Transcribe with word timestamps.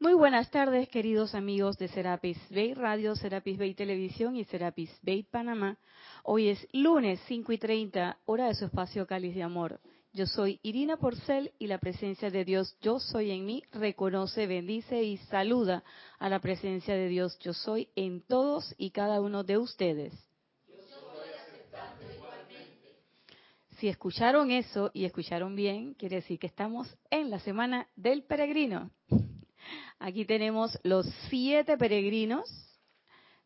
Muy 0.00 0.14
buenas 0.14 0.48
tardes, 0.52 0.88
queridos 0.88 1.34
amigos 1.34 1.76
de 1.76 1.88
Serapis 1.88 2.38
Bay 2.50 2.72
Radio, 2.72 3.16
Serapis 3.16 3.58
Bay 3.58 3.74
Televisión 3.74 4.36
y 4.36 4.44
Serapis 4.44 4.96
Bay 5.02 5.24
Panamá. 5.24 5.76
Hoy 6.22 6.50
es 6.50 6.68
lunes 6.72 7.18
5 7.26 7.50
y 7.50 7.58
30, 7.58 8.16
hora 8.24 8.46
de 8.46 8.54
su 8.54 8.66
espacio 8.66 9.08
Cáliz 9.08 9.34
de 9.34 9.42
Amor. 9.42 9.80
Yo 10.12 10.26
soy 10.26 10.60
Irina 10.62 10.98
Porcel 10.98 11.50
y 11.58 11.66
la 11.66 11.78
presencia 11.78 12.30
de 12.30 12.44
Dios 12.44 12.78
Yo 12.80 13.00
Soy 13.00 13.32
en 13.32 13.44
mí 13.44 13.64
reconoce, 13.72 14.46
bendice 14.46 15.02
y 15.02 15.16
saluda 15.16 15.82
a 16.20 16.28
la 16.28 16.38
presencia 16.38 16.94
de 16.94 17.08
Dios 17.08 17.36
Yo 17.40 17.52
Soy 17.52 17.88
en 17.96 18.22
todos 18.22 18.76
y 18.78 18.90
cada 18.90 19.20
uno 19.20 19.42
de 19.42 19.58
ustedes. 19.58 20.14
Si 23.78 23.88
escucharon 23.88 24.52
eso 24.52 24.92
y 24.94 25.06
escucharon 25.06 25.56
bien, 25.56 25.94
quiere 25.94 26.16
decir 26.16 26.38
que 26.38 26.46
estamos 26.46 26.96
en 27.10 27.30
la 27.30 27.40
semana 27.40 27.88
del 27.96 28.22
peregrino. 28.22 28.92
Aquí 29.98 30.24
tenemos 30.24 30.78
los 30.82 31.06
siete 31.28 31.76
peregrinos. 31.76 32.48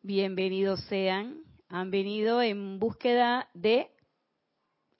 Bienvenidos 0.01 0.79
sean. 0.85 1.43
Han 1.69 1.89
venido 1.91 2.41
en 2.41 2.79
búsqueda 2.79 3.49
de, 3.53 3.89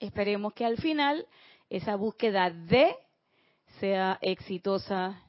esperemos 0.00 0.52
que 0.54 0.64
al 0.64 0.78
final 0.78 1.26
esa 1.70 1.96
búsqueda 1.96 2.50
de 2.50 2.94
sea 3.80 4.18
exitosa 4.20 5.22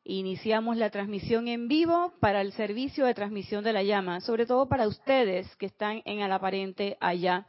iniciamos 0.02 0.78
la 0.78 0.88
transmisión 0.88 1.46
en 1.48 1.68
vivo 1.68 2.14
para 2.20 2.40
el 2.40 2.52
servicio 2.52 3.04
de 3.04 3.12
transmisión 3.12 3.62
de 3.64 3.74
la 3.74 3.82
llama, 3.82 4.22
sobre 4.22 4.46
todo 4.46 4.66
para 4.66 4.88
ustedes 4.88 5.54
que 5.56 5.66
están 5.66 6.00
en 6.06 6.20
el 6.20 6.32
aparente 6.32 6.96
allá. 7.00 7.46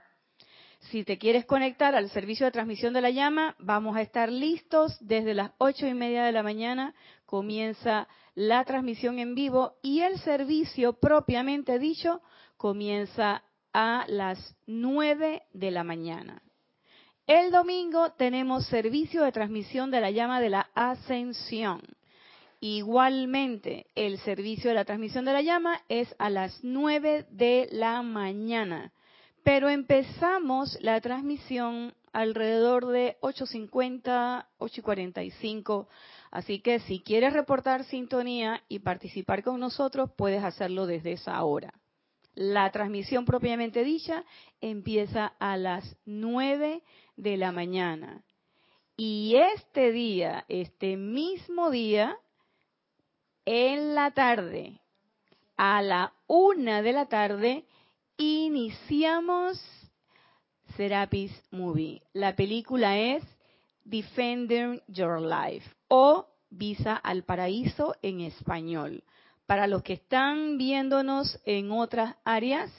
Si 0.79 1.03
te 1.03 1.17
quieres 1.17 1.45
conectar 1.45 1.95
al 1.95 2.09
servicio 2.09 2.45
de 2.45 2.51
transmisión 2.51 2.93
de 2.93 3.01
la 3.01 3.09
llama, 3.09 3.55
vamos 3.59 3.97
a 3.97 4.01
estar 4.01 4.31
listos 4.31 4.97
desde 5.01 5.33
las 5.33 5.51
ocho 5.57 5.87
y 5.87 5.93
media 5.93 6.23
de 6.23 6.31
la 6.31 6.43
mañana. 6.43 6.95
Comienza 7.25 8.07
la 8.35 8.63
transmisión 8.63 9.19
en 9.19 9.35
vivo 9.35 9.73
y 9.81 10.01
el 10.01 10.19
servicio 10.19 10.93
propiamente 10.93 11.79
dicho 11.79 12.21
comienza 12.55 13.43
a 13.73 14.05
las 14.07 14.55
nueve 14.65 15.43
de 15.53 15.71
la 15.71 15.83
mañana. 15.83 16.41
El 17.25 17.51
domingo 17.51 18.11
tenemos 18.13 18.65
servicio 18.67 19.23
de 19.23 19.33
transmisión 19.33 19.91
de 19.91 19.99
la 19.99 20.11
llama 20.11 20.39
de 20.39 20.49
la 20.49 20.69
ascensión. 20.73 21.81
Igualmente, 22.59 23.85
el 23.93 24.17
servicio 24.19 24.69
de 24.69 24.75
la 24.75 24.85
transmisión 24.85 25.25
de 25.25 25.33
la 25.33 25.41
llama 25.41 25.81
es 25.89 26.15
a 26.17 26.29
las 26.29 26.59
9 26.63 27.27
de 27.29 27.67
la 27.71 28.01
mañana, 28.01 28.93
pero 29.47 29.69
empezamos 29.69 30.77
la 30.81 30.99
transmisión 30.99 31.93
alrededor 32.11 32.85
de 32.87 33.15
8.50, 33.21 34.45
8.45, 34.59 35.87
así 36.31 36.59
que 36.59 36.81
si 36.81 36.99
quieres 36.99 37.31
reportar 37.31 37.85
sintonía 37.85 38.61
y 38.67 38.79
participar 38.79 39.43
con 39.43 39.61
nosotros, 39.61 40.11
puedes 40.17 40.43
hacerlo 40.43 40.85
desde 40.85 41.13
esa 41.13 41.41
hora. 41.45 41.73
La 42.35 42.69
transmisión 42.73 43.23
propiamente 43.23 43.85
dicha 43.85 44.25
empieza 44.59 45.27
a 45.39 45.55
las 45.55 45.95
9 46.03 46.83
de 47.15 47.37
la 47.37 47.53
mañana. 47.53 48.25
Y 48.97 49.37
este 49.55 49.93
día, 49.93 50.43
este 50.49 50.97
mismo 50.97 51.71
día, 51.71 52.17
en 53.45 53.95
la 53.95 54.11
tarde, 54.11 54.81
a 55.55 55.81
la 55.81 56.11
una 56.27 56.81
de 56.81 56.91
la 56.91 57.05
tarde, 57.05 57.63
iniciamos 58.17 59.61
Serapis 60.75 61.31
Movie. 61.51 62.01
La 62.13 62.35
película 62.35 62.97
es 62.97 63.23
Defending 63.83 64.81
Your 64.87 65.21
Life 65.21 65.69
o 65.87 66.27
Visa 66.49 66.95
al 66.95 67.23
Paraíso 67.23 67.95
en 68.01 68.21
español. 68.21 69.03
Para 69.45 69.67
los 69.67 69.83
que 69.83 69.93
están 69.93 70.57
viéndonos 70.57 71.39
en 71.45 71.71
otras 71.71 72.15
áreas, 72.25 72.71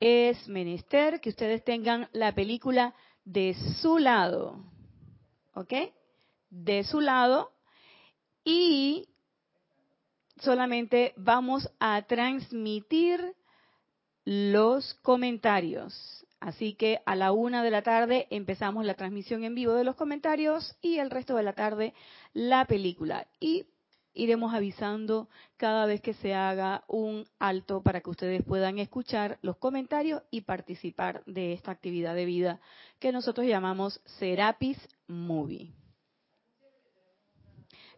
es 0.00 0.48
menester 0.48 1.20
que 1.20 1.30
ustedes 1.30 1.62
tengan 1.64 2.08
la 2.12 2.34
película 2.34 2.94
de 3.24 3.54
su 3.80 3.98
lado. 3.98 4.64
¿Ok? 5.54 5.72
De 6.50 6.84
su 6.84 7.00
lado. 7.00 7.52
Y 8.44 9.08
solamente 10.38 11.14
vamos 11.16 11.70
a 11.78 12.02
transmitir 12.02 13.34
los 14.24 14.94
comentarios. 15.02 16.26
Así 16.40 16.74
que 16.74 17.00
a 17.06 17.16
la 17.16 17.32
una 17.32 17.62
de 17.62 17.70
la 17.70 17.82
tarde 17.82 18.26
empezamos 18.30 18.84
la 18.84 18.94
transmisión 18.94 19.44
en 19.44 19.54
vivo 19.54 19.72
de 19.74 19.84
los 19.84 19.96
comentarios 19.96 20.76
y 20.82 20.98
el 20.98 21.10
resto 21.10 21.36
de 21.36 21.42
la 21.42 21.54
tarde 21.54 21.94
la 22.34 22.66
película. 22.66 23.26
Y 23.40 23.66
iremos 24.12 24.54
avisando 24.54 25.28
cada 25.56 25.86
vez 25.86 26.00
que 26.00 26.14
se 26.14 26.34
haga 26.34 26.84
un 26.86 27.26
alto 27.38 27.82
para 27.82 28.00
que 28.00 28.10
ustedes 28.10 28.42
puedan 28.44 28.78
escuchar 28.78 29.38
los 29.42 29.56
comentarios 29.56 30.22
y 30.30 30.42
participar 30.42 31.24
de 31.26 31.52
esta 31.52 31.70
actividad 31.70 32.14
de 32.14 32.24
vida 32.24 32.60
que 32.98 33.12
nosotros 33.12 33.46
llamamos 33.46 34.00
Serapis 34.04 34.78
Movie. 35.08 35.83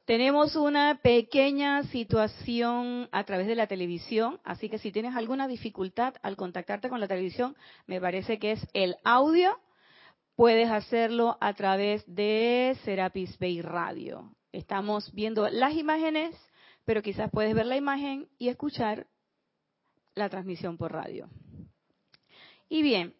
Tenemos 0.06 0.54
una 0.54 1.00
pequeña 1.02 1.82
situación 1.82 3.08
a 3.10 3.24
través 3.24 3.48
de 3.48 3.56
la 3.56 3.66
televisión, 3.66 4.38
así 4.44 4.68
que 4.68 4.78
si 4.78 4.92
tienes 4.92 5.16
alguna 5.16 5.48
dificultad 5.48 6.14
al 6.22 6.36
contactarte 6.36 6.88
con 6.88 7.00
la 7.00 7.08
televisión, 7.08 7.56
me 7.88 8.00
parece 8.00 8.38
que 8.38 8.52
es 8.52 8.68
el 8.72 8.94
audio, 9.02 9.58
puedes 10.36 10.70
hacerlo 10.70 11.36
a 11.40 11.54
través 11.54 12.04
de 12.06 12.78
Serapis 12.84 13.36
Bay 13.40 13.60
Radio. 13.62 14.32
Estamos 14.52 15.12
viendo 15.12 15.48
las 15.48 15.74
imágenes, 15.74 16.36
pero 16.84 17.02
quizás 17.02 17.28
puedes 17.32 17.52
ver 17.52 17.66
la 17.66 17.76
imagen 17.76 18.28
y 18.38 18.46
escuchar 18.46 19.08
la 20.14 20.28
transmisión 20.28 20.76
por 20.76 20.92
radio. 20.92 21.28
Y 22.68 22.82
bien, 22.82 23.12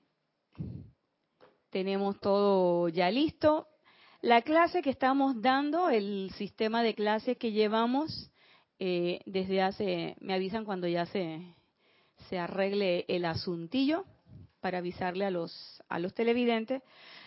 tenemos 1.71 2.21
todo 2.21 2.89
ya 2.89 3.11
listo. 3.11 3.67
La 4.27 4.43
clase 4.43 4.83
que 4.83 4.91
estamos 4.91 5.41
dando, 5.41 5.89
el 5.89 6.33
sistema 6.33 6.83
de 6.83 6.97
clase 6.97 7.37
que 7.37 7.53
llevamos 7.53 8.33
eh, 8.81 9.21
desde 9.25 9.63
hace, 9.63 10.17
me 10.19 10.35
avisan 10.35 10.65
cuando 10.65 10.89
ya 10.89 11.07
se, 11.07 11.55
se 12.29 12.37
arregle 12.37 13.05
el 13.07 13.25
asuntillo 13.25 14.05
para 14.59 14.79
avisarle 14.79 15.27
a 15.27 15.31
los, 15.31 15.81
a 15.89 16.01
los 16.01 16.13
televidentes. 16.13 16.83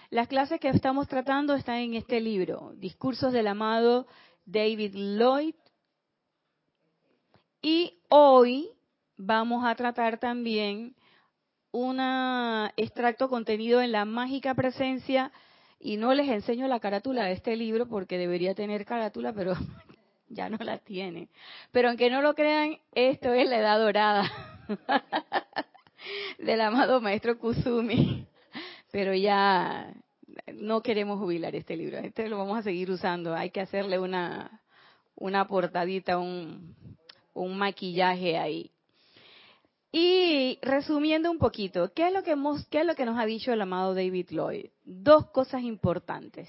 Las 0.09 0.27
clases 0.27 0.59
que 0.59 0.67
estamos 0.67 1.07
tratando 1.07 1.55
están 1.55 1.77
en 1.77 1.93
este 1.93 2.19
libro, 2.19 2.73
Discursos 2.75 3.31
del 3.31 3.47
amado 3.47 4.05
David 4.43 4.93
Lloyd. 4.93 5.55
Y 7.61 7.97
hoy 8.09 8.71
vamos 9.15 9.63
a 9.63 9.73
tratar 9.75 10.19
también 10.19 10.97
un 11.71 12.01
extracto 12.75 13.29
contenido 13.29 13.81
en 13.81 13.93
la 13.93 14.03
mágica 14.03 14.53
presencia 14.53 15.31
y 15.79 15.97
no 15.97 16.13
les 16.13 16.27
enseño 16.27 16.67
la 16.67 16.79
carátula 16.79 17.25
de 17.25 17.33
este 17.33 17.55
libro 17.55 17.87
porque 17.87 18.17
debería 18.17 18.53
tener 18.53 18.85
carátula, 18.85 19.33
pero 19.33 19.53
ya 20.29 20.49
no 20.49 20.57
la 20.57 20.77
tiene. 20.77 21.29
Pero 21.71 21.89
aunque 21.89 22.09
no 22.09 22.21
lo 22.21 22.35
crean, 22.35 22.77
esto 22.93 23.33
es 23.33 23.49
la 23.49 23.59
edad 23.59 23.79
dorada 23.79 24.29
del 26.39 26.61
amado 26.61 26.99
maestro 27.01 27.39
Kusumi. 27.39 28.27
Pero 28.91 29.13
ya 29.13 29.93
no 30.53 30.81
queremos 30.81 31.19
jubilar 31.19 31.55
este 31.55 31.77
libro. 31.77 31.99
Este 31.99 32.27
lo 32.27 32.37
vamos 32.37 32.59
a 32.59 32.63
seguir 32.63 32.91
usando. 32.91 33.33
Hay 33.33 33.51
que 33.51 33.61
hacerle 33.61 33.99
una, 33.99 34.61
una 35.15 35.47
portadita, 35.47 36.17
un, 36.17 36.75
un 37.33 37.57
maquillaje 37.57 38.37
ahí. 38.37 38.71
Y 39.91 40.59
resumiendo 40.61 41.31
un 41.31 41.39
poquito, 41.39 41.91
¿qué 41.93 42.07
es, 42.07 42.13
lo 42.13 42.23
que 42.23 42.31
hemos, 42.31 42.65
¿qué 42.67 42.81
es 42.81 42.85
lo 42.85 42.95
que 42.95 43.05
nos 43.05 43.17
ha 43.17 43.25
dicho 43.25 43.51
el 43.51 43.61
amado 43.61 43.95
David 43.95 44.27
Lloyd? 44.29 44.67
Dos 44.83 45.31
cosas 45.31 45.63
importantes. 45.63 46.47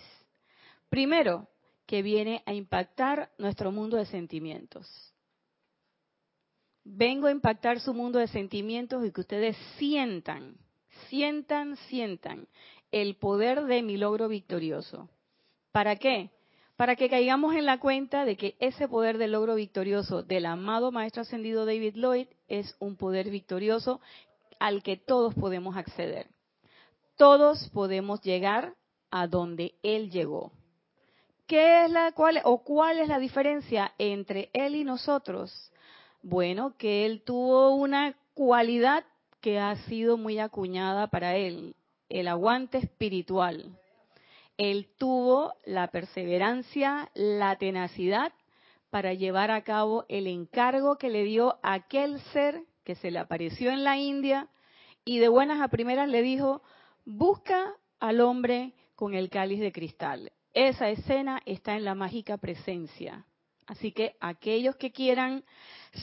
Primero, 0.90 1.48
que 1.86 2.02
viene 2.02 2.42
a 2.46 2.52
impactar 2.52 3.30
nuestro 3.38 3.72
mundo 3.72 3.96
de 3.96 4.06
sentimientos. 4.06 4.86
Vengo 6.84 7.28
a 7.28 7.32
impactar 7.32 7.80
su 7.80 7.94
mundo 7.94 8.18
de 8.18 8.28
sentimientos 8.28 9.04
y 9.04 9.12
que 9.12 9.22
ustedes 9.22 9.56
sientan, 9.78 10.56
sientan, 11.08 11.76
sientan 11.88 12.46
el 12.92 13.16
poder 13.16 13.64
de 13.64 13.82
mi 13.82 13.96
logro 13.96 14.28
victorioso. 14.28 15.08
¿Para 15.72 15.96
qué? 15.96 16.30
Para 16.80 16.96
que 16.96 17.10
caigamos 17.10 17.54
en 17.56 17.66
la 17.66 17.78
cuenta 17.78 18.24
de 18.24 18.38
que 18.38 18.56
ese 18.58 18.88
poder 18.88 19.18
del 19.18 19.32
logro 19.32 19.54
victorioso 19.54 20.22
del 20.22 20.46
amado 20.46 20.90
Maestro 20.90 21.20
Ascendido 21.20 21.66
David 21.66 21.94
Lloyd 21.94 22.26
es 22.48 22.74
un 22.78 22.96
poder 22.96 23.28
victorioso 23.28 24.00
al 24.58 24.82
que 24.82 24.96
todos 24.96 25.34
podemos 25.34 25.76
acceder. 25.76 26.28
Todos 27.18 27.68
podemos 27.74 28.22
llegar 28.22 28.72
a 29.10 29.26
donde 29.26 29.74
Él 29.82 30.10
llegó. 30.10 30.52
¿Qué 31.46 31.84
es 31.84 31.90
la 31.90 32.12
cual 32.12 32.40
o 32.44 32.64
cuál 32.64 32.98
es 32.98 33.08
la 33.08 33.18
diferencia 33.18 33.92
entre 33.98 34.48
Él 34.54 34.74
y 34.74 34.82
nosotros? 34.82 35.70
Bueno, 36.22 36.78
que 36.78 37.04
Él 37.04 37.20
tuvo 37.20 37.74
una 37.74 38.16
cualidad 38.32 39.04
que 39.42 39.58
ha 39.58 39.76
sido 39.84 40.16
muy 40.16 40.38
acuñada 40.38 41.08
para 41.08 41.36
Él, 41.36 41.76
el 42.08 42.26
aguante 42.26 42.78
espiritual. 42.78 43.78
Él 44.60 44.88
tuvo 44.98 45.54
la 45.64 45.86
perseverancia, 45.86 47.10
la 47.14 47.56
tenacidad 47.56 48.30
para 48.90 49.14
llevar 49.14 49.50
a 49.50 49.64
cabo 49.64 50.04
el 50.10 50.26
encargo 50.26 50.98
que 50.98 51.08
le 51.08 51.24
dio 51.24 51.58
aquel 51.62 52.20
ser 52.34 52.64
que 52.84 52.94
se 52.94 53.10
le 53.10 53.20
apareció 53.20 53.70
en 53.70 53.84
la 53.84 53.96
India 53.96 54.48
y 55.02 55.18
de 55.18 55.28
buenas 55.28 55.62
a 55.62 55.68
primeras 55.68 56.10
le 56.10 56.20
dijo, 56.20 56.60
busca 57.06 57.72
al 58.00 58.20
hombre 58.20 58.74
con 58.96 59.14
el 59.14 59.30
cáliz 59.30 59.60
de 59.60 59.72
cristal. 59.72 60.30
Esa 60.52 60.90
escena 60.90 61.40
está 61.46 61.74
en 61.74 61.86
la 61.86 61.94
mágica 61.94 62.36
presencia. 62.36 63.24
Así 63.66 63.92
que 63.92 64.16
aquellos 64.20 64.76
que 64.76 64.92
quieran 64.92 65.42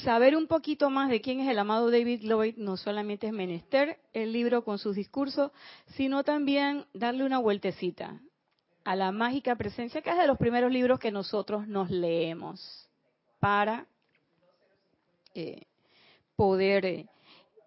saber 0.03 0.35
un 0.35 0.47
poquito 0.47 0.89
más 0.89 1.11
de 1.11 1.21
quién 1.21 1.41
es 1.41 1.47
el 1.47 1.59
amado 1.59 1.91
David 1.91 2.21
Lloyd, 2.23 2.55
no 2.57 2.75
solamente 2.75 3.27
es 3.27 3.33
menester 3.33 3.99
el 4.13 4.33
libro 4.33 4.63
con 4.63 4.79
sus 4.79 4.95
discursos, 4.95 5.51
sino 5.95 6.23
también 6.23 6.87
darle 6.95 7.23
una 7.23 7.37
vueltecita 7.37 8.19
a 8.87 8.95
la 8.95 9.11
mágica 9.11 9.57
presencia, 9.57 10.01
que 10.01 10.11
es 10.11 10.17
de 10.17 10.27
los 10.27 10.37
primeros 10.37 10.71
libros 10.71 10.97
que 10.97 11.11
nosotros 11.11 11.67
nos 11.67 11.91
leemos 11.91 12.89
para 13.37 13.85
eh, 15.35 15.63
poder 16.37 16.85
eh, 16.85 17.05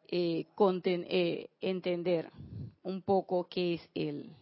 eh, 0.09 1.51
entender 1.61 2.31
un 2.83 3.03
poco 3.03 3.47
qué 3.51 3.75
es 3.75 3.91
él. 3.95 4.35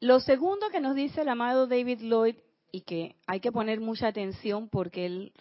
Lo 0.00 0.18
segundo 0.18 0.70
que 0.70 0.80
nos 0.80 0.94
dice 0.94 1.20
el 1.20 1.28
amado 1.28 1.66
David 1.66 2.00
Lloyd 2.00 2.36
y 2.72 2.80
que 2.80 3.16
hay 3.26 3.40
que 3.40 3.52
poner 3.52 3.80
mucha 3.80 4.08
atención 4.08 4.70
porque 4.70 5.04
él 5.04 5.32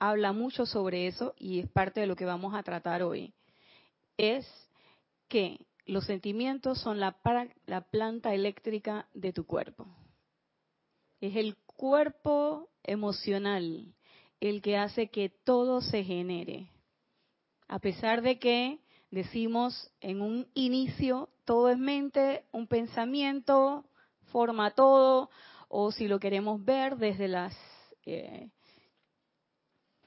habla 0.00 0.32
mucho 0.32 0.66
sobre 0.66 1.06
eso 1.06 1.36
y 1.38 1.60
es 1.60 1.68
parte 1.68 2.00
de 2.00 2.08
lo 2.08 2.16
que 2.16 2.24
vamos 2.24 2.52
a 2.52 2.64
tratar 2.64 3.04
hoy, 3.04 3.32
es 4.16 4.44
que 5.28 5.60
los 5.86 6.06
sentimientos 6.06 6.80
son 6.80 7.00
la, 7.00 7.16
la 7.66 7.80
planta 7.82 8.34
eléctrica 8.34 9.08
de 9.14 9.32
tu 9.32 9.46
cuerpo. 9.46 9.86
Es 11.20 11.36
el 11.36 11.56
cuerpo 11.56 12.70
emocional 12.82 13.94
el 14.40 14.62
que 14.62 14.76
hace 14.76 15.08
que 15.08 15.30
todo 15.30 15.80
se 15.80 16.04
genere. 16.04 16.70
A 17.68 17.78
pesar 17.78 18.22
de 18.22 18.38
que 18.38 18.80
decimos 19.10 19.90
en 20.00 20.20
un 20.20 20.48
inicio, 20.54 21.30
todo 21.44 21.70
es 21.70 21.78
mente, 21.78 22.44
un 22.52 22.66
pensamiento, 22.66 23.86
forma 24.32 24.72
todo, 24.72 25.30
o 25.68 25.92
si 25.92 26.08
lo 26.08 26.18
queremos 26.18 26.64
ver 26.64 26.96
desde 26.96 27.28
las 27.28 27.56
eh, 28.06 28.50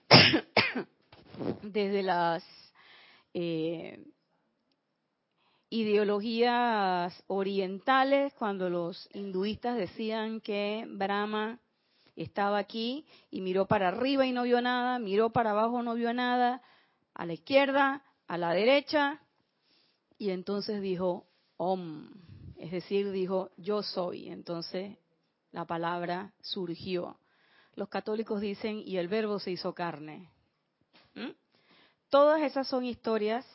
desde 1.63 2.03
las 2.03 2.43
eh, 3.33 4.03
ideologías 5.69 7.23
orientales, 7.27 8.33
cuando 8.33 8.69
los 8.69 9.09
hinduistas 9.13 9.77
decían 9.77 10.41
que 10.41 10.85
Brahma 10.89 11.59
estaba 12.15 12.57
aquí 12.57 13.05
y 13.29 13.41
miró 13.41 13.67
para 13.67 13.89
arriba 13.89 14.25
y 14.25 14.31
no 14.31 14.43
vio 14.43 14.61
nada, 14.61 14.99
miró 14.99 15.29
para 15.29 15.51
abajo 15.51 15.83
no 15.83 15.95
vio 15.95 16.13
nada, 16.13 16.61
a 17.13 17.25
la 17.25 17.33
izquierda, 17.33 18.03
a 18.27 18.37
la 18.37 18.53
derecha, 18.53 19.21
y 20.17 20.31
entonces 20.31 20.81
dijo 20.81 21.27
Om, 21.57 22.09
es 22.57 22.71
decir, 22.71 23.11
dijo 23.11 23.51
yo 23.57 23.83
soy. 23.83 24.29
Entonces 24.29 24.97
la 25.51 25.65
palabra 25.65 26.33
surgió. 26.41 27.19
Los 27.75 27.89
católicos 27.89 28.41
dicen 28.41 28.81
y 28.83 28.97
el 28.97 29.07
verbo 29.07 29.39
se 29.39 29.51
hizo 29.51 29.73
carne. 29.73 30.31
¿Mm? 31.13 31.31
Todas 32.09 32.41
esas 32.41 32.67
son 32.67 32.85
historias 32.85 33.45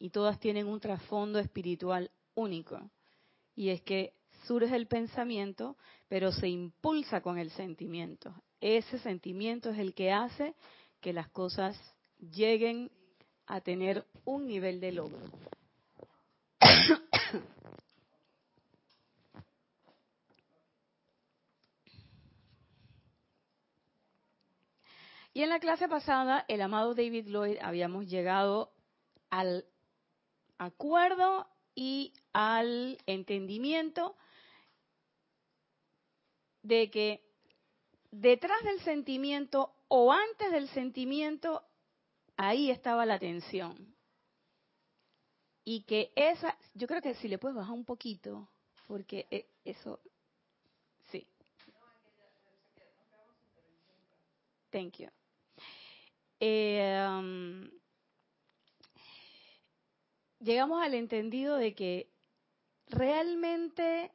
y 0.00 0.10
todas 0.10 0.40
tienen 0.40 0.66
un 0.66 0.80
trasfondo 0.80 1.38
espiritual 1.38 2.10
único. 2.34 2.90
Y 3.54 3.68
es 3.68 3.82
que 3.82 4.14
surge 4.46 4.74
el 4.74 4.86
pensamiento, 4.86 5.76
pero 6.08 6.32
se 6.32 6.48
impulsa 6.48 7.20
con 7.20 7.38
el 7.38 7.50
sentimiento. 7.50 8.34
Ese 8.60 8.98
sentimiento 8.98 9.70
es 9.70 9.78
el 9.78 9.94
que 9.94 10.10
hace 10.10 10.54
que 11.00 11.12
las 11.12 11.28
cosas 11.28 11.78
lleguen 12.18 12.90
a 13.46 13.60
tener 13.60 14.06
un 14.24 14.46
nivel 14.46 14.80
de 14.80 14.92
logro. 14.92 15.20
Y 25.32 25.42
en 25.42 25.50
la 25.50 25.60
clase 25.60 25.88
pasada, 25.88 26.44
el 26.48 26.60
amado 26.60 26.94
David 26.94 27.28
Lloyd 27.28 27.58
habíamos 27.62 28.06
llegado 28.08 28.72
al 29.30 29.64
acuerdo 30.60 31.48
y 31.74 32.12
al 32.34 32.98
entendimiento 33.06 34.14
de 36.62 36.90
que 36.90 37.22
detrás 38.10 38.62
del 38.64 38.80
sentimiento 38.80 39.72
o 39.88 40.12
antes 40.12 40.52
del 40.52 40.68
sentimiento, 40.68 41.64
ahí 42.36 42.70
estaba 42.70 43.06
la 43.06 43.18
tensión. 43.18 43.96
Y 45.64 45.82
que 45.84 46.12
esa, 46.14 46.56
yo 46.74 46.86
creo 46.86 47.00
que 47.00 47.14
si 47.14 47.28
le 47.28 47.38
puedes 47.38 47.56
bajar 47.56 47.72
un 47.72 47.84
poquito, 47.84 48.48
porque 48.86 49.26
eh, 49.30 49.46
eso, 49.64 50.00
sí. 51.10 51.26
Thank 54.70 54.98
you. 54.98 55.08
Eh, 56.38 57.06
um, 57.08 57.79
llegamos 60.40 60.82
al 60.82 60.94
entendido 60.94 61.56
de 61.56 61.74
que 61.74 62.10
realmente 62.88 64.10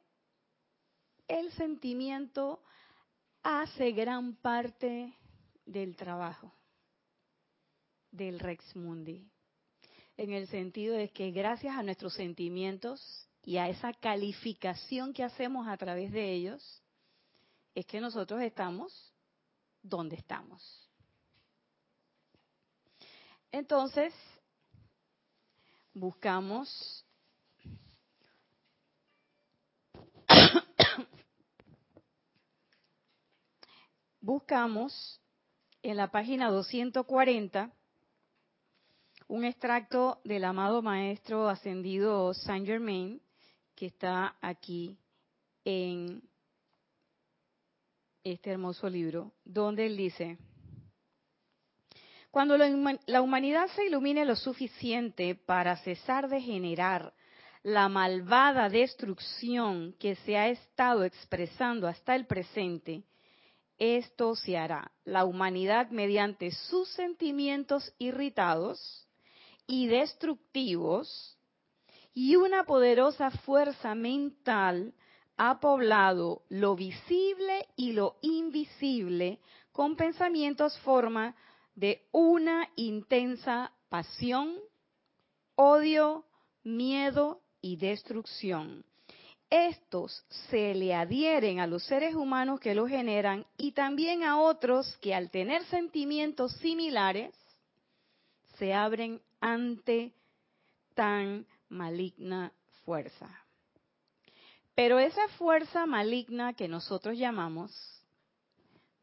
el 1.28 1.50
sentimiento 1.52 2.62
hace 3.42 3.92
gran 3.92 4.34
parte 4.36 5.14
del 5.64 5.96
trabajo 5.96 6.52
del 8.10 8.38
Rex 8.38 8.74
Mundi, 8.76 9.28
en 10.16 10.32
el 10.32 10.48
sentido 10.48 10.94
de 10.94 11.10
que 11.10 11.30
gracias 11.30 11.76
a 11.76 11.82
nuestros 11.82 12.14
sentimientos 12.14 13.28
y 13.42 13.58
a 13.58 13.68
esa 13.68 13.92
calificación 13.92 15.12
que 15.12 15.22
hacemos 15.22 15.68
a 15.68 15.76
través 15.76 16.12
de 16.12 16.32
ellos, 16.32 16.82
es 17.74 17.86
que 17.86 18.00
nosotros 18.00 18.40
estamos 18.40 19.12
donde 19.82 20.16
estamos. 20.16 20.90
Entonces, 23.52 24.12
buscamos 25.96 27.04
buscamos 34.20 35.20
en 35.82 35.96
la 35.96 36.10
página 36.10 36.50
240 36.50 37.72
un 39.28 39.46
extracto 39.46 40.20
del 40.22 40.44
amado 40.44 40.82
maestro 40.82 41.48
ascendido 41.48 42.34
Saint 42.34 42.66
Germain 42.66 43.22
que 43.74 43.86
está 43.86 44.36
aquí 44.42 44.98
en 45.64 46.22
este 48.22 48.50
hermoso 48.50 48.90
libro, 48.90 49.32
donde 49.44 49.86
él 49.86 49.96
dice, 49.96 50.36
cuando 52.36 52.58
la 52.58 53.22
humanidad 53.22 53.66
se 53.68 53.86
ilumine 53.86 54.26
lo 54.26 54.36
suficiente 54.36 55.36
para 55.36 55.74
cesar 55.78 56.28
de 56.28 56.42
generar 56.42 57.14
la 57.62 57.88
malvada 57.88 58.68
destrucción 58.68 59.94
que 59.98 60.16
se 60.16 60.36
ha 60.36 60.48
estado 60.48 61.04
expresando 61.04 61.88
hasta 61.88 62.14
el 62.14 62.26
presente, 62.26 63.04
esto 63.78 64.34
se 64.34 64.58
hará. 64.58 64.92
La 65.06 65.24
humanidad 65.24 65.88
mediante 65.88 66.50
sus 66.50 66.90
sentimientos 66.90 67.94
irritados 67.96 69.08
y 69.66 69.86
destructivos 69.86 71.38
y 72.12 72.36
una 72.36 72.64
poderosa 72.64 73.30
fuerza 73.30 73.94
mental 73.94 74.92
ha 75.38 75.58
poblado 75.58 76.42
lo 76.50 76.76
visible 76.76 77.66
y 77.76 77.92
lo 77.92 78.16
invisible 78.20 79.38
con 79.72 79.96
pensamientos 79.96 80.78
forma 80.80 81.34
de 81.76 82.08
una 82.10 82.68
intensa 82.74 83.70
pasión, 83.88 84.54
odio, 85.54 86.24
miedo 86.64 87.40
y 87.60 87.76
destrucción. 87.76 88.84
Estos 89.48 90.24
se 90.50 90.74
le 90.74 90.92
adhieren 90.92 91.60
a 91.60 91.68
los 91.68 91.84
seres 91.84 92.16
humanos 92.16 92.58
que 92.58 92.74
lo 92.74 92.88
generan 92.88 93.46
y 93.56 93.72
también 93.72 94.24
a 94.24 94.40
otros 94.40 94.96
que 94.98 95.14
al 95.14 95.30
tener 95.30 95.64
sentimientos 95.66 96.52
similares 96.56 97.32
se 98.58 98.74
abren 98.74 99.20
ante 99.40 100.12
tan 100.94 101.46
maligna 101.68 102.52
fuerza. 102.84 103.28
Pero 104.74 104.98
esa 104.98 105.28
fuerza 105.38 105.86
maligna 105.86 106.54
que 106.54 106.66
nosotros 106.66 107.16
llamamos 107.16 107.72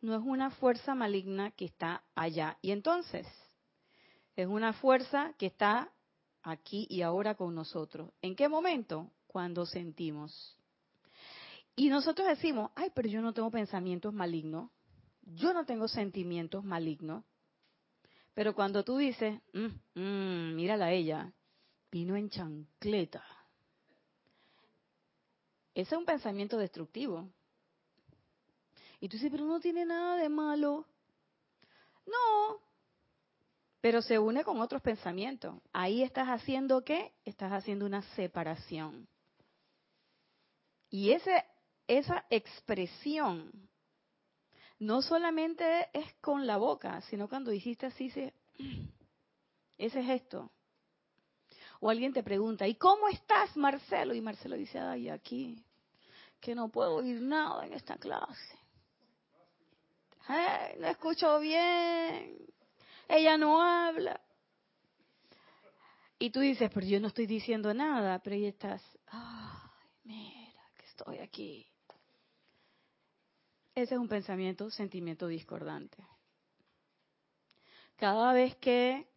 no 0.03 0.15
es 0.15 0.21
una 0.21 0.51
fuerza 0.51 0.93
maligna 0.93 1.51
que 1.51 1.63
está 1.63 2.03
allá. 2.13 2.57
Y 2.61 2.71
entonces, 2.71 3.25
es 4.35 4.47
una 4.47 4.73
fuerza 4.73 5.33
que 5.37 5.45
está 5.45 5.89
aquí 6.43 6.85
y 6.89 7.01
ahora 7.01 7.35
con 7.35 7.55
nosotros. 7.55 8.11
¿En 8.21 8.35
qué 8.35 8.49
momento? 8.49 9.09
Cuando 9.27 9.65
sentimos. 9.65 10.57
Y 11.77 11.87
nosotros 11.87 12.27
decimos, 12.27 12.71
ay, 12.75 12.91
pero 12.93 13.07
yo 13.07 13.21
no 13.21 13.33
tengo 13.33 13.49
pensamientos 13.49 14.13
malignos, 14.13 14.69
yo 15.23 15.53
no 15.53 15.65
tengo 15.65 15.87
sentimientos 15.87 16.65
malignos. 16.65 17.23
Pero 18.33 18.53
cuando 18.53 18.83
tú 18.83 18.97
dices, 18.97 19.39
mm, 19.53 19.99
mm, 20.01 20.55
mírala 20.55 20.87
a 20.87 20.91
ella, 20.91 21.31
vino 21.89 22.17
en 22.17 22.29
chancleta. 22.29 23.23
Ese 25.73 25.95
es 25.95 25.97
un 25.97 26.05
pensamiento 26.05 26.57
destructivo. 26.57 27.29
Y 29.03 29.09
tú 29.09 29.17
dices, 29.17 29.31
pero 29.31 29.43
no 29.43 29.59
tiene 29.59 29.83
nada 29.83 30.15
de 30.15 30.29
malo. 30.29 30.85
No, 32.05 32.61
pero 33.81 34.01
se 34.01 34.17
une 34.17 34.45
con 34.45 34.61
otros 34.61 34.81
pensamientos. 34.81 35.61
Ahí 35.73 36.03
estás 36.03 36.29
haciendo 36.29 36.85
qué? 36.85 37.11
Estás 37.25 37.51
haciendo 37.51 37.85
una 37.85 38.01
separación. 38.15 39.05
Y 40.89 41.11
ese, 41.11 41.43
esa 41.85 42.25
expresión 42.29 43.51
no 44.79 45.01
solamente 45.01 45.89
es 45.91 46.13
con 46.21 46.47
la 46.47 46.55
boca, 46.55 47.01
sino 47.01 47.27
cuando 47.27 47.51
dijiste 47.51 47.87
así, 47.87 48.09
se, 48.09 48.33
ese 49.77 49.99
es 49.99 50.09
esto. 50.21 50.49
O 51.81 51.89
alguien 51.89 52.13
te 52.13 52.23
pregunta, 52.23 52.65
¿y 52.69 52.75
cómo 52.75 53.09
estás, 53.09 53.57
Marcelo? 53.57 54.13
Y 54.13 54.21
Marcelo 54.21 54.55
dice, 54.55 54.79
ay, 54.79 55.09
aquí, 55.09 55.61
que 56.39 56.55
no 56.55 56.69
puedo 56.69 56.95
oír 56.95 57.21
nada 57.21 57.65
en 57.65 57.73
esta 57.73 57.97
clase. 57.97 58.62
No 60.27 60.87
escucho 60.87 61.39
bien 61.39 62.43
ella 63.07 63.37
no 63.37 63.61
habla. 63.61 64.19
Y 66.19 66.29
tú 66.29 66.39
dices, 66.39 66.69
pero 66.73 66.85
yo 66.85 66.99
no 66.99 67.07
estoy 67.07 67.27
diciendo 67.27 67.73
nada, 67.73 68.19
pero 68.19 68.35
ahí 68.35 68.45
estás, 68.45 68.81
ay, 69.07 69.69
mira, 70.03 70.61
que 70.77 70.85
estoy 70.85 71.19
aquí. 71.19 71.67
Ese 73.75 73.95
es 73.95 73.99
un 73.99 74.07
pensamiento, 74.07 74.69
sentimiento 74.69 75.27
discordante. 75.27 75.97
Cada 77.97 78.31
vez 78.33 78.55
que 78.57 79.07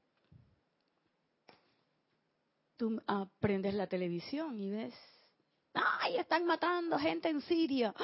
tú 2.76 3.00
aprendes 3.06 3.74
la 3.74 3.86
televisión 3.86 4.58
y 4.58 4.70
ves, 4.70 4.94
ay, 5.74 6.16
están 6.16 6.44
matando 6.44 6.98
gente 6.98 7.28
en 7.28 7.40
Siria. 7.42 7.94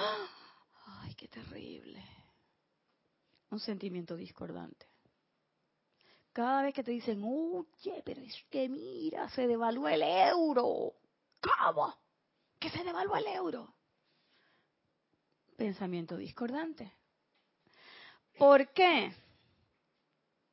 Ay, 0.87 1.15
qué 1.15 1.29
terrible. 1.29 2.22
Un 3.53 3.61
sentimiento 3.61 4.17
discordante. 4.17 4.87
Cada 6.33 6.63
vez 6.63 6.75
que 6.75 6.83
te 6.83 6.91
dicen, 6.91 7.23
oye, 7.23 8.03
pero 8.03 8.23
es 8.23 8.35
que 8.49 8.67
mira, 8.67 9.29
se 9.29 9.47
devaluó 9.47 9.89
el 9.89 10.03
euro. 10.03 10.95
¿Cómo? 11.43 11.95
¿Que 12.59 12.71
se 12.71 12.83
devaluó 12.83 13.15
el 13.15 13.27
euro? 13.27 13.75
Pensamiento 15.55 16.17
discordante. 16.17 16.95
¿Por 18.39 18.73
qué? 18.73 19.13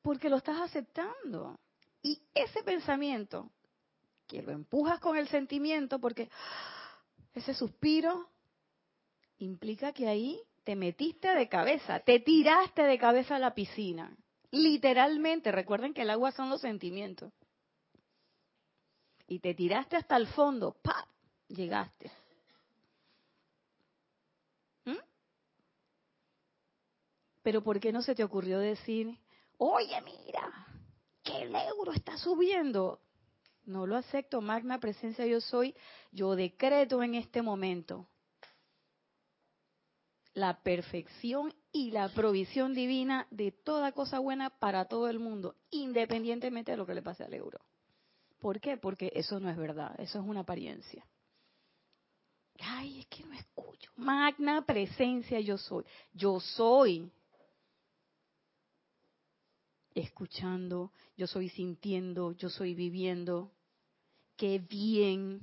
Porque 0.01 0.29
lo 0.29 0.35
estás 0.35 0.59
aceptando. 0.59 1.57
Y 2.03 2.21
ese 2.33 2.63
pensamiento, 2.63 3.49
que 4.27 4.41
lo 4.41 4.51
empujas 4.51 4.99
con 4.99 5.15
el 5.15 5.29
sentimiento, 5.29 5.99
porque 5.99 6.29
ese 7.33 7.53
suspiro 7.53 8.29
implica 9.37 9.93
que 9.93 10.09
ahí 10.09 10.43
te 10.63 10.75
metiste 10.75 11.33
de 11.33 11.47
cabeza, 11.47 11.99
te 11.99 12.19
tiraste 12.19 12.83
de 12.83 12.97
cabeza 12.97 13.35
a 13.35 13.39
la 13.39 13.53
piscina. 13.53 14.15
Literalmente, 14.51 15.51
recuerden 15.51 15.93
que 15.93 16.01
el 16.01 16.09
agua 16.09 16.31
son 16.31 16.49
los 16.49 16.61
sentimientos. 16.61 17.31
Y 19.27 19.39
te 19.39 19.53
tiraste 19.53 19.95
hasta 19.95 20.15
el 20.17 20.27
fondo, 20.27 20.75
¡pap! 20.81 21.07
Llegaste. 21.49 22.11
¿Mm? 24.85 24.97
Pero 27.43 27.63
¿por 27.63 27.79
qué 27.79 27.91
no 27.91 28.01
se 28.01 28.15
te 28.15 28.23
ocurrió 28.23 28.59
decir, 28.59 29.17
oye, 29.57 30.01
mira, 30.01 30.67
que 31.23 31.43
el 31.43 31.55
euro 31.55 31.91
está 31.93 32.17
subiendo? 32.17 33.01
No 33.65 33.85
lo 33.85 33.95
acepto, 33.97 34.41
magna 34.41 34.79
presencia 34.79 35.27
yo 35.27 35.41
soy, 35.41 35.75
yo 36.11 36.35
decreto 36.35 37.03
en 37.03 37.13
este 37.13 37.43
momento 37.43 38.07
la 40.33 40.61
perfección 40.61 41.53
y 41.71 41.91
la 41.91 42.09
provisión 42.09 42.73
divina 42.73 43.27
de 43.31 43.51
toda 43.51 43.91
cosa 43.91 44.19
buena 44.19 44.49
para 44.49 44.85
todo 44.85 45.09
el 45.09 45.19
mundo, 45.19 45.55
independientemente 45.71 46.71
de 46.71 46.77
lo 46.77 46.85
que 46.85 46.93
le 46.93 47.01
pase 47.01 47.23
al 47.23 47.33
euro. 47.33 47.59
¿Por 48.39 48.59
qué? 48.59 48.77
Porque 48.77 49.11
eso 49.15 49.39
no 49.39 49.49
es 49.49 49.57
verdad, 49.57 49.93
eso 49.99 50.19
es 50.19 50.25
una 50.25 50.41
apariencia. 50.41 51.05
Ay, 52.61 52.99
es 52.99 53.07
que 53.07 53.23
no 53.23 53.33
escucho. 53.33 53.91
Magna 53.95 54.65
presencia 54.65 55.39
yo 55.39 55.57
soy. 55.57 55.85
Yo 56.13 56.39
soy 56.39 57.11
escuchando, 59.93 60.91
yo 61.17 61.27
soy 61.27 61.49
sintiendo, 61.49 62.33
yo 62.33 62.49
soy 62.49 62.73
viviendo. 62.73 63.51
Qué 64.35 64.59
bien, 64.59 65.41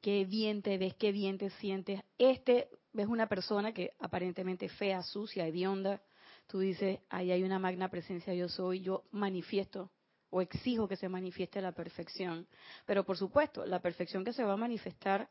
qué 0.00 0.24
bien 0.24 0.62
te 0.62 0.78
ves, 0.78 0.94
qué 0.94 1.12
bien 1.12 1.38
te 1.38 1.50
sientes. 1.50 2.02
Este 2.18 2.68
ves 2.92 3.06
una 3.06 3.28
persona 3.28 3.72
que 3.72 3.92
aparentemente 3.98 4.68
fea, 4.68 5.02
sucia, 5.02 5.46
hedionda, 5.46 6.02
tú 6.46 6.58
dices, 6.58 7.00
ahí 7.10 7.30
hay 7.30 7.42
una 7.42 7.58
magna 7.58 7.88
presencia 7.88 8.34
yo 8.34 8.48
soy, 8.48 8.80
yo 8.80 9.04
manifiesto 9.10 9.90
o 10.30 10.42
exijo 10.42 10.88
que 10.88 10.96
se 10.96 11.08
manifieste 11.08 11.60
la 11.60 11.72
perfección. 11.72 12.46
Pero 12.86 13.04
por 13.04 13.16
supuesto, 13.16 13.64
la 13.66 13.80
perfección 13.80 14.24
que 14.24 14.32
se 14.32 14.44
va 14.44 14.54
a 14.54 14.58
manifestar 14.58 15.28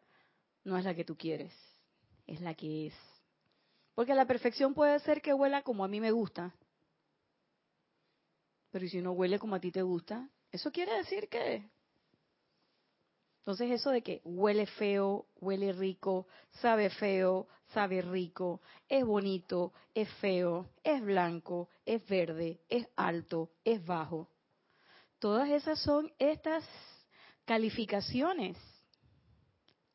no 0.64 0.78
es 0.78 0.86
la 0.86 0.96
que 0.96 1.06
tú 1.06 1.16
quieres, 1.16 1.54
es 2.26 2.42
la 2.42 2.54
que 2.54 2.88
es. 2.88 2.94
Porque 3.96 4.14
la 4.14 4.26
perfección 4.26 4.74
puede 4.74 5.00
ser 5.00 5.22
que 5.22 5.34
huela 5.34 5.64
como 5.64 5.84
a 5.84 5.88
mí 5.88 6.00
me 6.00 6.12
gusta. 6.12 6.54
Pero 8.72 8.88
si 8.88 9.02
no 9.02 9.14
huele 9.14 9.40
como 9.40 9.56
a 9.56 9.60
ti 9.60 9.72
te 9.72 9.82
gusta, 9.82 10.30
eso 10.52 10.72
quiere 10.72 10.96
decir 10.98 11.30
que 11.30 11.68
entonces 13.48 13.72
eso 13.72 13.92
de 13.92 14.02
que 14.02 14.20
huele 14.26 14.66
feo, 14.66 15.26
huele 15.40 15.72
rico, 15.72 16.28
sabe 16.60 16.90
feo, 16.90 17.48
sabe 17.68 18.02
rico, 18.02 18.60
es 18.90 19.06
bonito, 19.06 19.72
es 19.96 20.10
feo, 20.16 20.70
es 20.84 21.02
blanco, 21.02 21.70
es 21.86 22.06
verde, 22.10 22.60
es 22.68 22.86
alto, 22.98 23.52
es 23.64 23.86
bajo. 23.86 24.28
Todas 25.18 25.50
esas 25.50 25.80
son 25.80 26.12
estas 26.20 26.66
calificaciones. 27.46 28.58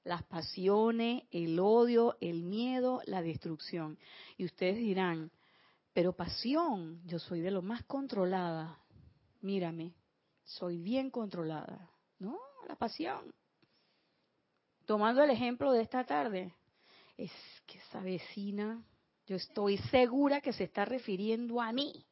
Las 0.03 0.23
pasiones, 0.23 1.25
el 1.31 1.61
odio, 1.61 2.17
el 2.23 2.45
miedo, 2.45 3.03
la 3.05 3.21
destrucción. 3.21 3.99
Y 4.39 4.47
ustedes 4.47 4.79
dirán, 4.79 5.31
pero 5.93 6.17
pasión, 6.17 7.03
yo 7.05 7.19
soy 7.19 7.43
de 7.43 7.51
lo 7.51 7.61
más 7.61 7.85
controlada. 7.85 8.79
Mírame, 9.43 9.93
soy 10.43 10.79
bien 10.79 11.11
controlada. 11.11 11.91
No, 12.19 12.39
la 12.67 12.77
pasión 12.77 13.42
tomando 14.87 15.23
el 15.23 15.31
ejemplo 15.31 15.73
de 15.73 15.83
esta 15.83 16.05
tarde, 16.05 16.55
es 17.17 17.31
que 17.67 17.79
esa 17.79 18.01
vecina, 18.01 18.83
yo 19.27 19.37
estoy 19.37 19.79
segura 19.91 20.41
que 20.41 20.53
se 20.53 20.65
está 20.65 20.85
refiriendo 20.85 21.61
a 21.61 21.73
mí. 21.73 22.05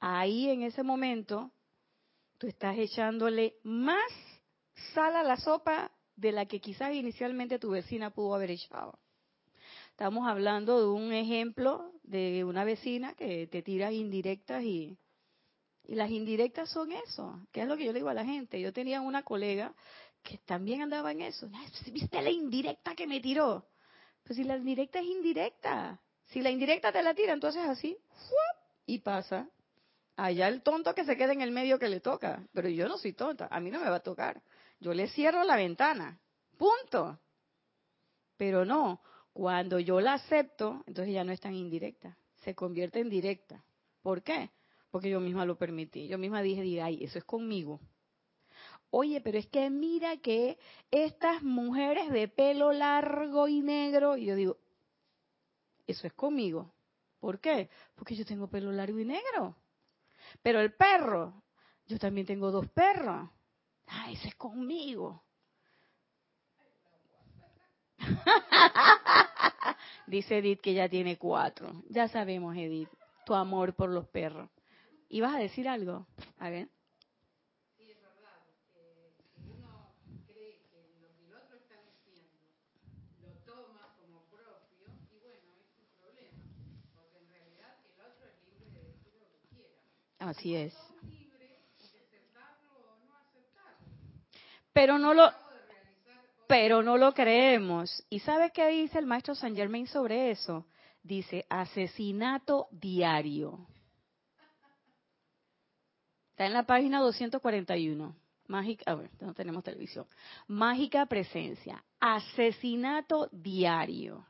Ahí 0.00 0.50
en 0.50 0.62
ese 0.62 0.82
momento, 0.82 1.50
tú 2.38 2.46
estás 2.46 2.76
echándole 2.76 3.56
más 3.62 4.04
sala 4.92 5.22
la 5.22 5.36
sopa 5.36 5.90
de 6.16 6.32
la 6.32 6.46
que 6.46 6.60
quizás 6.60 6.94
inicialmente 6.94 7.58
tu 7.58 7.70
vecina 7.70 8.10
pudo 8.10 8.34
haber 8.34 8.50
echado. 8.50 8.98
Estamos 9.90 10.26
hablando 10.28 10.80
de 10.80 10.86
un 10.86 11.12
ejemplo 11.12 11.92
de 12.02 12.44
una 12.44 12.64
vecina 12.64 13.14
que 13.14 13.46
te 13.46 13.62
tira 13.62 13.92
indirectas 13.92 14.64
y, 14.64 14.98
y 15.84 15.94
las 15.94 16.10
indirectas 16.10 16.70
son 16.70 16.92
eso, 16.92 17.46
que 17.52 17.62
es 17.62 17.68
lo 17.68 17.76
que 17.76 17.84
yo 17.84 17.92
le 17.92 18.00
digo 18.00 18.08
a 18.08 18.14
la 18.14 18.24
gente. 18.24 18.60
Yo 18.60 18.72
tenía 18.72 19.00
una 19.00 19.22
colega 19.22 19.72
que 20.24 20.38
también 20.38 20.82
andaba 20.82 21.12
en 21.12 21.20
eso. 21.20 21.48
¿Viste 21.92 22.20
la 22.22 22.30
indirecta 22.30 22.94
que 22.94 23.06
me 23.06 23.20
tiró? 23.20 23.66
Pues 24.24 24.36
si 24.36 24.44
la 24.44 24.56
indirecta 24.56 24.98
es 24.98 25.06
indirecta. 25.06 26.00
Si 26.28 26.40
la 26.40 26.50
indirecta 26.50 26.90
te 26.90 27.02
la 27.02 27.14
tira, 27.14 27.34
entonces 27.34 27.62
así, 27.62 27.96
y 28.86 28.98
pasa. 28.98 29.48
Allá 30.16 30.48
el 30.48 30.62
tonto 30.62 30.94
que 30.94 31.04
se 31.04 31.16
queda 31.16 31.32
en 31.32 31.42
el 31.42 31.50
medio 31.50 31.78
que 31.78 31.88
le 31.88 32.00
toca. 32.00 32.42
Pero 32.52 32.68
yo 32.68 32.88
no 32.88 32.96
soy 32.96 33.12
tonta, 33.12 33.48
a 33.50 33.60
mí 33.60 33.70
no 33.70 33.80
me 33.80 33.90
va 33.90 33.96
a 33.96 34.00
tocar. 34.00 34.42
Yo 34.80 34.94
le 34.94 35.08
cierro 35.08 35.44
la 35.44 35.56
ventana. 35.56 36.18
Punto. 36.56 37.20
Pero 38.36 38.64
no, 38.64 39.02
cuando 39.32 39.78
yo 39.78 40.00
la 40.00 40.14
acepto, 40.14 40.82
entonces 40.86 41.12
ya 41.12 41.24
no 41.24 41.32
es 41.32 41.40
tan 41.40 41.54
indirecta. 41.54 42.16
Se 42.44 42.54
convierte 42.54 43.00
en 43.00 43.10
directa. 43.10 43.62
¿Por 44.02 44.22
qué? 44.22 44.50
Porque 44.90 45.10
yo 45.10 45.20
misma 45.20 45.44
lo 45.44 45.56
permití. 45.56 46.08
Yo 46.08 46.16
misma 46.16 46.40
dije, 46.40 46.80
ay, 46.80 47.04
eso 47.04 47.18
es 47.18 47.24
conmigo. 47.24 47.80
Oye, 48.96 49.20
pero 49.20 49.38
es 49.38 49.48
que 49.48 49.70
mira 49.70 50.18
que 50.18 50.56
estas 50.92 51.42
mujeres 51.42 52.12
de 52.12 52.28
pelo 52.28 52.72
largo 52.72 53.48
y 53.48 53.60
negro, 53.60 54.16
y 54.16 54.26
yo 54.26 54.36
digo, 54.36 54.56
eso 55.84 56.06
es 56.06 56.12
conmigo. 56.12 56.72
¿Por 57.18 57.40
qué? 57.40 57.70
Porque 57.96 58.14
yo 58.14 58.24
tengo 58.24 58.46
pelo 58.46 58.70
largo 58.70 59.00
y 59.00 59.04
negro. 59.04 59.56
Pero 60.44 60.60
el 60.60 60.74
perro, 60.74 61.42
yo 61.86 61.98
también 61.98 62.24
tengo 62.24 62.52
dos 62.52 62.70
perros. 62.70 63.28
Ah, 63.88 64.12
ese 64.12 64.28
es 64.28 64.36
conmigo. 64.36 65.24
Dice 70.06 70.38
Edith 70.38 70.60
que 70.60 70.72
ya 70.72 70.88
tiene 70.88 71.18
cuatro. 71.18 71.82
Ya 71.88 72.06
sabemos, 72.06 72.56
Edith, 72.56 72.90
tu 73.26 73.34
amor 73.34 73.74
por 73.74 73.90
los 73.90 74.06
perros. 74.06 74.48
¿Ibas 75.08 75.34
a 75.34 75.38
decir 75.38 75.68
algo? 75.68 76.06
A 76.38 76.48
ver. 76.48 76.68
Así 90.24 90.54
es. 90.56 90.74
Pero 94.72 94.98
no 94.98 95.12
lo 95.12 95.30
pero 96.46 96.82
no 96.82 96.96
lo 96.96 97.12
creemos. 97.12 98.04
¿Y 98.10 98.20
sabe 98.20 98.50
qué 98.50 98.68
dice 98.68 98.98
el 98.98 99.06
maestro 99.06 99.34
Saint 99.34 99.56
Germain 99.56 99.86
sobre 99.86 100.30
eso? 100.30 100.66
Dice 101.02 101.46
asesinato 101.48 102.68
diario. 102.70 103.66
Está 106.30 106.46
en 106.46 106.52
la 106.52 106.64
página 106.64 107.00
241. 107.00 108.16
Mágica, 108.46 108.90
a 108.90 108.94
ver, 108.94 109.10
no 109.20 109.34
tenemos 109.34 109.62
televisión. 109.62 110.06
Mágica 110.48 111.06
presencia. 111.06 111.82
Asesinato 112.00 113.28
diario. 113.30 114.26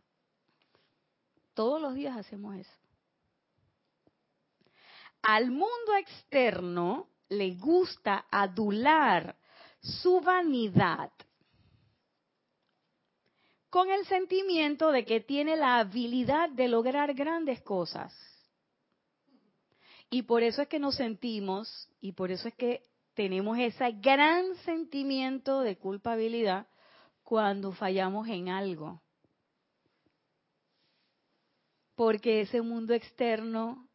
Todos 1.55 1.81
los 1.81 1.95
días 1.95 2.17
hacemos 2.17 2.57
eso. 2.57 2.84
Al 5.25 5.51
mundo 5.51 5.97
externo 5.99 7.09
le 7.31 7.55
gusta 7.55 8.27
adular 8.31 9.35
su 9.81 10.21
vanidad 10.21 11.11
con 13.71 13.91
el 13.91 14.05
sentimiento 14.07 14.93
de 14.93 15.07
que 15.07 15.21
tiene 15.21 15.57
la 15.57 15.79
habilidad 15.79 16.51
de 16.51 16.69
lograr 16.69 17.15
grandes 17.15 17.63
cosas. 17.63 18.15
Y 20.11 20.23
por 20.23 20.43
eso 20.43 20.61
es 20.61 20.69
que 20.69 20.79
nos 20.79 20.95
sentimos, 20.97 21.89
y 22.01 22.13
por 22.13 22.31
eso 22.31 22.47
es 22.47 22.55
que 22.55 22.83
tenemos 23.15 23.59
ese 23.59 23.93
gran 23.93 24.55
sentimiento 24.57 25.61
de 25.61 25.79
culpabilidad 25.79 26.69
cuando 27.23 27.73
fallamos 27.73 28.29
en 28.29 28.51
algo. 28.51 29.03
Porque 31.95 32.43
ese 32.43 32.61
mundo 32.61 32.93
externo 32.93 33.89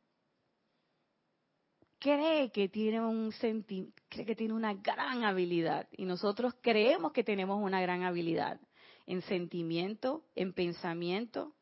cree 1.99 2.51
que 2.51 2.69
tiene 2.69 3.01
un 3.01 3.31
cree 3.31 4.25
que 4.25 4.35
tiene 4.35 4.53
una 4.53 4.73
gran 4.73 5.23
habilidad 5.23 5.87
y 5.91 6.05
nosotros 6.05 6.55
creemos 6.61 7.11
que 7.11 7.23
tenemos 7.23 7.61
una 7.61 7.81
gran 7.81 8.03
habilidad 8.03 8.59
en 9.05 9.21
sentimiento, 9.23 10.23
en 10.35 10.53
pensamiento, 10.53 11.55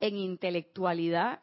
en 0.00 0.16
intelectualidad. 0.16 1.42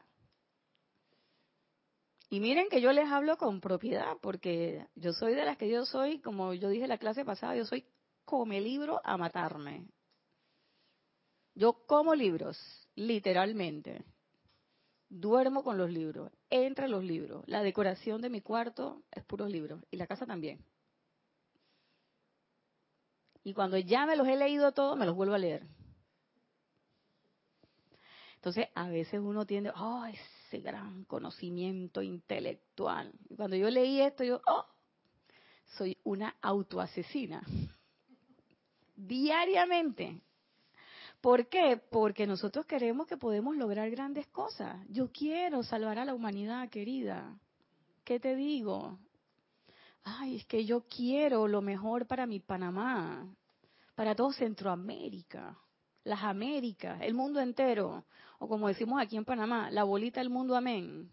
Y 2.30 2.40
miren 2.40 2.70
que 2.70 2.82
yo 2.82 2.92
les 2.92 3.10
hablo 3.10 3.38
con 3.38 3.62
propiedad, 3.62 4.18
porque 4.22 4.88
yo 4.96 5.14
soy 5.14 5.36
de 5.36 5.46
las 5.46 5.58
que 5.58 5.70
yo 5.70 5.86
soy, 5.86 6.20
como 6.20 6.54
yo 6.54 6.70
dije 6.70 6.84
en 6.84 6.90
la 6.90 6.98
clase 6.98 7.24
pasada, 7.24 7.56
yo 7.56 7.66
soy 7.66 7.86
come 8.26 8.60
libro 8.60 9.00
a 9.04 9.16
matarme. 9.16 9.88
Yo 11.54 11.86
como 11.86 12.16
libros, 12.16 12.58
literalmente. 12.96 14.04
Duermo 15.18 15.64
con 15.64 15.78
los 15.78 15.90
libros, 15.90 16.30
entre 16.50 16.90
los 16.90 17.02
libros. 17.02 17.42
La 17.48 17.64
decoración 17.64 18.22
de 18.22 18.30
mi 18.30 18.42
cuarto 18.42 19.02
es 19.12 19.24
puros 19.24 19.50
libros 19.50 19.82
y 19.90 19.96
la 19.96 20.08
casa 20.08 20.26
también. 20.26 20.60
Y 23.42 23.54
cuando 23.54 23.78
ya 23.78 24.06
me 24.06 24.18
los 24.18 24.28
he 24.28 24.36
leído 24.36 24.74
todos, 24.74 24.98
me 24.98 25.06
los 25.06 25.16
vuelvo 25.16 25.36
a 25.36 25.38
leer. 25.38 25.66
Entonces, 28.36 28.68
a 28.76 28.90
veces 28.90 29.22
uno 29.24 29.46
tiende, 29.46 29.72
oh, 29.78 30.04
ese 30.06 30.60
gran 30.60 31.06
conocimiento 31.06 32.02
intelectual. 32.02 33.14
Y 33.30 33.38
cuando 33.38 33.56
yo 33.56 33.70
leí 33.70 34.02
esto, 34.02 34.26
yo, 34.26 34.42
oh, 34.46 34.66
soy 35.78 35.98
una 36.04 36.36
autoasesina. 36.42 37.42
Diariamente. 38.98 40.20
¿Por 41.26 41.48
qué? 41.48 41.82
Porque 41.90 42.28
nosotros 42.28 42.68
queremos 42.68 43.08
que 43.08 43.18
podemos 43.18 43.58
lograr 43.58 43.90
grandes 43.90 44.28
cosas. 44.28 44.78
Yo 44.90 45.12
quiero 45.12 45.64
salvar 45.64 45.98
a 45.98 46.06
la 46.06 46.14
humanidad, 46.14 46.70
querida. 46.70 47.36
¿Qué 48.04 48.20
te 48.20 48.36
digo? 48.36 49.00
Ay, 50.04 50.36
es 50.36 50.46
que 50.46 50.66
yo 50.66 50.82
quiero 50.82 51.48
lo 51.48 51.64
mejor 51.64 52.06
para 52.06 52.28
mi 52.28 52.40
Panamá, 52.42 53.28
para 53.96 54.14
todo 54.14 54.34
Centroamérica, 54.34 55.58
las 56.04 56.22
Américas, 56.22 57.02
el 57.02 57.16
mundo 57.16 57.40
entero. 57.42 58.06
O 58.38 58.48
como 58.48 58.68
decimos 58.68 59.02
aquí 59.02 59.18
en 59.18 59.26
Panamá, 59.26 59.72
la 59.72 59.84
bolita 59.84 60.20
del 60.20 60.30
mundo, 60.30 60.56
amén. 60.56 61.12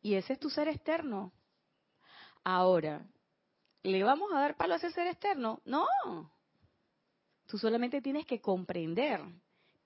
Y 0.00 0.14
ese 0.14 0.34
es 0.34 0.38
tu 0.38 0.48
ser 0.48 0.68
externo. 0.68 1.32
Ahora, 2.44 3.04
¿le 3.82 4.00
vamos 4.04 4.32
a 4.32 4.38
dar 4.38 4.56
palo 4.56 4.74
a 4.74 4.76
ese 4.76 4.92
ser 4.92 5.08
externo? 5.08 5.60
No, 5.64 5.88
Tú 7.50 7.58
solamente 7.58 8.00
tienes 8.00 8.26
que 8.26 8.40
comprender 8.40 9.20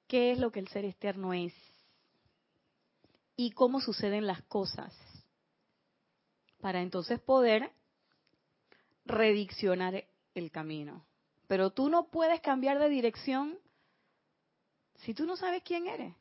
qué 0.06 0.32
es 0.32 0.38
lo 0.38 0.52
que 0.52 0.60
el 0.60 0.68
ser 0.68 0.84
externo 0.84 1.32
es 1.32 1.54
y 3.36 3.52
cómo 3.52 3.80
suceden 3.80 4.26
las 4.26 4.42
cosas 4.42 4.94
para 6.60 6.82
entonces 6.82 7.20
poder 7.20 7.72
rediccionar 9.06 10.04
el 10.34 10.50
camino. 10.50 11.06
Pero 11.46 11.70
tú 11.70 11.88
no 11.88 12.10
puedes 12.10 12.42
cambiar 12.42 12.78
de 12.78 12.90
dirección 12.90 13.58
si 14.96 15.14
tú 15.14 15.24
no 15.24 15.34
sabes 15.34 15.62
quién 15.62 15.86
eres. 15.86 16.14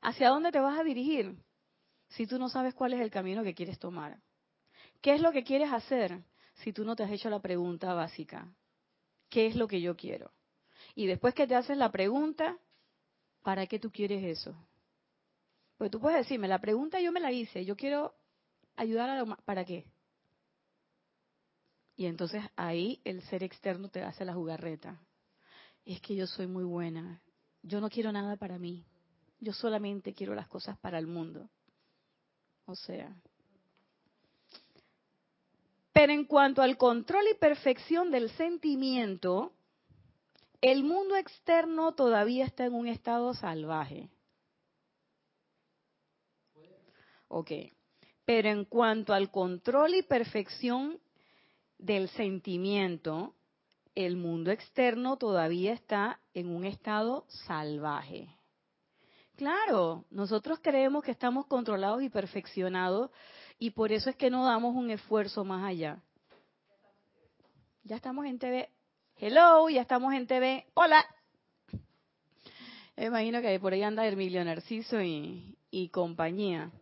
¿Hacia 0.00 0.30
dónde 0.30 0.50
te 0.50 0.60
vas 0.60 0.78
a 0.78 0.82
dirigir? 0.82 1.36
Si 2.08 2.26
tú 2.26 2.38
no 2.38 2.48
sabes 2.48 2.72
cuál 2.72 2.94
es 2.94 3.02
el 3.02 3.10
camino 3.10 3.44
que 3.44 3.54
quieres 3.54 3.78
tomar. 3.78 4.18
¿Qué 5.02 5.14
es 5.14 5.20
lo 5.20 5.30
que 5.30 5.44
quieres 5.44 5.70
hacer 5.70 6.24
si 6.54 6.72
tú 6.72 6.86
no 6.86 6.96
te 6.96 7.02
has 7.02 7.10
hecho 7.10 7.28
la 7.28 7.40
pregunta 7.40 7.92
básica? 7.92 8.50
¿Qué 9.32 9.46
es 9.46 9.56
lo 9.56 9.66
que 9.66 9.80
yo 9.80 9.96
quiero? 9.96 10.30
Y 10.94 11.06
después 11.06 11.34
que 11.34 11.46
te 11.46 11.56
haces 11.56 11.78
la 11.78 11.90
pregunta, 11.90 12.58
¿para 13.42 13.66
qué 13.66 13.78
tú 13.78 13.90
quieres 13.90 14.22
eso? 14.22 14.54
Pues 15.78 15.90
tú 15.90 15.98
puedes 15.98 16.18
decirme, 16.18 16.46
la 16.48 16.60
pregunta 16.60 17.00
yo 17.00 17.10
me 17.10 17.18
la 17.18 17.32
hice, 17.32 17.64
yo 17.64 17.74
quiero 17.74 18.14
ayudar 18.76 19.08
a 19.08 19.24
la 19.24 19.36
¿para 19.36 19.64
qué? 19.64 19.86
Y 21.96 22.06
entonces 22.06 22.44
ahí 22.56 23.00
el 23.04 23.22
ser 23.22 23.42
externo 23.42 23.88
te 23.88 24.02
hace 24.02 24.24
la 24.24 24.34
jugarreta. 24.34 25.00
Es 25.86 26.00
que 26.02 26.14
yo 26.14 26.26
soy 26.26 26.46
muy 26.46 26.64
buena, 26.64 27.22
yo 27.62 27.80
no 27.80 27.88
quiero 27.88 28.12
nada 28.12 28.36
para 28.36 28.58
mí, 28.58 28.84
yo 29.40 29.54
solamente 29.54 30.12
quiero 30.12 30.34
las 30.34 30.46
cosas 30.46 30.78
para 30.78 30.98
el 30.98 31.06
mundo. 31.06 31.48
O 32.66 32.76
sea, 32.76 33.16
pero 35.92 36.12
en 36.12 36.24
cuanto 36.24 36.62
al 36.62 36.76
control 36.76 37.24
y 37.30 37.34
perfección 37.34 38.10
del 38.10 38.30
sentimiento, 38.30 39.52
el 40.60 40.84
mundo 40.84 41.16
externo 41.16 41.92
todavía 41.92 42.44
está 42.44 42.64
en 42.64 42.74
un 42.74 42.88
estado 42.88 43.34
salvaje. 43.34 44.08
Ok. 47.28 47.50
Pero 48.24 48.48
en 48.48 48.64
cuanto 48.64 49.12
al 49.12 49.30
control 49.30 49.94
y 49.96 50.02
perfección 50.02 51.00
del 51.78 52.08
sentimiento, 52.10 53.34
el 53.94 54.16
mundo 54.16 54.50
externo 54.50 55.16
todavía 55.16 55.72
está 55.72 56.20
en 56.32 56.48
un 56.48 56.64
estado 56.64 57.26
salvaje. 57.28 58.28
Claro, 59.36 60.04
nosotros 60.10 60.60
creemos 60.62 61.02
que 61.02 61.10
estamos 61.10 61.46
controlados 61.46 62.02
y 62.02 62.08
perfeccionados 62.08 63.10
y 63.62 63.70
por 63.70 63.92
eso 63.92 64.10
es 64.10 64.16
que 64.16 64.28
no 64.28 64.44
damos 64.44 64.74
un 64.74 64.90
esfuerzo 64.90 65.44
más 65.44 65.64
allá. 65.64 66.02
Ya 67.84 67.94
estamos 67.94 68.26
en 68.26 68.36
TV. 68.36 68.68
Hello, 69.18 69.68
ya 69.68 69.82
estamos 69.82 70.12
en 70.14 70.26
TV. 70.26 70.66
Hola. 70.74 71.06
imagino 72.96 73.40
que 73.40 73.60
por 73.60 73.72
ahí 73.72 73.84
anda 73.84 74.04
Emilio 74.04 74.44
Narciso 74.44 75.00
y, 75.00 75.56
y 75.70 75.90
compañía. 75.90 76.72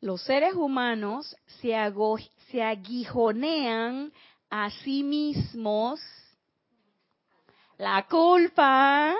Los 0.00 0.22
seres 0.22 0.54
humanos 0.54 1.36
se, 1.60 1.74
se 2.50 2.62
aguijonean 2.62 4.14
a 4.48 4.70
sí 4.70 5.02
mismos 5.02 6.00
la 7.76 8.06
culpa, 8.08 9.14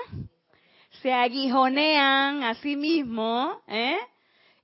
se 1.03 1.13
aguijonean 1.13 2.41
a 2.41 2.55
sí 2.55 2.75
mismos, 2.75 3.59
¿eh? 3.67 3.99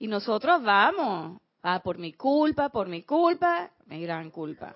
Y 0.02 0.08
nosotros 0.08 0.64
vamos, 0.64 1.40
ah, 1.62 1.80
por 1.84 2.00
mi 2.00 2.14
culpa, 2.14 2.70
por 2.70 2.88
mi 2.88 3.04
culpa, 3.04 3.70
mi 3.86 4.02
gran 4.02 4.32
culpa. 4.32 4.74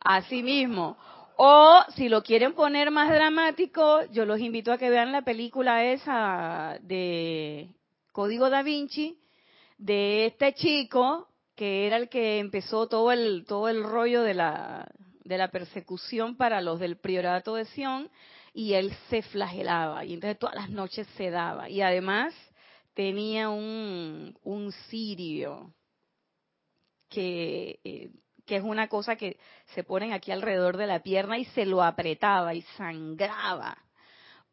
Así 0.00 0.42
mismo. 0.42 0.96
O 1.36 1.82
si 1.94 2.08
lo 2.08 2.22
quieren 2.22 2.54
poner 2.54 2.90
más 2.90 3.10
dramático, 3.10 4.02
yo 4.12 4.24
los 4.24 4.40
invito 4.40 4.72
a 4.72 4.78
que 4.78 4.88
vean 4.88 5.12
la 5.12 5.20
película 5.20 5.84
esa 5.84 6.78
de 6.80 7.68
Código 8.12 8.48
da 8.48 8.62
Vinci, 8.62 9.18
de 9.76 10.24
este 10.24 10.54
chico 10.54 11.28
que 11.54 11.86
era 11.86 11.98
el 11.98 12.08
que 12.08 12.38
empezó 12.38 12.88
todo 12.88 13.12
el 13.12 13.44
todo 13.46 13.68
el 13.68 13.84
rollo 13.84 14.22
de 14.22 14.32
la 14.32 14.88
de 15.22 15.36
la 15.36 15.48
persecución 15.48 16.38
para 16.38 16.62
los 16.62 16.80
del 16.80 16.96
priorato 16.96 17.56
de 17.56 17.66
Sion 17.66 18.08
y 18.54 18.72
él 18.72 18.90
se 19.10 19.20
flagelaba 19.20 20.02
y 20.06 20.14
entonces 20.14 20.38
todas 20.38 20.54
las 20.54 20.70
noches 20.70 21.06
se 21.18 21.28
daba 21.28 21.68
y 21.68 21.82
además 21.82 22.32
tenía 23.00 23.48
un, 23.48 24.38
un 24.42 24.72
cirio 24.90 25.72
que, 27.08 27.80
eh, 27.82 28.10
que 28.44 28.56
es 28.56 28.62
una 28.62 28.88
cosa 28.88 29.16
que 29.16 29.38
se 29.74 29.84
ponen 29.84 30.12
aquí 30.12 30.32
alrededor 30.32 30.76
de 30.76 30.86
la 30.86 31.02
pierna 31.02 31.38
y 31.38 31.46
se 31.46 31.64
lo 31.64 31.82
apretaba 31.82 32.52
y 32.52 32.60
sangraba. 32.76 33.78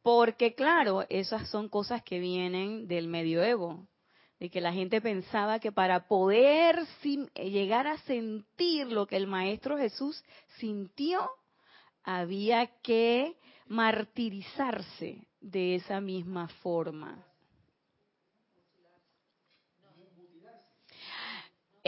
Porque 0.01 0.55
claro, 0.55 1.05
esas 1.09 1.49
son 1.49 1.67
cosas 1.67 2.01
que 2.03 2.19
vienen 2.19 2.87
del 2.87 3.09
medioevo, 3.09 3.85
de 4.39 4.49
que 4.49 4.61
la 4.61 4.71
gente 4.71 5.01
pensaba 5.01 5.59
que 5.59 5.73
para 5.73 6.07
poder 6.07 6.79
llegar 7.35 7.85
a 7.85 7.97
sentir 8.03 8.87
lo 8.87 9.07
que 9.07 9.17
el 9.17 9.27
Maestro 9.27 9.77
Jesús 9.77 10.23
sintió, 10.57 11.29
había 12.01 12.67
que 12.81 13.35
martirizarse 13.67 15.27
de 15.41 15.75
esa 15.75 15.99
misma 15.99 16.47
forma. 16.47 17.26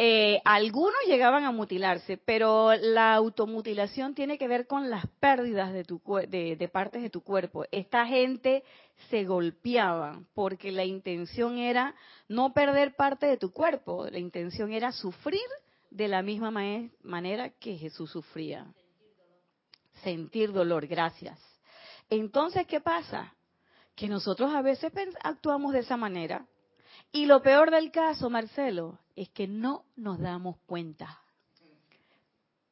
Eh, 0.02 0.42
algunos 0.46 0.96
llegaban 1.08 1.44
a 1.44 1.52
mutilarse, 1.52 2.16
pero 2.16 2.74
la 2.74 3.14
automutilación 3.16 4.16
tiene 4.16 4.38
que 4.38 4.48
ver 4.48 4.66
con 4.66 4.90
las 4.90 5.06
pérdidas 5.20 5.74
de, 5.74 5.84
tu, 5.84 6.02
de, 6.30 6.56
de 6.56 6.68
partes 6.70 7.02
de 7.02 7.10
tu 7.10 7.22
cuerpo. 7.22 7.66
Esta 7.70 8.06
gente 8.06 8.64
se 9.10 9.26
golpeaba 9.26 10.24
porque 10.34 10.72
la 10.72 10.86
intención 10.86 11.58
era 11.58 11.96
no 12.30 12.54
perder 12.54 12.96
parte 12.96 13.26
de 13.26 13.36
tu 13.36 13.52
cuerpo, 13.52 14.08
la 14.10 14.20
intención 14.20 14.72
era 14.72 14.94
sufrir 14.94 15.42
de 15.92 16.08
la 16.08 16.22
misma 16.22 16.50
manera 17.04 17.50
que 17.50 17.76
Jesús 17.76 18.10
sufría. 18.10 18.74
Sentir 20.02 20.54
dolor, 20.54 20.88
gracias. 20.88 21.38
Entonces, 22.10 22.66
¿qué 22.68 22.80
pasa? 22.80 23.36
Que 23.98 24.08
nosotros 24.08 24.56
a 24.56 24.62
veces 24.62 24.94
actuamos 25.22 25.74
de 25.74 25.80
esa 25.80 25.98
manera 25.98 26.48
y 27.12 27.26
lo 27.26 27.42
peor 27.42 27.72
del 27.72 27.92
caso, 27.92 28.30
Marcelo, 28.30 29.00
es 29.16 29.30
que 29.30 29.48
no 29.48 29.86
nos 29.96 30.20
damos 30.20 30.58
cuenta. 30.66 31.22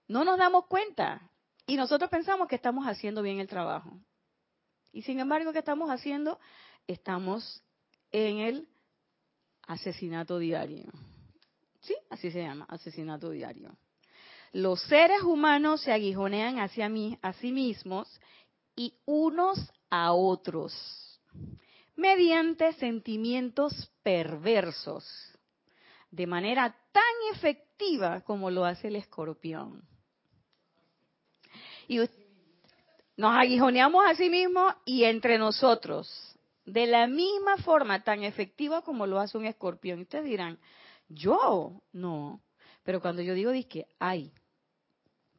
No 0.08 0.23
nos 0.23 0.38
damos 0.38 0.65
cuenta. 0.67 1.30
Y 1.65 1.76
nosotros 1.76 2.10
pensamos 2.10 2.47
que 2.47 2.56
estamos 2.56 2.86
haciendo 2.86 3.21
bien 3.21 3.39
el 3.39 3.47
trabajo. 3.47 3.91
Y 4.93 5.02
sin 5.02 5.19
embargo, 5.19 5.52
¿qué 5.52 5.60
estamos 5.60 5.89
haciendo? 5.89 6.39
Estamos 6.88 7.62
en 8.12 8.39
el 8.39 8.67
asesinato 9.63 10.39
diario. 10.39 10.91
Sí, 11.82 11.95
así 12.10 12.32
se 12.32 12.41
llama, 12.41 12.65
asesinato 12.69 13.32
diario. 13.32 13.76
Los 14.54 14.82
seres 14.84 15.23
humanos 15.23 15.82
se 15.82 15.91
aguijonean 15.91 16.60
hacia 16.60 16.89
mí, 16.89 17.17
a 17.21 17.34
sí 17.34 17.52
mismos 17.52 18.08
y 18.76 18.93
unos 19.06 19.73
a 19.89 20.13
otros 20.13 20.73
mediante 21.98 22.74
sentimientos 22.74 23.92
perversos, 24.04 25.04
de 26.10 26.26
manera 26.26 26.74
tan 26.94 27.04
efectiva 27.34 28.22
como 28.22 28.50
lo 28.50 28.64
hace 28.64 28.88
el 28.88 28.96
escorpión. 28.96 29.84
Y 31.88 32.00
nos 33.18 33.36
aguijoneamos 33.36 34.06
a 34.06 34.16
sí 34.16 34.30
mismos 34.30 34.74
y 34.86 35.04
entre 35.04 35.38
nosotros, 35.38 36.10
de 36.66 36.86
la 36.86 37.08
misma 37.08 37.58
forma 37.58 38.04
tan 38.04 38.24
efectiva 38.24 38.84
como 38.84 39.08
lo 39.08 39.20
hace 39.20 39.38
un 39.38 39.46
escorpión. 39.46 40.00
Y 40.00 40.04
ustedes 40.04 40.26
dirán, 40.26 40.60
yo 41.10 41.82
no. 41.94 42.42
Pero 42.84 43.02
cuando 43.02 43.22
yo 43.22 43.34
digo, 43.34 43.52
que 43.68 43.88
ay, 44.00 44.32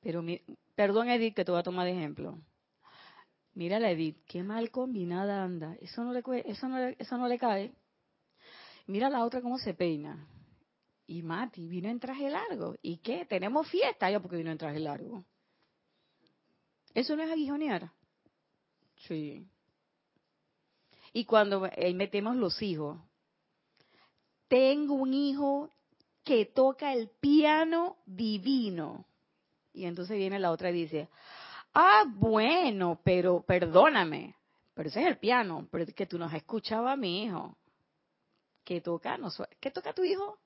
pero 0.01 0.23
mi, 0.23 0.41
perdón 0.75 1.09
Edith 1.09 1.35
que 1.35 1.45
te 1.45 1.51
voy 1.51 1.61
a 1.61 1.65
tomar 1.65 1.87
de 1.87 1.93
ejemplo. 1.93 2.39
Mira 3.59 3.81
la 3.81 3.91
Edith, 3.91 4.19
qué 4.29 4.45
mal 4.45 4.71
combinada 4.71 5.43
anda. 5.43 5.77
Eso 5.81 6.05
no 6.05 6.13
le, 6.13 6.23
eso 6.45 6.69
no, 6.69 6.79
eso 6.79 7.19
no 7.19 7.27
le 7.27 7.41
cae. 7.41 7.75
Mira 8.87 9.11
la 9.11 9.25
otra 9.25 9.43
cómo 9.43 9.59
se 9.59 9.75
peina. 9.75 10.29
Y 11.09 11.25
Mati 11.25 11.67
vino 11.67 11.89
en 11.89 11.99
traje 11.99 12.31
largo. 12.31 12.77
¿Y 12.83 12.99
qué? 12.99 13.27
Tenemos 13.27 13.69
fiesta 13.69 14.09
ya 14.13 14.21
porque 14.21 14.37
vino 14.37 14.53
en 14.53 14.59
traje 14.59 14.79
largo. 14.79 15.25
Eso 16.95 17.17
no 17.17 17.25
es 17.25 17.33
aguijonear. 17.33 17.91
Sí. 19.09 19.45
Y 21.13 21.25
cuando 21.25 21.67
eh, 21.67 21.93
metemos 21.95 22.37
los 22.37 22.63
hijos, 22.63 22.97
tengo 24.47 24.95
un 24.95 25.13
hijo 25.13 25.75
que 26.23 26.47
toca 26.47 26.93
el 26.93 27.09
piano 27.09 27.97
divino. 28.07 29.05
Y 29.73 29.87
entonces 29.87 30.17
viene 30.17 30.39
la 30.39 30.53
otra 30.53 30.71
y 30.71 30.75
dice, 30.75 31.09
Ah, 31.75 32.05
bueno, 32.07 33.01
pero 33.05 33.43
perdóname, 33.43 34.37
pero 34.75 34.89
ese 34.89 35.01
es 35.03 35.07
el 35.07 35.19
piano, 35.19 35.69
pero 35.71 35.85
es 35.85 35.95
que 35.95 36.07
tú 36.07 36.19
nos 36.19 36.33
escuchaba 36.33 36.93
a 36.93 36.97
mi 36.97 37.25
hijo. 37.25 37.57
¿Qué 38.65 38.81
toca? 38.81 39.17
No, 39.17 39.29
¿Qué 39.61 39.71
toca 39.71 39.93
tu 39.93 40.05
hijo? 40.05 40.39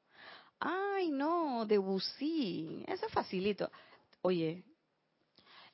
Ay, 0.60 1.10
no, 1.10 1.66
Debussy, 1.66 2.84
eso 2.86 3.06
es 3.06 3.12
facilito. 3.12 3.70
Oye, 4.20 4.62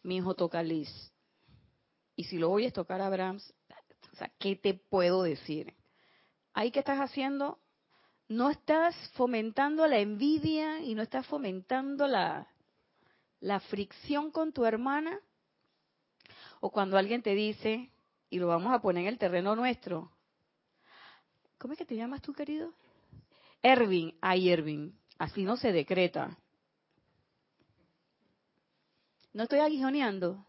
mi 0.02 0.16
hijo 0.16 0.34
toca 0.34 0.62
Liz. 0.62 0.88
Y 2.16 2.24
si 2.24 2.38
lo 2.38 2.50
oyes 2.50 2.72
tocar 2.72 3.00
a 3.00 3.10
Brahms, 3.10 3.52
o 4.12 4.16
sea, 4.16 4.32
¿qué 4.38 4.56
te 4.56 4.74
puedo 4.74 5.22
decir? 5.22 5.74
Ahí 6.54 6.70
que 6.70 6.80
estás 6.80 6.98
haciendo, 6.98 7.58
no 8.28 8.50
estás 8.50 8.96
fomentando 9.14 9.86
la 9.86 9.98
envidia 9.98 10.80
y 10.80 10.94
no 10.94 11.02
estás 11.02 11.26
fomentando 11.26 12.06
la, 12.06 12.48
la 13.40 13.60
fricción 13.60 14.30
con 14.30 14.52
tu 14.52 14.64
hermana 14.64 15.20
o 16.60 16.70
cuando 16.70 16.96
alguien 16.96 17.22
te 17.22 17.34
dice, 17.34 17.90
y 18.30 18.38
lo 18.38 18.48
vamos 18.48 18.72
a 18.72 18.80
poner 18.80 19.02
en 19.02 19.08
el 19.08 19.18
terreno 19.18 19.54
nuestro, 19.56 20.10
¿cómo 21.58 21.72
es 21.72 21.78
que 21.78 21.86
te 21.86 21.96
llamas 21.96 22.22
tú, 22.22 22.32
querido? 22.32 22.72
Ervin, 23.62 24.16
ay 24.20 24.50
Ervin, 24.50 24.98
así 25.18 25.44
no 25.44 25.56
se 25.56 25.72
decreta. 25.72 26.36
No 29.32 29.44
estoy 29.44 29.60
aguijoneando. 29.60 30.44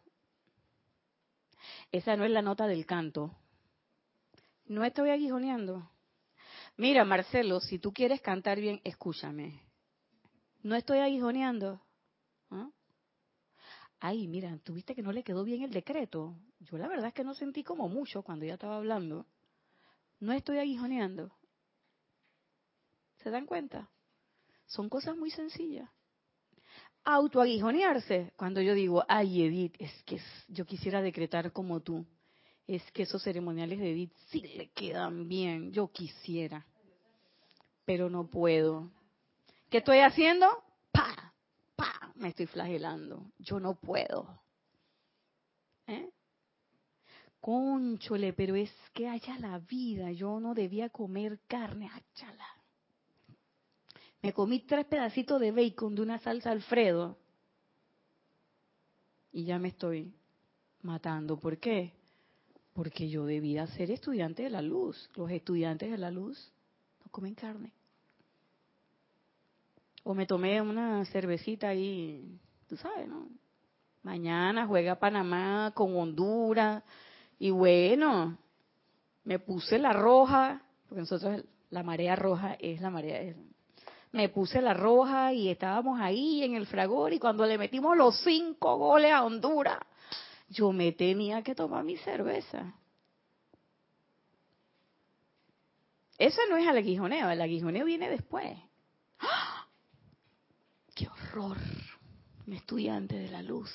Esa 1.91 2.15
no 2.15 2.23
es 2.23 2.31
la 2.31 2.41
nota 2.41 2.67
del 2.67 2.85
canto. 2.85 3.35
No 4.65 4.83
estoy 4.83 5.09
aguijoneando. 5.09 5.89
Mira, 6.77 7.03
Marcelo, 7.03 7.59
si 7.59 7.79
tú 7.79 7.91
quieres 7.91 8.21
cantar 8.21 8.59
bien, 8.59 8.79
escúchame. 8.83 9.61
No 10.61 10.75
estoy 10.75 10.99
aguijoneando. 10.99 11.81
Ay, 13.99 14.27
mira, 14.27 14.57
tuviste 14.63 14.95
que 14.95 15.01
no 15.01 15.11
le 15.11 15.23
quedó 15.23 15.43
bien 15.43 15.63
el 15.63 15.71
decreto. 15.71 16.35
Yo 16.59 16.77
la 16.77 16.87
verdad 16.87 17.07
es 17.07 17.13
que 17.13 17.23
no 17.23 17.33
sentí 17.33 17.63
como 17.63 17.89
mucho 17.89 18.21
cuando 18.21 18.45
ella 18.45 18.53
estaba 18.53 18.77
hablando. 18.77 19.25
No 20.19 20.31
estoy 20.31 20.57
aguijoneando. 20.57 21.31
¿Se 23.17 23.29
dan 23.29 23.45
cuenta? 23.45 23.89
Son 24.67 24.87
cosas 24.87 25.17
muy 25.17 25.31
sencillas. 25.31 25.89
Autoaguijonearse, 27.03 28.33
cuando 28.35 28.61
yo 28.61 28.73
digo, 28.73 29.03
ay 29.07 29.43
Edith, 29.43 29.75
es 29.79 29.91
que 30.03 30.21
yo 30.47 30.65
quisiera 30.65 31.01
decretar 31.01 31.51
como 31.51 31.81
tú. 31.81 32.05
Es 32.67 32.83
que 32.91 33.03
esos 33.03 33.23
ceremoniales 33.23 33.79
de 33.79 33.91
Edith 33.91 34.13
sí 34.29 34.41
le 34.41 34.69
quedan 34.69 35.27
bien, 35.27 35.71
yo 35.71 35.91
quisiera. 35.91 36.65
Pero 37.85 38.09
no 38.09 38.27
puedo. 38.29 38.91
¿Qué 39.69 39.79
estoy 39.79 39.99
haciendo? 39.99 40.47
Me 42.19 42.29
estoy 42.29 42.47
flagelando. 42.47 43.31
Yo 43.39 43.59
no 43.59 43.75
puedo. 43.75 44.41
¿Eh? 45.87 46.09
Conchole, 47.39 48.33
pero 48.33 48.55
es 48.55 48.71
que 48.93 49.07
haya 49.07 49.39
la 49.39 49.57
vida. 49.59 50.11
Yo 50.11 50.39
no 50.39 50.53
debía 50.53 50.89
comer 50.89 51.39
carne, 51.47 51.87
achala. 51.87 52.47
Me 54.21 54.33
comí 54.33 54.59
tres 54.59 54.85
pedacitos 54.85 55.39
de 55.39 55.51
bacon 55.53 55.95
de 55.95 56.01
una 56.01 56.19
salsa 56.19 56.51
Alfredo 56.51 57.17
y 59.31 59.45
ya 59.45 59.57
me 59.57 59.69
estoy 59.69 60.13
matando. 60.81 61.39
¿Por 61.39 61.57
qué? 61.57 61.93
Porque 62.73 63.09
yo 63.09 63.25
debía 63.25 63.65
ser 63.67 63.91
estudiante 63.91 64.43
de 64.43 64.49
la 64.49 64.61
luz. 64.61 65.09
Los 65.15 65.31
estudiantes 65.31 65.89
de 65.89 65.97
la 65.97 66.11
luz 66.11 66.51
no 67.01 67.09
comen 67.11 67.33
carne. 67.33 67.71
O 70.09 70.15
me 70.15 70.25
tomé 70.25 70.59
una 70.59 71.05
cervecita 71.05 71.69
ahí, 71.69 72.39
tú 72.67 72.75
sabes, 72.77 73.07
¿no? 73.07 73.29
Mañana 74.01 74.65
juega 74.65 74.97
Panamá 74.97 75.71
con 75.75 75.95
Honduras. 75.95 76.81
Y 77.37 77.51
bueno, 77.51 78.35
me 79.23 79.37
puse 79.37 79.77
la 79.77 79.93
roja, 79.93 80.63
porque 80.87 81.01
nosotros 81.01 81.43
la 81.69 81.83
marea 81.83 82.15
roja 82.15 82.55
es 82.59 82.81
la 82.81 82.89
marea. 82.89 83.35
Me 84.11 84.29
puse 84.29 84.63
la 84.63 84.73
roja 84.73 85.31
y 85.31 85.47
estábamos 85.47 86.01
ahí 86.01 86.41
en 86.43 86.55
el 86.55 86.65
fragor 86.65 87.13
y 87.13 87.19
cuando 87.19 87.45
le 87.45 87.59
metimos 87.59 87.95
los 87.95 88.19
cinco 88.23 88.77
goles 88.77 89.11
a 89.11 89.23
Honduras, 89.23 89.77
yo 90.47 90.71
me 90.71 90.91
tenía 90.91 91.43
que 91.43 91.53
tomar 91.53 91.83
mi 91.83 91.97
cerveza. 91.97 92.73
Eso 96.17 96.41
no 96.49 96.57
es 96.57 96.67
el 96.67 96.77
aguijoneo, 96.77 97.29
el 97.29 97.41
aguijoneo 97.41 97.85
viene 97.85 98.09
después. 98.09 98.57
¡Ah! 99.19 99.58
¡Qué 101.29 101.37
horror! 101.37 101.57
Un 102.47 102.53
estudiante 102.53 103.15
de 103.15 103.29
la 103.29 103.41
luz 103.41 103.69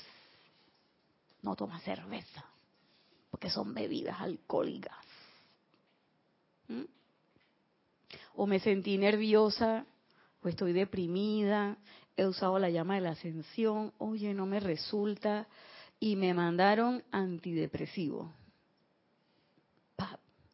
no 1.41 1.55
toma 1.55 1.79
cerveza, 1.79 2.43
porque 3.29 3.49
son 3.49 3.73
bebidas 3.73 4.19
alcohólicas. 4.19 5.05
¿Mm? 6.67 6.83
O 8.35 8.47
me 8.47 8.59
sentí 8.59 8.97
nerviosa, 8.97 9.85
o 10.41 10.49
estoy 10.49 10.73
deprimida, 10.73 11.77
he 12.17 12.25
usado 12.25 12.59
la 12.59 12.69
llama 12.69 12.95
de 12.95 13.01
la 13.01 13.11
ascensión, 13.11 13.93
oye, 13.99 14.33
no 14.33 14.45
me 14.45 14.59
resulta, 14.59 15.47
y 15.99 16.15
me 16.15 16.33
mandaron 16.33 17.03
antidepresivo. 17.11 18.33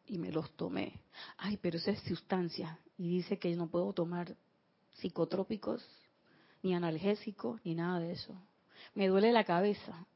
Y 0.06 0.18
me 0.18 0.30
los 0.30 0.50
tomé. 0.56 1.00
Ay, 1.38 1.56
pero 1.56 1.78
esa 1.78 1.92
es 1.92 2.02
sustancia. 2.02 2.78
Y 2.98 3.08
dice 3.08 3.38
que 3.38 3.56
no 3.56 3.68
puedo 3.68 3.94
tomar 3.94 4.36
psicotrópicos, 4.92 5.82
ni 6.62 6.74
analgésicos, 6.74 7.60
ni 7.64 7.74
nada 7.74 8.00
de 8.00 8.12
eso. 8.12 8.34
Me 8.94 9.08
duele 9.08 9.32
la 9.32 9.44
cabeza 9.44 10.06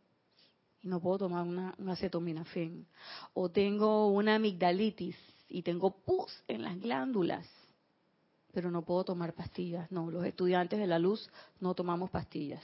y 0.83 0.89
no 0.89 1.01
puedo 1.01 1.19
tomar 1.19 1.47
una, 1.47 1.75
una 1.79 1.93
acetaminofén. 1.93 2.87
O 3.35 3.51
tengo 3.51 4.09
una 4.09 4.37
amigdalitis 4.37 5.17
y 5.49 5.63
tengo 5.63 5.91
pus 5.91 6.43
en 6.49 6.63
las 6.63 6.81
glándulas, 6.81 7.47
pero 8.53 8.71
no 8.71 8.83
puedo 8.83 9.05
tomar 9.05 9.35
pastillas. 9.35 9.91
No, 9.91 10.11
los 10.11 10.25
estudiantes 10.25 10.79
de 10.79 10.87
la 10.87 10.99
luz 10.99 11.29
no 11.61 11.75
tomamos 11.75 12.11
pastillas. 12.11 12.63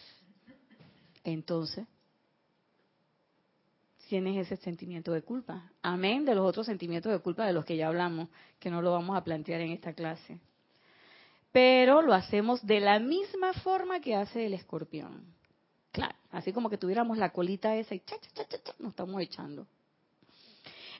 Entonces, 1.25 1.87
tienes 4.12 4.47
ese 4.47 4.62
sentimiento 4.62 5.12
de 5.12 5.23
culpa. 5.23 5.73
Amén 5.81 6.27
de 6.27 6.35
los 6.35 6.47
otros 6.47 6.66
sentimientos 6.66 7.11
de 7.11 7.21
culpa 7.21 7.47
de 7.47 7.55
los 7.55 7.64
que 7.64 7.79
ya 7.79 7.88
hablamos, 7.88 8.29
que 8.59 8.71
no 8.71 8.83
lo 8.83 8.92
vamos 8.92 9.16
a 9.16 9.25
plantear 9.25 9.62
en 9.62 9.71
esta 9.71 9.95
clase. 9.95 10.38
Pero 11.52 12.02
lo 12.02 12.14
hacemos 12.14 12.66
de 12.66 12.80
la 12.80 12.98
misma 12.98 13.52
forma 13.52 14.00
que 14.00 14.14
hace 14.14 14.46
el 14.46 14.54
escorpión. 14.54 15.24
Claro, 15.92 16.14
así 16.30 16.52
como 16.52 16.70
que 16.70 16.78
tuviéramos 16.78 17.18
la 17.18 17.30
colita 17.30 17.76
esa 17.76 17.94
y 17.94 18.00
cha, 18.00 18.16
cha, 18.18 18.44
cha, 18.48 18.62
cha, 18.62 18.74
nos 18.78 18.90
estamos 18.90 19.20
echando. 19.20 19.66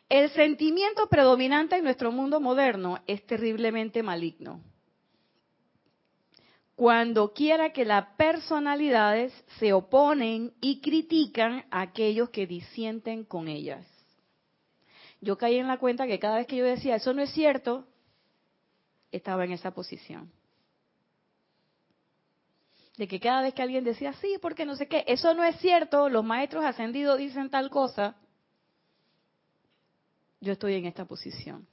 El 0.09 0.29
sentimiento 0.31 1.09
predominante 1.09 1.77
en 1.77 1.85
nuestro 1.85 2.13
mundo 2.13 2.39
moderno 2.41 2.99
es 3.07 3.27
terriblemente 3.27 4.03
maligno 4.03 4.61
cuando 6.83 7.33
quiera 7.33 7.73
que 7.73 7.85
las 7.85 8.07
personalidades 8.17 9.33
se 9.61 9.73
oponen 9.73 10.53
y 10.61 10.81
critican 10.81 11.65
a 11.71 11.83
aquellos 11.83 12.31
que 12.31 12.47
disienten 12.47 13.25
con 13.25 13.47
ellas. 13.47 13.87
Yo 15.21 15.39
caí 15.39 15.59
en 15.59 15.69
la 15.69 15.79
cuenta 15.79 16.09
que 16.09 16.19
cada 16.19 16.39
vez 16.39 16.49
que 16.49 16.57
yo 16.57 16.65
decía, 16.65 16.97
eso 16.97 17.15
no 17.15 17.23
es 17.23 17.31
cierto, 17.31 17.87
estaba 19.13 19.45
en 19.45 19.53
esa 19.53 19.71
posición. 19.73 20.29
De 22.97 23.09
que 23.09 23.21
cada 23.21 23.43
vez 23.43 23.55
que 23.55 23.63
alguien 23.63 23.85
decía, 23.85 24.13
sí, 24.15 24.37
porque 24.41 24.67
no 24.67 24.77
sé 24.77 24.87
qué, 24.87 25.05
eso 25.07 25.33
no 25.35 25.43
es 25.45 25.57
cierto, 25.61 26.09
los 26.09 26.25
maestros 26.25 26.65
ascendidos 26.65 27.19
dicen 27.19 27.51
tal 27.51 27.71
cosa, 27.71 28.17
yo 30.41 30.53
estoy 30.53 30.75
en 30.75 30.87
esta 30.87 31.05
posición 31.05 31.67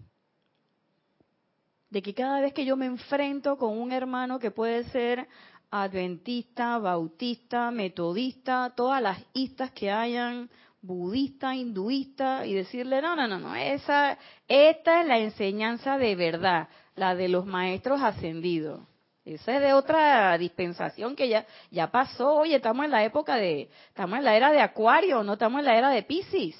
de 1.90 2.02
que 2.02 2.14
cada 2.14 2.40
vez 2.42 2.54
que 2.54 2.66
yo 2.66 2.76
me 2.76 2.86
enfrento 2.86 3.58
con 3.58 3.78
un 3.78 3.92
hermano 3.92 4.40
que 4.40 4.52
puede 4.52 4.84
ser 4.86 5.28
adventista, 5.72 6.78
bautista, 6.78 7.72
metodista, 7.72 8.74
todas 8.76 9.02
las 9.02 9.20
istas 9.34 9.72
que 9.72 9.92
hayan, 9.92 10.50
budista, 10.82 11.56
hinduista, 11.56 12.46
y 12.46 12.54
decirle, 12.54 13.02
no, 13.02 13.16
no, 13.16 13.28
no, 13.28 13.40
no, 13.40 13.56
esa, 13.56 14.18
esta 14.48 15.02
es 15.02 15.08
la 15.08 15.20
enseñanza 15.20 15.98
de 15.98 16.16
verdad, 16.16 16.70
la 16.96 17.16
de 17.16 17.28
los 17.28 17.46
maestros 17.46 18.02
ascendidos. 18.02 18.82
Esa 19.26 19.56
es 19.56 19.62
de 19.62 19.74
otra 19.74 20.38
dispensación 20.38 21.16
que 21.16 21.30
ya, 21.30 21.46
ya 21.70 21.92
pasó. 21.92 22.36
Oye, 22.36 22.56
estamos 22.56 22.86
en 22.86 22.92
la 22.92 23.04
época 23.04 23.36
de, 23.36 23.70
estamos 23.90 24.18
en 24.18 24.26
la 24.26 24.36
era 24.36 24.52
de 24.52 24.62
Acuario, 24.62 25.24
no 25.24 25.34
estamos 25.34 25.60
en 25.60 25.66
la 25.66 25.78
era 25.78 25.90
de 25.90 26.04
Pisces. 26.04 26.56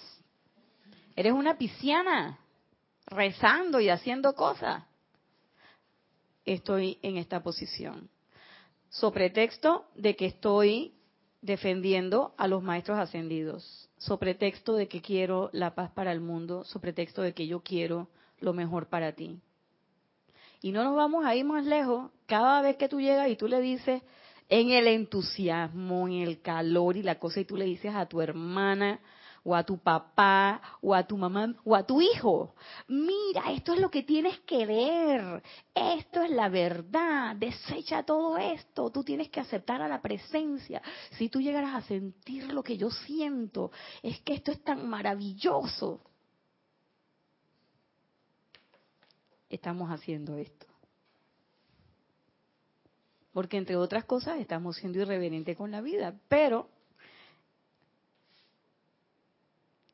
Eres 1.16 1.34
una 1.34 1.58
pisciana, 1.58 2.40
rezando 3.08 3.80
y 3.80 3.90
haciendo 3.90 4.34
cosas 4.36 4.84
estoy 6.54 6.98
en 7.02 7.18
esta 7.18 7.44
posición. 7.44 8.10
So 8.90 9.12
pretexto 9.12 9.86
de 9.96 10.16
que 10.16 10.26
estoy 10.26 10.94
defendiendo 11.42 12.34
a 12.38 12.48
los 12.48 12.64
maestros 12.64 12.98
ascendidos. 12.98 13.90
So 13.98 14.18
pretexto 14.18 14.74
de 14.74 14.88
que 14.88 15.02
quiero 15.02 15.50
la 15.54 15.76
paz 15.76 15.92
para 15.92 16.12
el 16.12 16.22
mundo. 16.22 16.64
So 16.66 16.80
pretexto 16.80 17.22
de 17.22 17.34
que 17.34 17.48
yo 17.48 17.62
quiero 17.62 18.10
lo 18.40 18.54
mejor 18.54 18.88
para 18.88 19.14
ti. 19.14 19.40
Y 20.62 20.72
no 20.72 20.84
nos 20.84 20.96
vamos 20.96 21.26
a 21.26 21.36
ir 21.36 21.46
más 21.46 21.66
lejos. 21.66 22.12
Cada 22.26 22.62
vez 22.62 22.78
que 22.78 22.90
tú 22.90 23.00
llegas 23.00 23.30
y 23.30 23.36
tú 23.36 23.48
le 23.48 23.62
dices, 23.62 24.02
en 24.50 24.72
el 24.72 24.88
entusiasmo, 24.88 26.08
en 26.08 26.22
el 26.22 26.42
calor 26.42 26.98
y 26.98 27.04
la 27.04 27.20
cosa, 27.20 27.40
y 27.40 27.46
tú 27.46 27.56
le 27.56 27.66
dices 27.66 27.94
a 27.94 28.08
tu 28.08 28.22
hermana, 28.22 29.00
o 29.44 29.56
a 29.56 29.64
tu 29.64 29.78
papá, 29.78 30.62
o 30.82 30.94
a 30.94 31.04
tu 31.04 31.18
mamá, 31.18 31.56
o 31.64 31.76
a 31.76 31.84
tu 31.84 32.02
hijo. 32.02 32.56
Mira, 32.88 33.52
esto 33.52 33.74
es 33.74 33.80
lo 33.80 33.90
que 33.90 34.04
tienes 34.04 34.40
que 34.42 34.66
ver. 34.66 35.42
Esto 35.74 36.22
es 36.22 36.32
la 36.32 36.50
verdad. 36.50 37.36
Desecha 37.36 38.04
todo 38.04 38.38
esto. 38.38 38.90
Tú 38.90 39.04
tienes 39.04 39.30
que 39.30 39.40
aceptar 39.40 39.82
a 39.82 39.88
la 39.88 40.02
presencia. 40.02 40.82
Si 41.12 41.30
tú 41.30 41.42
llegaras 41.42 41.76
a 41.76 41.88
sentir 41.88 42.52
lo 42.54 42.64
que 42.64 42.78
yo 42.78 42.90
siento, 42.90 43.72
es 44.04 44.20
que 44.22 44.34
esto 44.34 44.52
es 44.52 44.64
tan 44.64 44.88
maravilloso. 44.90 46.02
Estamos 49.50 49.90
haciendo 49.90 50.38
esto. 50.38 50.66
Porque 53.34 53.58
entre 53.58 53.76
otras 53.76 54.06
cosas 54.06 54.40
estamos 54.40 54.78
siendo 54.78 55.00
irreverentes 55.00 55.56
con 55.56 55.72
la 55.72 55.82
vida, 55.82 56.16
pero 56.28 56.70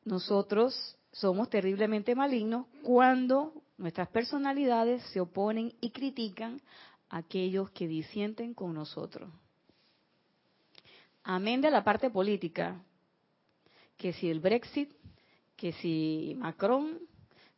nosotros 0.04 0.96
somos 1.12 1.48
terriblemente 1.50 2.14
malignos 2.14 2.66
cuando 2.82 3.52
nuestras 3.78 4.08
personalidades 4.08 5.02
se 5.12 5.20
oponen 5.20 5.74
y 5.80 5.90
critican 5.90 6.60
a 7.08 7.18
aquellos 7.18 7.70
que 7.70 7.86
disienten 7.86 8.54
con 8.54 8.74
nosotros. 8.74 9.30
Amén 11.22 11.60
de 11.60 11.70
la 11.70 11.82
parte 11.82 12.08
política, 12.08 12.80
que 13.96 14.12
si 14.12 14.30
el 14.30 14.40
Brexit, 14.40 14.92
que 15.56 15.72
si 15.72 16.36
Macron, 16.38 17.00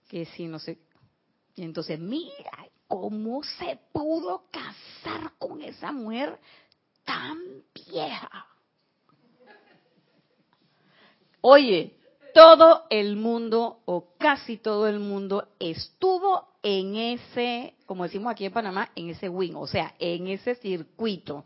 que 0.08 0.24
si 0.24 0.46
no 0.46 0.58
sé. 0.58 0.78
Y 1.58 1.64
entonces, 1.64 1.98
mira 1.98 2.68
cómo 2.86 3.42
se 3.42 3.78
pudo 3.92 4.44
casar 4.50 5.32
con 5.38 5.60
esa 5.60 5.92
mujer 5.92 6.38
tan 7.04 7.38
vieja. 7.74 8.46
Oye, 11.40 11.96
todo 12.32 12.84
el 12.90 13.16
mundo 13.16 13.80
o 13.86 14.14
casi 14.18 14.58
todo 14.58 14.86
el 14.86 15.00
mundo 15.00 15.48
estuvo 15.58 16.48
en 16.62 16.96
ese, 16.96 17.74
como 17.86 18.04
decimos 18.04 18.30
aquí 18.30 18.44
en 18.44 18.52
Panamá, 18.52 18.90
en 18.94 19.10
ese 19.10 19.28
wing, 19.28 19.54
o 19.54 19.66
sea, 19.66 19.94
en 19.98 20.28
ese 20.28 20.54
circuito. 20.54 21.44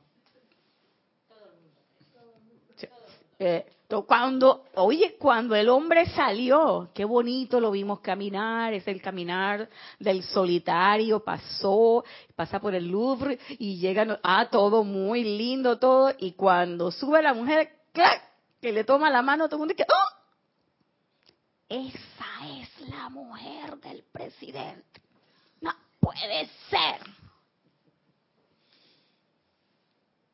Eh, 3.45 3.67
Cuando, 4.07 4.67
oye, 4.77 5.17
cuando 5.19 5.57
el 5.57 5.69
hombre 5.69 6.07
salió, 6.07 6.91
qué 6.95 7.05
bonito 7.05 7.59
lo 7.59 7.73
vimos 7.73 7.99
caminar, 7.99 8.73
es 8.73 8.87
el 8.87 9.03
caminar 9.03 9.69
del 9.99 10.23
solitario, 10.23 11.25
pasó, 11.25 12.05
pasa 12.37 12.61
por 12.61 12.73
el 12.75 12.87
Louvre 12.87 13.39
y 13.59 13.79
llega, 13.79 14.21
ah, 14.23 14.49
todo 14.49 14.85
muy 14.85 15.25
lindo, 15.25 15.79
todo, 15.79 16.15
y 16.19 16.33
cuando 16.33 16.93
sube 16.93 17.21
la 17.21 17.35
mujer, 17.35 17.69
¡clac! 17.93 18.23
que 18.61 18.73
le 18.73 18.85
toma 18.85 19.11
la 19.11 19.23
mano, 19.23 19.47
todo 19.49 19.57
el 19.57 19.59
mundo 19.59 19.75
que, 19.75 19.83
¡oh! 19.83 20.13
Esa 21.69 22.61
es 22.61 22.89
la 22.89 23.09
mujer 23.09 23.77
del 23.79 24.05
presidente. 24.13 25.03
No 25.61 25.73
puede 26.01 26.49
ser. 26.71 27.01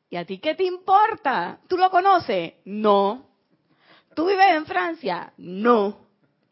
¿Y 0.09 0.15
a 0.15 0.25
ti 0.25 0.39
qué 0.39 0.55
te 0.55 0.63
importa? 0.63 1.59
¿Tú 1.67 1.77
lo 1.77 1.89
conoces? 1.91 2.53
No. 2.65 3.27
¿Tú 4.15 4.25
vives 4.25 4.51
en 4.51 4.65
Francia? 4.65 5.33
No. 5.37 6.07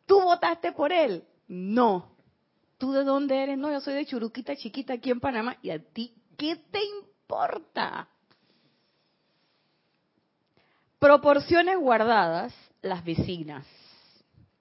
¿Tú 0.06 0.22
votaste 0.22 0.72
por 0.72 0.92
él? 0.94 1.24
No. 1.48 2.16
¿Tú 2.78 2.92
de 2.92 3.04
dónde 3.04 3.42
eres? 3.42 3.58
No, 3.58 3.72
yo 3.72 3.82
soy 3.82 3.96
de 3.96 4.06
Churuquita 4.06 4.56
chiquita 4.56 4.94
aquí 4.94 5.10
en 5.10 5.20
Panamá. 5.20 5.58
¿Y 5.62 5.72
a 5.72 5.80
ti 5.80 6.14
qué 6.38 6.56
te 6.72 6.80
importa? 6.84 8.08
Proporciones 11.00 11.78
guardadas, 11.80 12.54
las 12.82 13.04
vecinas. 13.04 13.66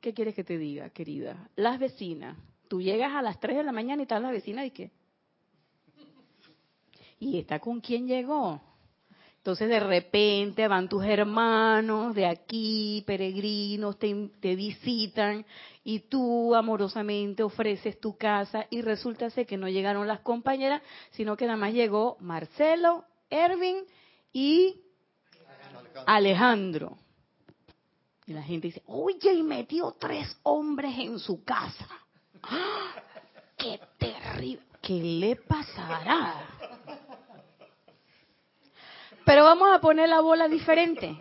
¿Qué 0.01 0.15
quieres 0.15 0.35
que 0.35 0.45
te 0.45 0.57
diga, 0.57 0.89
querida? 0.91 1.49
Las 1.57 1.79
vecinas. 1.79 2.37
Tú 2.69 2.81
llegas 2.81 3.13
a 3.15 3.23
las 3.23 3.39
3 3.41 3.59
de 3.59 3.63
la 3.65 3.73
mañana 3.73 4.03
y 4.03 4.05
están 4.05 4.23
las 4.23 4.33
vecinas 4.33 4.67
y 4.67 4.71
qué? 4.71 4.91
¿Y 7.19 7.39
está 7.39 7.59
con 7.61 7.81
quién 7.81 8.07
llegó? 8.07 8.61
Entonces 9.47 9.69
de 9.69 9.79
repente 9.79 10.67
van 10.67 10.89
tus 10.89 11.05
hermanos 11.05 12.17
de 12.17 12.27
aquí, 12.27 13.05
peregrinos, 13.07 13.97
te, 13.97 14.57
visitan 14.57 15.47
y 15.85 16.01
tú 16.01 16.53
amorosamente 16.53 17.45
ofreces 17.45 18.01
tu 18.01 18.17
casa 18.17 18.67
y 18.71 18.83
resulta 18.83 19.31
ser 19.31 19.47
que 19.47 19.57
no 19.57 19.69
llegaron 19.69 20.09
las 20.09 20.19
compañeras, 20.19 20.83
sino 21.13 21.37
que 21.37 21.47
nada 21.47 21.57
más 21.57 21.73
llegó 21.73 22.17
Marcelo, 22.19 23.05
Ervin 23.31 23.85
y 24.33 24.81
Alejandro. 26.07 26.99
Y 28.27 28.33
la 28.33 28.43
gente 28.43 28.67
dice, 28.67 28.83
oye, 28.87 29.33
y 29.33 29.45
metió 29.45 29.95
tres 29.97 30.27
hombres 30.43 30.93
en 30.99 31.21
su 31.21 31.45
casa. 31.45 31.87
¡Ah! 32.43 32.95
¡Qué 33.57 33.79
terrible! 33.97 34.65
¿Qué 34.83 34.95
le 34.95 35.37
pasará? 35.37 36.76
Pero 39.27 39.43
vamos 39.43 39.69
a 39.75 39.81
poner 39.81 40.09
la 40.09 40.21
bola 40.21 40.47
diferente. 40.47 41.19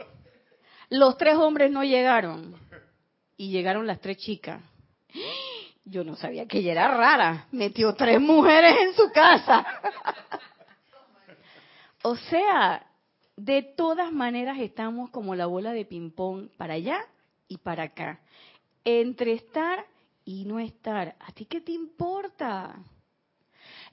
Los 0.89 1.17
tres 1.17 1.37
hombres 1.37 1.71
no 1.71 1.83
llegaron 1.83 2.55
y 3.35 3.49
llegaron 3.49 3.87
las 3.87 3.99
tres 3.99 4.17
chicas. 4.17 4.61
Yo 5.83 6.03
no 6.03 6.15
sabía 6.15 6.47
que 6.47 6.59
ella 6.59 6.73
era 6.73 6.95
rara. 6.95 7.47
Metió 7.51 7.95
tres 7.95 8.21
mujeres 8.21 8.75
en 8.79 8.93
su 8.93 9.11
casa. 9.11 9.65
o 12.03 12.15
sea, 12.15 12.85
de 13.37 13.63
todas 13.63 14.11
maneras 14.11 14.59
estamos 14.59 15.09
como 15.09 15.33
la 15.33 15.47
bola 15.47 15.73
de 15.73 15.85
ping-pong 15.85 16.49
para 16.57 16.75
allá 16.75 16.99
y 17.47 17.57
para 17.57 17.85
acá. 17.85 18.19
Entre 18.83 19.33
estar 19.33 19.83
y 20.25 20.45
no 20.45 20.59
estar. 20.59 21.15
¿A 21.19 21.31
ti 21.31 21.45
qué 21.45 21.59
te 21.59 21.71
importa? 21.71 22.75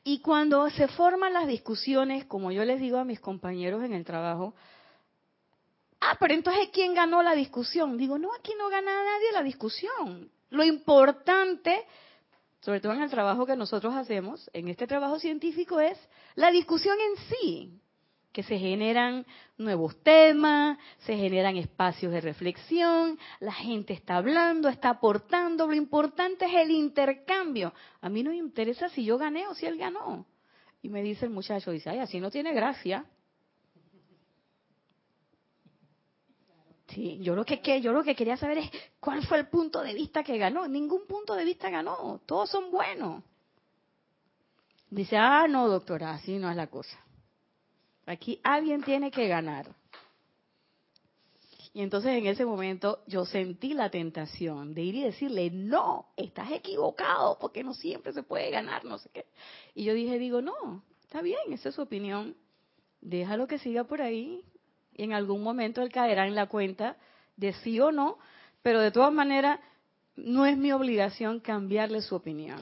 Y 0.05 0.21
cuando 0.21 0.69
se 0.71 0.89
forman 0.89 1.33
las 1.33 1.47
discusiones, 1.47 2.25
como 2.25 2.51
yo 2.51 2.65
les 2.65 2.81
digo 2.81 2.99
a 2.99 3.05
mis 3.05 3.21
compañeros 3.21 3.85
en 3.85 3.93
el 3.93 4.05
trabajo, 4.05 4.55
ah, 6.01 6.17
pero 6.19 6.35
entonces 6.35 6.71
¿quién 6.73 6.95
ganó 6.95 7.23
la 7.23 7.35
discusión? 7.35 7.97
Digo, 7.97 8.19
no, 8.19 8.31
aquí 8.35 8.53
no 8.59 8.69
gana 8.69 8.93
nadie 8.93 9.33
la 9.33 9.43
discusión. 9.43 10.31
Lo 10.51 10.65
importante, 10.65 11.85
sobre 12.61 12.81
todo 12.81 12.93
en 12.95 13.03
el 13.03 13.11
trabajo 13.11 13.47
que 13.47 13.57
nosotros 13.57 13.95
hacemos, 13.95 14.51
en 14.53 14.69
este 14.69 14.87
trabajo 14.87 15.19
científico, 15.19 15.79
es 15.79 15.99
la 16.35 16.51
discusión 16.51 16.97
en 17.01 17.25
sí 17.27 17.82
que 18.33 18.43
se 18.43 18.59
generan 18.59 19.27
nuevos 19.59 20.03
temas, 20.03 20.79
se 21.01 21.17
generan 21.17 21.57
espacios 21.57 22.13
de 22.13 22.21
reflexión, 22.21 23.19
la 23.41 23.53
gente 23.53 23.93
está 23.93 24.17
hablando, 24.17 24.69
está 24.69 24.91
aportando, 24.91 25.67
lo 25.67 25.75
importante 25.75 26.47
es 26.47 26.55
el 26.55 26.71
intercambio. 26.71 27.73
A 28.01 28.09
mí 28.09 28.23
no 28.23 28.31
me 28.31 28.39
interesa 28.39 28.89
si 28.89 29.05
yo 29.05 29.19
gané 29.19 29.47
o 29.47 29.55
si 29.55 29.67
él 29.67 29.77
ganó. 29.77 30.27
Y 30.81 30.89
me 30.89 31.03
dice 31.03 31.27
el 31.27 31.31
muchacho, 31.31 31.71
dice, 31.71 31.91
ay, 31.91 31.99
así 31.99 32.19
no 32.19 32.31
tiene 32.31 32.53
gracia. 32.53 33.05
Sí, 36.89 37.19
yo 37.23 37.35
lo 37.35 37.45
que, 37.45 37.81
yo 37.81 37.93
lo 37.93 38.03
que 38.03 38.15
quería 38.15 38.37
saber 38.37 38.59
es 38.59 38.71
cuál 39.01 39.25
fue 39.25 39.39
el 39.39 39.47
punto 39.49 39.83
de 39.83 39.95
vista 39.95 40.23
que 40.23 40.37
ganó. 40.37 40.67
Ningún 40.67 41.07
punto 41.07 41.35
de 41.35 41.45
vista 41.45 41.71
ganó, 41.71 42.21
todos 42.27 42.51
son 42.51 42.71
buenos. 42.71 43.23
Dice, 44.91 45.17
ah, 45.17 45.47
no, 45.49 45.69
doctora, 45.69 46.11
así 46.11 46.37
no 46.37 46.51
es 46.51 46.57
la 46.57 46.67
cosa. 46.67 46.99
Aquí 48.07 48.41
alguien 48.43 48.83
tiene 48.83 49.11
que 49.11 49.29
ganar. 49.29 49.67
Y 51.75 51.81
entonces 51.81 52.13
en 52.13 52.27
ese 52.27 52.45
momento 52.45 53.03
yo 53.07 53.25
sentí 53.25 53.73
la 53.73 53.91
tentación 53.91 54.75
de 54.75 54.83
ir 54.83 54.95
y 54.97 55.03
decirle, 55.05 55.51
no, 55.51 56.07
estás 56.17 56.51
equivocado, 56.53 57.39
porque 57.41 57.65
no 57.65 57.73
siempre 57.73 58.13
se 58.13 58.23
puede 58.23 58.51
ganar, 58.51 58.85
no 58.85 58.99
sé 58.99 59.09
qué. 59.13 59.25
Y 59.75 59.85
yo 59.85 59.95
dije, 59.95 60.19
digo, 60.19 60.43
no, 60.43 60.83
está 61.03 61.23
bien, 61.23 61.53
esa 61.53 61.71
es 61.71 61.75
su 61.75 61.83
opinión, 61.83 62.37
déjalo 63.01 63.47
que 63.47 63.59
siga 63.59 63.85
por 63.85 64.03
ahí, 64.03 64.45
y 64.95 65.05
en 65.05 65.15
algún 65.15 65.43
momento 65.43 65.81
él 65.81 65.91
caerá 65.91 66.27
en 66.27 66.35
la 66.35 66.47
cuenta 66.47 66.99
de 67.37 67.55
sí 67.55 67.81
o 67.81 67.91
no, 67.91 68.19
pero 68.63 68.81
de 68.81 68.91
todas 68.91 69.13
maneras 69.13 69.59
no 70.15 70.45
es 70.45 70.59
mi 70.59 70.73
obligación 70.73 71.41
cambiarle 71.41 72.03
su 72.03 72.15
opinión 72.15 72.61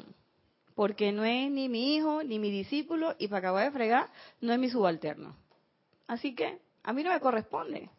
porque 0.80 1.12
no 1.12 1.26
es 1.26 1.50
ni 1.50 1.68
mi 1.68 1.94
hijo 1.94 2.22
ni 2.22 2.38
mi 2.38 2.50
discípulo 2.50 3.14
y 3.18 3.28
para 3.28 3.40
acabar 3.40 3.66
de 3.66 3.70
fregar, 3.70 4.08
no 4.40 4.50
es 4.50 4.58
mi 4.58 4.70
subalterno. 4.70 5.36
Así 6.06 6.34
que 6.34 6.58
a 6.82 6.94
mí 6.94 7.02
no 7.02 7.12
me 7.12 7.20
corresponde. 7.20 7.90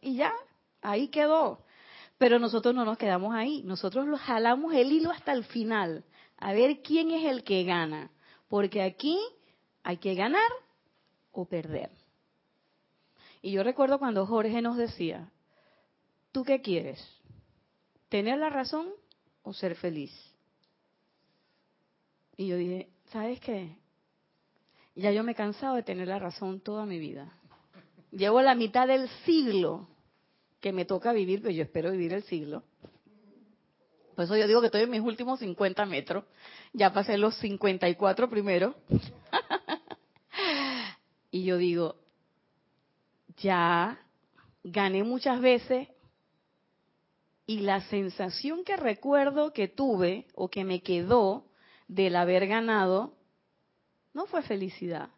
Y 0.00 0.14
ya, 0.14 0.32
ahí 0.80 1.08
quedó. 1.08 1.64
Pero 2.16 2.38
nosotros 2.38 2.76
no 2.76 2.84
nos 2.84 2.96
quedamos 2.96 3.34
ahí, 3.34 3.64
nosotros 3.64 4.06
lo 4.06 4.16
jalamos 4.16 4.72
el 4.72 4.92
hilo 4.92 5.10
hasta 5.10 5.32
el 5.32 5.42
final, 5.42 6.04
a 6.36 6.52
ver 6.52 6.80
quién 6.80 7.10
es 7.10 7.24
el 7.24 7.42
que 7.42 7.64
gana. 7.64 8.12
Porque 8.46 8.82
aquí 8.82 9.18
hay 9.82 9.96
que 9.96 10.14
ganar 10.14 10.52
o 11.32 11.44
perder. 11.44 11.90
Y 13.42 13.50
yo 13.50 13.64
recuerdo 13.64 13.98
cuando 13.98 14.26
Jorge 14.26 14.62
nos 14.62 14.76
decía, 14.76 15.32
¿tú 16.30 16.44
qué 16.44 16.62
quieres? 16.62 17.04
¿Tener 18.08 18.38
la 18.38 18.48
razón 18.48 18.90
o 19.42 19.52
ser 19.52 19.74
feliz? 19.74 20.27
Y 22.38 22.46
yo 22.46 22.56
dije, 22.56 22.88
¿sabes 23.10 23.40
qué? 23.40 23.76
Ya 24.94 25.10
yo 25.10 25.24
me 25.24 25.32
he 25.32 25.34
cansado 25.34 25.74
de 25.74 25.82
tener 25.82 26.06
la 26.06 26.20
razón 26.20 26.60
toda 26.60 26.86
mi 26.86 27.00
vida. 27.00 27.32
Llevo 28.12 28.40
la 28.40 28.54
mitad 28.54 28.86
del 28.86 29.08
siglo 29.26 29.88
que 30.60 30.72
me 30.72 30.84
toca 30.84 31.12
vivir, 31.12 31.42
pero 31.42 31.52
yo 31.52 31.64
espero 31.64 31.90
vivir 31.90 32.12
el 32.12 32.22
siglo. 32.22 32.62
Por 34.14 34.24
eso 34.24 34.36
yo 34.36 34.46
digo 34.46 34.60
que 34.60 34.66
estoy 34.66 34.82
en 34.82 34.90
mis 34.90 35.00
últimos 35.00 35.40
50 35.40 35.84
metros. 35.86 36.24
Ya 36.72 36.92
pasé 36.92 37.18
los 37.18 37.34
54 37.38 38.30
primero. 38.30 38.76
y 41.32 41.42
yo 41.42 41.56
digo, 41.56 41.96
ya 43.38 43.98
gané 44.62 45.02
muchas 45.02 45.40
veces 45.40 45.88
y 47.46 47.60
la 47.60 47.80
sensación 47.88 48.62
que 48.62 48.76
recuerdo 48.76 49.52
que 49.52 49.66
tuve 49.66 50.28
o 50.36 50.48
que 50.48 50.64
me 50.64 50.82
quedó 50.82 51.47
del 51.88 52.14
haber 52.16 52.46
ganado 52.46 53.14
no 54.12 54.26
fue 54.26 54.42
felicidad. 54.42 55.08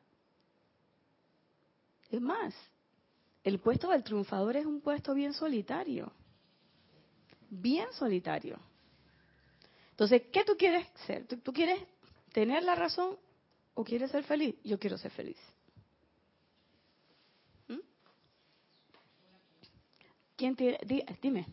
Es 2.10 2.20
más, 2.20 2.54
el 3.44 3.58
puesto 3.58 3.90
del 3.90 4.04
triunfador 4.04 4.56
es 4.56 4.66
un 4.66 4.80
puesto 4.80 5.14
bien 5.14 5.32
solitario. 5.32 6.12
Bien 7.50 7.92
solitario. 7.92 8.58
Entonces, 9.90 10.22
¿qué 10.32 10.44
tú 10.44 10.56
quieres 10.56 10.86
ser? 11.06 11.26
¿Tú, 11.26 11.52
quieres 11.52 11.80
tener 12.32 12.62
la 12.62 12.74
razón 12.74 13.18
o 13.74 13.84
quieres 13.84 14.10
ser 14.10 14.24
feliz? 14.24 14.56
Yo 14.64 14.78
quiero 14.78 14.96
ser 14.96 15.10
feliz. 15.10 15.36
¿Mm? 17.68 17.80
¿Quién 20.36 20.56
te, 20.56 20.78
dime. 21.20 21.46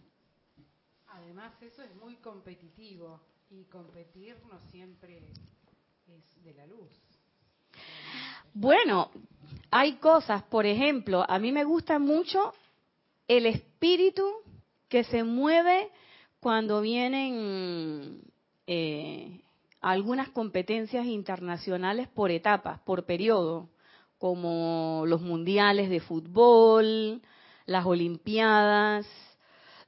Además, 1.07 1.53
eso 1.61 1.82
es 1.82 1.95
muy 1.95 2.15
competitivo. 2.18 3.20
Y 3.49 3.63
competir 3.65 4.35
no 4.51 4.59
siempre 4.71 5.19
es 6.07 6.43
de 6.43 6.53
la 6.53 6.67
luz. 6.67 6.89
Bueno, 8.53 9.11
hay 9.71 9.97
cosas, 9.97 10.43
por 10.43 10.65
ejemplo, 10.65 11.25
a 11.27 11.39
mí 11.39 11.51
me 11.51 11.63
gusta 11.63 11.99
mucho 11.99 12.53
el 13.27 13.45
espíritu 13.45 14.25
que 14.89 15.03
se 15.03 15.23
mueve 15.23 15.89
cuando 16.39 16.81
vienen 16.81 18.21
eh, 18.65 19.41
algunas 19.81 20.29
competencias 20.29 21.05
internacionales 21.05 22.07
por 22.09 22.31
etapas, 22.31 22.79
por 22.81 23.05
periodo, 23.05 23.69
como 24.17 25.03
los 25.05 25.21
mundiales 25.21 25.89
de 25.89 25.99
fútbol, 25.99 27.21
las 27.65 27.85
olimpiadas, 27.85 29.07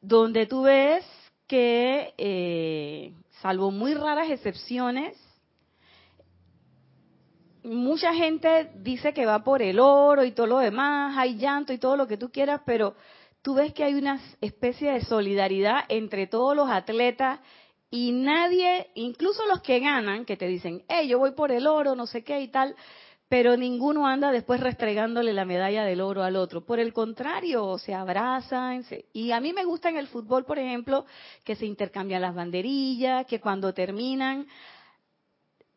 donde 0.01 0.45
tú 0.45 0.63
ves 0.63 1.05
que, 1.47 2.13
eh, 2.17 3.13
salvo 3.41 3.71
muy 3.71 3.93
raras 3.93 4.29
excepciones, 4.29 5.17
mucha 7.63 8.13
gente 8.13 8.71
dice 8.75 9.13
que 9.13 9.25
va 9.25 9.43
por 9.43 9.61
el 9.61 9.79
oro 9.79 10.23
y 10.23 10.31
todo 10.31 10.47
lo 10.47 10.57
demás, 10.59 11.17
hay 11.17 11.37
llanto 11.37 11.73
y 11.73 11.77
todo 11.77 11.95
lo 11.97 12.07
que 12.07 12.17
tú 12.17 12.31
quieras, 12.31 12.61
pero 12.65 12.95
tú 13.41 13.55
ves 13.55 13.73
que 13.73 13.83
hay 13.83 13.95
una 13.95 14.19
especie 14.41 14.91
de 14.91 15.01
solidaridad 15.01 15.85
entre 15.89 16.27
todos 16.27 16.55
los 16.55 16.69
atletas 16.69 17.39
y 17.91 18.11
nadie, 18.11 18.91
incluso 18.95 19.45
los 19.47 19.61
que 19.61 19.79
ganan, 19.79 20.25
que 20.25 20.37
te 20.37 20.47
dicen, 20.47 20.83
hey, 20.87 21.07
yo 21.07 21.17
voy 21.17 21.31
por 21.31 21.51
el 21.51 21.65
oro, 21.65 21.95
no 21.95 22.05
sé 22.05 22.23
qué 22.23 22.39
y 22.41 22.49
tal, 22.49 22.75
pero 23.29 23.55
ninguno 23.55 24.07
anda 24.07 24.31
después 24.31 24.59
restregándole 24.59 25.33
la 25.33 25.45
medalla 25.45 25.85
del 25.85 26.01
oro 26.01 26.23
al 26.23 26.35
otro. 26.35 26.65
Por 26.65 26.79
el 26.79 26.93
contrario, 26.93 27.77
se 27.77 27.93
abrazan. 27.93 28.83
Y 29.13 29.31
a 29.31 29.39
mí 29.39 29.53
me 29.53 29.65
gusta 29.65 29.89
en 29.89 29.97
el 29.97 30.07
fútbol, 30.07 30.45
por 30.45 30.57
ejemplo, 30.57 31.05
que 31.43 31.55
se 31.55 31.67
intercambian 31.67 32.23
las 32.23 32.33
banderillas, 32.33 33.27
que 33.27 33.39
cuando 33.39 33.71
terminan 33.71 34.47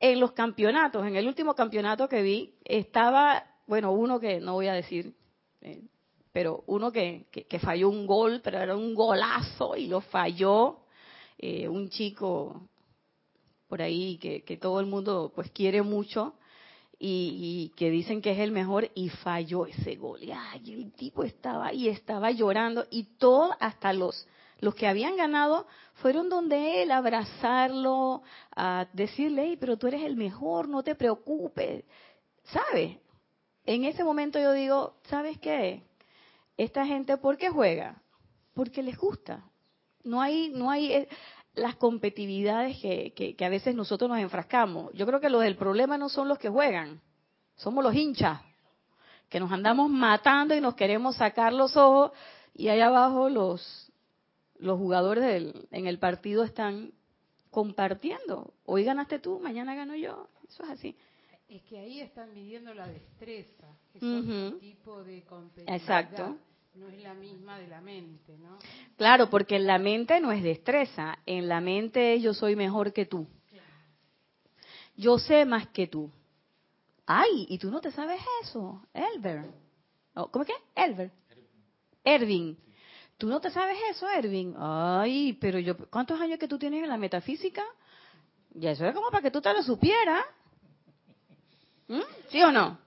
en 0.00 0.18
los 0.18 0.32
campeonatos, 0.32 1.06
en 1.06 1.14
el 1.14 1.28
último 1.28 1.54
campeonato 1.54 2.08
que 2.08 2.22
vi, 2.22 2.54
estaba, 2.64 3.44
bueno, 3.66 3.92
uno 3.92 4.18
que 4.18 4.40
no 4.40 4.54
voy 4.54 4.68
a 4.68 4.72
decir, 4.72 5.14
eh, 5.60 5.82
pero 6.32 6.64
uno 6.66 6.90
que, 6.90 7.26
que, 7.30 7.58
falló 7.58 7.90
un 7.90 8.06
gol, 8.06 8.40
pero 8.42 8.58
era 8.58 8.74
un 8.74 8.94
golazo 8.94 9.76
y 9.76 9.88
lo 9.88 10.00
falló 10.00 10.78
eh, 11.36 11.68
un 11.68 11.90
chico 11.90 12.68
por 13.68 13.82
ahí 13.82 14.16
que, 14.16 14.42
que 14.42 14.56
todo 14.56 14.80
el 14.80 14.86
mundo 14.86 15.30
pues 15.34 15.50
quiere 15.50 15.82
mucho 15.82 16.34
y, 17.04 17.72
que 17.74 17.90
dicen 17.90 18.22
que 18.22 18.30
es 18.30 18.38
el 18.38 18.52
mejor 18.52 18.88
y 18.94 19.08
falló 19.08 19.66
ese 19.66 19.96
gol. 19.96 20.22
Y 20.22 20.30
ay, 20.30 20.72
el 20.72 20.92
tipo 20.92 21.24
estaba 21.24 21.66
ahí, 21.66 21.88
estaba 21.88 22.30
llorando 22.30 22.86
y 22.90 23.04
todos, 23.18 23.56
hasta 23.58 23.92
los, 23.92 24.28
los 24.60 24.76
que 24.76 24.86
habían 24.86 25.16
ganado, 25.16 25.66
fueron 25.94 26.28
donde 26.28 26.82
él 26.82 26.92
abrazarlo, 26.92 28.22
a 28.54 28.86
decirle, 28.92 29.56
pero 29.58 29.76
tú 29.76 29.88
eres 29.88 30.02
el 30.02 30.14
mejor, 30.14 30.68
no 30.68 30.84
te 30.84 30.94
preocupes. 30.94 31.84
¿Sabes? 32.44 32.98
En 33.66 33.84
ese 33.84 34.04
momento 34.04 34.38
yo 34.38 34.52
digo, 34.52 34.94
¿sabes 35.08 35.38
qué? 35.38 35.82
Esta 36.56 36.86
gente, 36.86 37.16
¿por 37.16 37.36
qué 37.36 37.48
juega? 37.50 38.00
Porque 38.54 38.80
les 38.80 38.96
gusta. 38.96 39.44
No 40.04 40.20
hay, 40.20 40.50
no 40.50 40.70
hay, 40.70 40.92
eh, 40.92 41.08
las 41.54 41.76
competitividades 41.76 42.78
que, 42.78 43.12
que, 43.12 43.44
a 43.44 43.48
veces 43.48 43.74
nosotros 43.74 44.08
nos 44.08 44.18
enfrascamos. 44.18 44.92
Yo 44.94 45.06
creo 45.06 45.20
que 45.20 45.28
los 45.28 45.42
del 45.42 45.56
problema 45.56 45.98
no 45.98 46.08
son 46.08 46.28
los 46.28 46.38
que 46.38 46.48
juegan, 46.48 47.00
somos 47.56 47.84
los 47.84 47.94
hinchas, 47.94 48.40
que 49.28 49.40
nos 49.40 49.52
andamos 49.52 49.90
matando 49.90 50.54
y 50.54 50.60
nos 50.60 50.74
queremos 50.74 51.16
sacar 51.16 51.52
los 51.52 51.76
ojos 51.76 52.12
y 52.54 52.68
allá 52.68 52.86
abajo 52.86 53.28
los, 53.28 53.92
los 54.58 54.78
jugadores 54.78 55.24
del, 55.24 55.68
en 55.70 55.86
el 55.86 55.98
partido 55.98 56.44
están 56.44 56.92
compartiendo. 57.50 58.54
Hoy 58.64 58.84
ganaste 58.84 59.18
tú, 59.18 59.38
mañana 59.40 59.74
gano 59.74 59.94
yo. 59.94 60.28
Eso 60.48 60.64
es 60.64 60.70
así. 60.70 60.96
Es 61.48 61.62
que 61.62 61.78
ahí 61.78 62.00
están 62.00 62.32
midiendo 62.32 62.72
la 62.72 62.86
destreza, 62.86 63.66
es 63.94 64.02
otro 64.02 64.58
tipo 64.58 65.04
de 65.04 65.22
competitividad. 65.24 65.76
Exacto 65.76 66.38
no 66.74 66.88
es 66.88 67.02
la 67.02 67.14
misma 67.14 67.58
de 67.58 67.66
la 67.66 67.80
mente, 67.80 68.36
¿no? 68.38 68.58
Claro, 68.96 69.28
porque 69.28 69.56
en 69.56 69.66
la 69.66 69.78
mente 69.78 70.20
no 70.20 70.32
es 70.32 70.42
destreza, 70.42 71.18
en 71.26 71.48
la 71.48 71.60
mente 71.60 72.14
es 72.14 72.22
yo 72.22 72.34
soy 72.34 72.56
mejor 72.56 72.92
que 72.92 73.06
tú. 73.06 73.26
Yo 74.96 75.18
sé 75.18 75.44
más 75.44 75.68
que 75.68 75.86
tú. 75.86 76.10
Ay, 77.06 77.46
y 77.48 77.58
tú 77.58 77.70
no 77.70 77.80
te 77.80 77.90
sabes 77.90 78.20
eso, 78.42 78.86
Elber. 78.92 79.46
Oh, 80.14 80.30
¿Cómo 80.30 80.44
es 80.44 80.50
que? 80.50 80.82
Elber. 80.82 81.10
Ervin. 82.04 82.56
¿Tú 83.16 83.28
no 83.28 83.40
te 83.40 83.50
sabes 83.50 83.78
eso, 83.90 84.08
Ervin? 84.08 84.54
Ay, 84.58 85.32
pero 85.40 85.58
yo, 85.58 85.76
¿cuántos 85.88 86.20
años 86.20 86.38
que 86.38 86.48
tú 86.48 86.58
tienes 86.58 86.82
en 86.82 86.88
la 86.88 86.96
metafísica? 86.96 87.64
Ya 88.54 88.72
eso 88.72 88.86
es 88.86 88.94
como 88.94 89.10
para 89.10 89.22
que 89.22 89.30
tú 89.30 89.40
te 89.40 89.52
lo 89.52 89.62
supieras. 89.62 90.24
¿Mm? 91.88 92.00
¿Sí 92.28 92.42
o 92.42 92.52
no? 92.52 92.78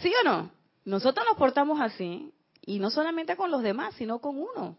¿Sí 0.00 0.12
o 0.20 0.24
no? 0.24 0.57
Nosotros 0.88 1.26
nos 1.28 1.36
portamos 1.36 1.82
así, 1.82 2.32
y 2.64 2.78
no 2.78 2.88
solamente 2.88 3.36
con 3.36 3.50
los 3.50 3.62
demás, 3.62 3.92
sino 3.96 4.20
con 4.20 4.38
uno. 4.38 4.78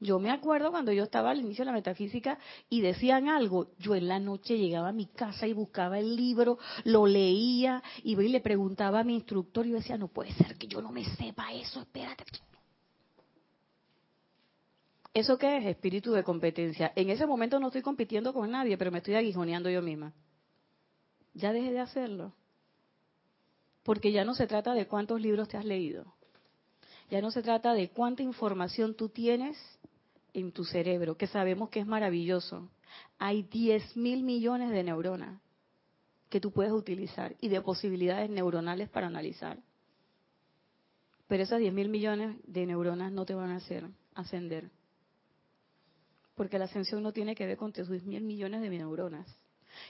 Yo 0.00 0.18
me 0.18 0.30
acuerdo 0.30 0.70
cuando 0.70 0.92
yo 0.92 1.04
estaba 1.04 1.30
al 1.30 1.40
inicio 1.40 1.64
de 1.64 1.70
la 1.70 1.72
metafísica 1.72 2.38
y 2.68 2.82
decían 2.82 3.30
algo, 3.30 3.70
yo 3.78 3.94
en 3.94 4.06
la 4.06 4.20
noche 4.20 4.58
llegaba 4.58 4.88
a 4.88 4.92
mi 4.92 5.06
casa 5.06 5.46
y 5.46 5.54
buscaba 5.54 5.98
el 5.98 6.14
libro, 6.14 6.58
lo 6.84 7.06
leía, 7.06 7.82
y 8.04 8.16
le 8.16 8.40
preguntaba 8.42 9.00
a 9.00 9.04
mi 9.04 9.14
instructor 9.14 9.64
y 9.64 9.70
yo 9.70 9.76
decía, 9.76 9.96
no 9.96 10.08
puede 10.08 10.34
ser 10.34 10.58
que 10.58 10.66
yo 10.66 10.82
no 10.82 10.92
me 10.92 11.06
sepa 11.16 11.54
eso, 11.54 11.80
espérate. 11.80 12.24
¿Eso 15.14 15.38
qué 15.38 15.56
es? 15.56 15.64
Espíritu 15.64 16.12
de 16.12 16.22
competencia. 16.22 16.92
En 16.96 17.08
ese 17.08 17.26
momento 17.26 17.58
no 17.58 17.68
estoy 17.68 17.80
compitiendo 17.80 18.34
con 18.34 18.50
nadie, 18.50 18.76
pero 18.76 18.90
me 18.90 18.98
estoy 18.98 19.14
aguijoneando 19.14 19.70
yo 19.70 19.80
misma. 19.80 20.12
Ya 21.32 21.50
dejé 21.50 21.72
de 21.72 21.80
hacerlo 21.80 22.34
porque 23.82 24.12
ya 24.12 24.24
no 24.24 24.34
se 24.34 24.46
trata 24.46 24.74
de 24.74 24.86
cuántos 24.86 25.20
libros 25.20 25.48
te 25.48 25.56
has 25.56 25.64
leído, 25.64 26.04
ya 27.10 27.20
no 27.20 27.30
se 27.30 27.42
trata 27.42 27.74
de 27.74 27.90
cuánta 27.90 28.22
información 28.22 28.94
tú 28.94 29.08
tienes 29.08 29.58
en 30.32 30.52
tu 30.52 30.64
cerebro, 30.64 31.16
que 31.16 31.26
sabemos 31.26 31.68
que 31.68 31.80
es 31.80 31.86
maravilloso. 31.86 32.70
Hay 33.18 33.42
10 33.42 33.96
mil 33.96 34.22
millones 34.22 34.70
de 34.70 34.82
neuronas 34.82 35.40
que 36.30 36.40
tú 36.40 36.50
puedes 36.50 36.72
utilizar 36.72 37.36
y 37.40 37.48
de 37.48 37.60
posibilidades 37.60 38.30
neuronales 38.30 38.88
para 38.88 39.08
analizar. 39.08 39.58
Pero 41.28 41.42
esas 41.42 41.60
10 41.60 41.74
mil 41.74 41.88
millones 41.88 42.36
de 42.46 42.66
neuronas 42.66 43.12
no 43.12 43.26
te 43.26 43.34
van 43.34 43.50
a 43.50 43.56
hacer 43.56 43.86
ascender. 44.14 44.70
Porque 46.34 46.58
la 46.58 46.64
ascensión 46.64 47.02
no 47.02 47.12
tiene 47.12 47.34
que 47.34 47.46
ver 47.46 47.58
con 47.58 47.72
tus 47.72 47.88
10 47.88 48.04
mil 48.04 48.22
millones 48.22 48.62
de 48.62 48.70
neuronas. 48.70 49.26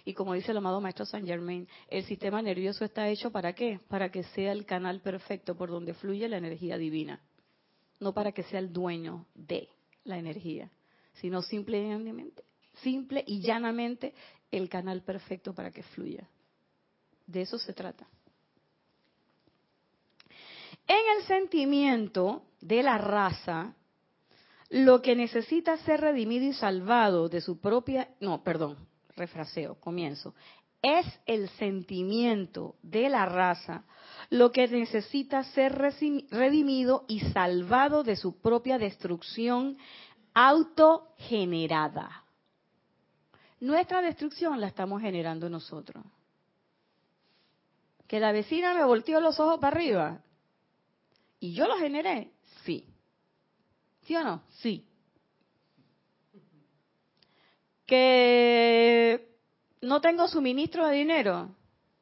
Y 0.04 0.14
como 0.14 0.34
dice 0.34 0.50
el 0.50 0.58
amado 0.58 0.80
maestro 0.80 1.04
Saint 1.04 1.26
Germain, 1.26 1.68
el 1.88 2.04
sistema 2.04 2.42
nervioso 2.42 2.84
está 2.84 3.08
hecho 3.08 3.30
para 3.30 3.54
qué? 3.54 3.80
Para 3.88 4.10
que 4.10 4.22
sea 4.24 4.52
el 4.52 4.66
canal 4.66 5.00
perfecto 5.00 5.56
por 5.56 5.70
donde 5.70 5.94
fluye 5.94 6.28
la 6.28 6.38
energía 6.38 6.78
divina. 6.78 7.20
No 8.00 8.12
para 8.12 8.32
que 8.32 8.42
sea 8.42 8.58
el 8.58 8.72
dueño 8.72 9.26
de 9.34 9.68
la 10.04 10.18
energía, 10.18 10.70
sino 11.14 11.42
simplemente, 11.42 12.44
simple 12.82 13.22
y 13.26 13.40
llanamente 13.40 14.14
el 14.50 14.68
canal 14.68 15.02
perfecto 15.02 15.54
para 15.54 15.70
que 15.70 15.82
fluya. 15.82 16.28
De 17.26 17.42
eso 17.42 17.58
se 17.58 17.72
trata. 17.72 18.06
En 20.86 21.16
el 21.16 21.24
sentimiento 21.26 22.42
de 22.60 22.82
la 22.82 22.98
raza, 22.98 23.74
lo 24.68 25.02
que 25.02 25.14
necesita 25.14 25.76
ser 25.78 26.00
redimido 26.00 26.46
y 26.46 26.52
salvado 26.52 27.28
de 27.28 27.40
su 27.40 27.60
propia, 27.60 28.08
no, 28.20 28.42
perdón, 28.42 28.76
refraseo, 29.16 29.74
comienzo, 29.80 30.34
es 30.82 31.06
el 31.26 31.48
sentimiento 31.50 32.76
de 32.82 33.08
la 33.08 33.24
raza 33.26 33.84
lo 34.30 34.50
que 34.50 34.66
necesita 34.66 35.44
ser 35.44 35.72
redimido 35.74 37.04
y 37.06 37.20
salvado 37.20 38.02
de 38.02 38.16
su 38.16 38.40
propia 38.40 38.78
destrucción 38.78 39.76
autogenerada. 40.34 42.24
Nuestra 43.60 44.02
destrucción 44.02 44.60
la 44.60 44.66
estamos 44.66 45.00
generando 45.00 45.48
nosotros. 45.48 46.04
Que 48.08 48.18
la 48.18 48.32
vecina 48.32 48.74
me 48.74 48.84
volteó 48.84 49.20
los 49.20 49.38
ojos 49.38 49.60
para 49.60 49.76
arriba. 49.76 50.22
¿Y 51.38 51.54
yo 51.54 51.66
lo 51.68 51.76
generé? 51.76 52.32
Sí. 52.64 52.88
¿Sí 54.02 54.16
o 54.16 54.24
no? 54.24 54.42
Sí. 54.60 54.84
Que 57.86 59.36
no 59.80 60.00
tengo 60.00 60.28
suministro 60.28 60.86
de 60.86 60.96
dinero 60.96 61.54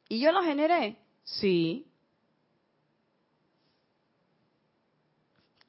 y 0.07 0.19
yo 0.19 0.31
lo 0.31 0.43
generé, 0.43 0.97
sí. 1.23 1.87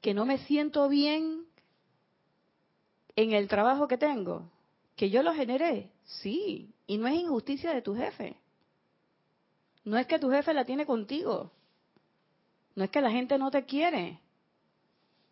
Que 0.01 0.13
no 0.13 0.25
me 0.25 0.39
siento 0.39 0.89
bien 0.89 1.45
en 3.15 3.31
el 3.31 3.47
trabajo 3.47 3.87
que 3.87 3.97
tengo, 3.97 4.49
que 4.95 5.09
yo 5.09 5.23
lo 5.23 5.33
generé, 5.33 5.91
sí. 6.03 6.73
Y 6.87 6.97
no 6.97 7.07
es 7.07 7.15
injusticia 7.15 7.73
de 7.73 7.81
tu 7.81 7.95
jefe. 7.95 8.35
No 9.85 9.97
es 9.97 10.07
que 10.07 10.19
tu 10.19 10.29
jefe 10.29 10.53
la 10.53 10.65
tiene 10.65 10.85
contigo. 10.85 11.51
No 12.75 12.83
es 12.83 12.89
que 12.89 13.01
la 13.01 13.11
gente 13.11 13.37
no 13.37 13.51
te 13.51 13.65
quiere. 13.65 14.19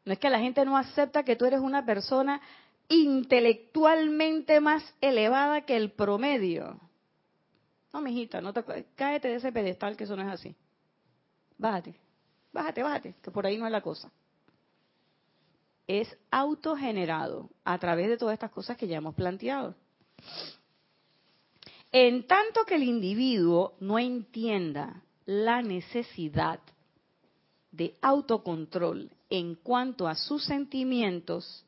No 0.05 0.13
es 0.13 0.19
que 0.19 0.29
la 0.29 0.39
gente 0.39 0.65
no 0.65 0.77
acepta 0.77 1.23
que 1.23 1.35
tú 1.35 1.45
eres 1.45 1.59
una 1.59 1.85
persona 1.85 2.41
intelectualmente 2.89 4.59
más 4.59 4.83
elevada 5.01 5.61
que 5.61 5.75
el 5.75 5.91
promedio. 5.91 6.79
No, 7.93 8.01
mijita, 8.01 8.41
no 8.41 8.53
te, 8.53 8.63
cáete 8.95 9.27
de 9.27 9.35
ese 9.35 9.51
pedestal 9.51 9.97
que 9.97 10.05
eso 10.05 10.15
no 10.15 10.23
es 10.23 10.29
así. 10.29 10.55
Bájate, 11.57 11.95
bájate, 12.51 12.83
bájate, 12.83 13.15
que 13.21 13.31
por 13.31 13.45
ahí 13.45 13.57
no 13.57 13.65
es 13.65 13.71
la 13.71 13.81
cosa. 13.81 14.11
Es 15.87 16.17
autogenerado 16.29 17.49
a 17.63 17.77
través 17.77 18.07
de 18.07 18.17
todas 18.17 18.33
estas 18.33 18.51
cosas 18.51 18.77
que 18.77 18.87
ya 18.87 18.97
hemos 18.97 19.15
planteado. 19.15 19.75
En 21.91 22.25
tanto 22.25 22.63
que 22.65 22.75
el 22.75 22.83
individuo 22.83 23.75
no 23.81 23.99
entienda 23.99 25.03
la 25.25 25.61
necesidad 25.61 26.61
de 27.71 27.97
autocontrol 28.01 29.11
en 29.29 29.55
cuanto 29.55 30.07
a 30.07 30.15
sus 30.15 30.45
sentimientos 30.45 31.65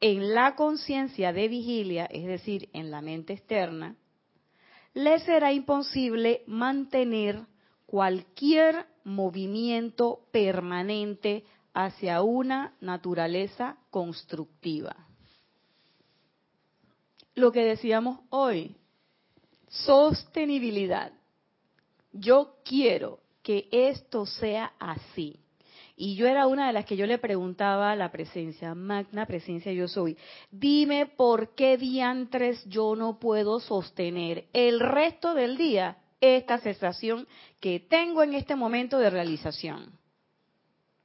en 0.00 0.34
la 0.34 0.54
conciencia 0.56 1.32
de 1.32 1.48
vigilia, 1.48 2.06
es 2.06 2.26
decir, 2.26 2.68
en 2.72 2.90
la 2.90 3.02
mente 3.02 3.34
externa, 3.34 3.96
le 4.94 5.18
será 5.20 5.52
imposible 5.52 6.42
mantener 6.46 7.46
cualquier 7.86 8.86
movimiento 9.04 10.26
permanente 10.32 11.44
hacia 11.74 12.22
una 12.22 12.74
naturaleza 12.80 13.76
constructiva. 13.90 14.96
Lo 17.34 17.52
que 17.52 17.64
decíamos 17.64 18.20
hoy, 18.30 18.76
sostenibilidad. 19.68 21.12
Yo 22.12 22.56
quiero 22.64 23.20
que 23.42 23.68
esto 23.70 24.26
sea 24.26 24.72
así. 24.78 25.40
Y 26.02 26.14
yo 26.14 26.26
era 26.26 26.46
una 26.46 26.66
de 26.66 26.72
las 26.72 26.86
que 26.86 26.96
yo 26.96 27.04
le 27.04 27.18
preguntaba 27.18 27.92
a 27.92 27.94
la 27.94 28.10
presencia, 28.10 28.74
magna 28.74 29.26
presencia 29.26 29.70
yo 29.70 29.86
soy, 29.86 30.16
dime 30.50 31.04
por 31.04 31.54
qué 31.54 31.76
diantres 31.76 32.64
yo 32.64 32.96
no 32.96 33.18
puedo 33.18 33.60
sostener 33.60 34.46
el 34.54 34.80
resto 34.80 35.34
del 35.34 35.58
día 35.58 35.98
esta 36.18 36.56
sensación 36.56 37.28
que 37.60 37.80
tengo 37.80 38.22
en 38.22 38.32
este 38.32 38.56
momento 38.56 38.98
de 38.98 39.10
realización. 39.10 39.92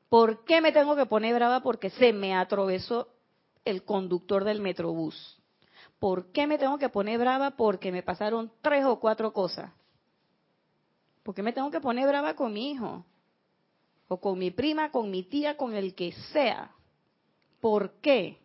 ¿Por 0.07 0.45
qué 0.45 0.61
me 0.61 0.71
tengo 0.71 0.95
que 0.95 1.07
poner 1.07 1.35
brava? 1.35 1.59
Porque 1.59 1.89
se 1.89 2.13
me 2.13 2.33
atravesó 2.33 3.09
el 3.65 3.83
conductor 3.83 4.45
del 4.45 4.61
metrobús. 4.61 5.37
¿Por 5.99 6.31
qué 6.31 6.47
me 6.47 6.57
tengo 6.57 6.77
que 6.77 6.87
poner 6.87 7.19
brava? 7.19 7.57
Porque 7.57 7.91
me 7.91 8.01
pasaron 8.01 8.49
tres 8.61 8.85
o 8.85 8.97
cuatro 9.01 9.33
cosas. 9.33 9.73
¿Por 11.21 11.35
qué 11.35 11.43
me 11.43 11.51
tengo 11.51 11.69
que 11.69 11.81
poner 11.81 12.07
brava 12.07 12.33
con 12.33 12.53
mi 12.53 12.71
hijo? 12.71 13.03
O 14.07 14.19
con 14.19 14.37
mi 14.37 14.51
prima, 14.51 14.91
con 14.91 15.09
mi 15.09 15.23
tía, 15.23 15.57
con 15.57 15.75
el 15.75 15.95
que 15.95 16.11
sea. 16.33 16.71
¿Por 17.59 17.93
qué? 18.01 18.37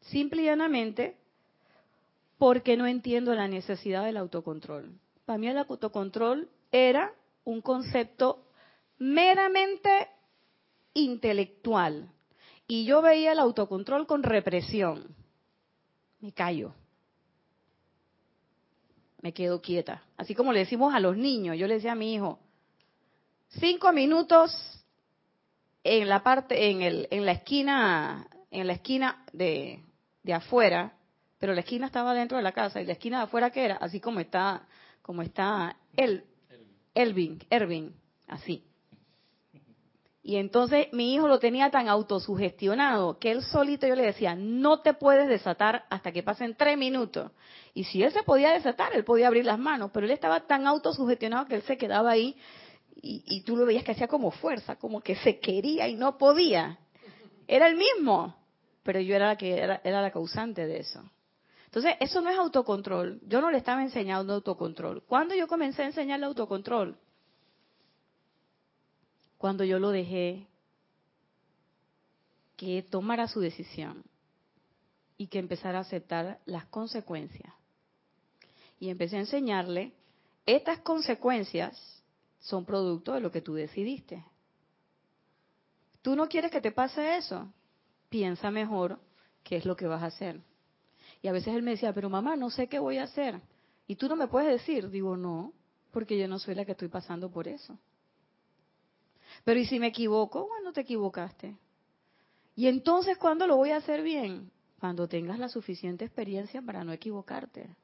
Simple 0.00 0.42
y 0.42 0.44
llanamente 0.46 1.16
porque 2.38 2.76
no 2.76 2.86
entiendo 2.86 3.34
la 3.34 3.48
necesidad 3.48 4.04
del 4.04 4.16
autocontrol. 4.16 4.98
Para 5.24 5.38
mí 5.38 5.48
el 5.48 5.58
autocontrol 5.58 6.48
era 6.72 7.14
un 7.44 7.60
concepto 7.60 8.44
meramente 8.98 10.08
intelectual. 10.94 12.10
Y 12.66 12.84
yo 12.84 13.02
veía 13.02 13.32
el 13.32 13.38
autocontrol 13.38 14.06
con 14.06 14.22
represión. 14.22 15.14
Me 16.20 16.32
callo. 16.32 16.74
Me 19.20 19.32
quedo 19.32 19.60
quieta. 19.60 20.02
Así 20.16 20.34
como 20.34 20.52
le 20.52 20.60
decimos 20.60 20.94
a 20.94 21.00
los 21.00 21.16
niños, 21.16 21.56
yo 21.56 21.66
le 21.66 21.74
decía 21.74 21.92
a 21.92 21.96
mi 21.96 22.14
hijo, 22.14 22.38
cinco 23.60 23.92
minutos 23.92 24.52
en 25.82 26.08
la 26.08 26.22
parte, 26.22 26.70
en, 26.70 26.82
el, 26.82 27.08
en 27.10 27.26
la 27.26 27.32
esquina, 27.32 28.28
en 28.50 28.66
la 28.66 28.74
esquina 28.74 29.24
de, 29.32 29.82
de 30.22 30.34
afuera, 30.34 30.94
pero 31.38 31.52
la 31.52 31.60
esquina 31.60 31.86
estaba 31.86 32.14
dentro 32.14 32.36
de 32.38 32.42
la 32.42 32.52
casa 32.52 32.80
y 32.80 32.86
la 32.86 32.92
esquina 32.92 33.18
de 33.18 33.24
afuera 33.24 33.50
que 33.50 33.64
era, 33.64 33.76
así 33.76 34.00
como 34.00 34.20
está, 34.20 34.66
como 35.02 35.22
está 35.22 35.76
el, 35.96 36.24
Elvin, 36.94 37.40
Ervin, 37.50 37.94
así. 38.28 38.64
Y 40.22 40.36
entonces 40.36 40.86
mi 40.92 41.14
hijo 41.14 41.28
lo 41.28 41.38
tenía 41.38 41.70
tan 41.70 41.86
autosugestionado 41.86 43.18
que 43.18 43.30
él 43.30 43.42
solito 43.42 43.86
yo 43.86 43.94
le 43.94 44.06
decía, 44.06 44.34
no 44.34 44.80
te 44.80 44.94
puedes 44.94 45.28
desatar 45.28 45.84
hasta 45.90 46.12
que 46.12 46.22
pasen 46.22 46.54
tres 46.56 46.78
minutos. 46.78 47.30
Y 47.74 47.84
si 47.84 48.02
él 48.02 48.10
se 48.10 48.22
podía 48.22 48.52
desatar, 48.52 48.94
él 48.94 49.04
podía 49.04 49.26
abrir 49.26 49.44
las 49.44 49.58
manos, 49.58 49.90
pero 49.92 50.06
él 50.06 50.12
estaba 50.12 50.46
tan 50.46 50.66
autosugestionado 50.66 51.44
que 51.46 51.56
él 51.56 51.62
se 51.62 51.76
quedaba 51.76 52.12
ahí 52.12 52.38
y, 52.96 53.42
tú 53.42 53.56
lo 53.56 53.66
veías 53.66 53.84
que 53.84 53.92
hacía 53.92 54.08
como 54.08 54.30
fuerza, 54.30 54.76
como 54.76 55.00
que 55.00 55.16
se 55.16 55.38
quería 55.38 55.88
y 55.88 55.96
no 55.96 56.16
podía. 56.16 56.78
Era 57.46 57.66
el 57.68 57.76
mismo, 57.76 58.34
pero 58.82 59.00
yo 59.00 59.14
era 59.14 59.28
la 59.28 59.36
que 59.36 59.58
era, 59.58 59.80
la 59.84 60.10
causante 60.10 60.66
de 60.66 60.78
eso. 60.78 61.02
Entonces, 61.66 61.96
eso 62.00 62.20
no 62.20 62.30
es 62.30 62.38
autocontrol. 62.38 63.20
Yo 63.26 63.40
no 63.40 63.50
le 63.50 63.58
estaba 63.58 63.82
enseñando 63.82 64.32
autocontrol. 64.32 65.02
¿Cuándo 65.02 65.34
yo 65.34 65.48
comencé 65.48 65.82
a 65.82 65.86
enseñarle 65.86 66.26
autocontrol? 66.26 66.96
Cuando 69.38 69.64
yo 69.64 69.78
lo 69.78 69.90
dejé 69.90 70.46
que 72.56 72.82
tomara 72.82 73.26
su 73.28 73.40
decisión 73.40 74.04
y 75.18 75.26
que 75.26 75.38
empezara 75.40 75.78
a 75.78 75.82
aceptar 75.82 76.38
las 76.46 76.64
consecuencias. 76.66 77.52
Y 78.78 78.88
empecé 78.88 79.16
a 79.16 79.20
enseñarle 79.20 79.92
estas 80.46 80.78
consecuencias 80.78 81.93
son 82.44 82.66
producto 82.66 83.14
de 83.14 83.20
lo 83.20 83.30
que 83.30 83.40
tú 83.40 83.54
decidiste. 83.54 84.22
¿Tú 86.02 86.14
no 86.14 86.28
quieres 86.28 86.50
que 86.50 86.60
te 86.60 86.72
pase 86.72 87.16
eso? 87.16 87.50
Piensa 88.10 88.50
mejor 88.50 89.00
qué 89.42 89.56
es 89.56 89.64
lo 89.64 89.76
que 89.76 89.86
vas 89.86 90.02
a 90.02 90.06
hacer. 90.06 90.40
Y 91.22 91.28
a 91.28 91.32
veces 91.32 91.54
él 91.54 91.62
me 91.62 91.70
decía, 91.70 91.94
pero 91.94 92.10
mamá, 92.10 92.36
no 92.36 92.50
sé 92.50 92.68
qué 92.68 92.78
voy 92.78 92.98
a 92.98 93.04
hacer. 93.04 93.40
Y 93.86 93.96
tú 93.96 94.08
no 94.08 94.16
me 94.16 94.28
puedes 94.28 94.50
decir. 94.50 94.90
Digo, 94.90 95.16
no, 95.16 95.54
porque 95.90 96.18
yo 96.18 96.28
no 96.28 96.38
soy 96.38 96.54
la 96.54 96.66
que 96.66 96.72
estoy 96.72 96.88
pasando 96.88 97.30
por 97.30 97.48
eso. 97.48 97.78
Pero 99.44 99.58
¿y 99.58 99.64
si 99.64 99.78
me 99.78 99.86
equivoco? 99.86 100.46
Bueno, 100.46 100.74
te 100.74 100.82
equivocaste. 100.82 101.56
Y 102.56 102.66
entonces, 102.66 103.16
¿cuándo 103.16 103.46
lo 103.46 103.56
voy 103.56 103.70
a 103.70 103.78
hacer 103.78 104.02
bien? 104.02 104.50
Cuando 104.78 105.08
tengas 105.08 105.38
la 105.38 105.48
suficiente 105.48 106.04
experiencia 106.04 106.60
para 106.60 106.84
no 106.84 106.92
equivocarte. 106.92 107.74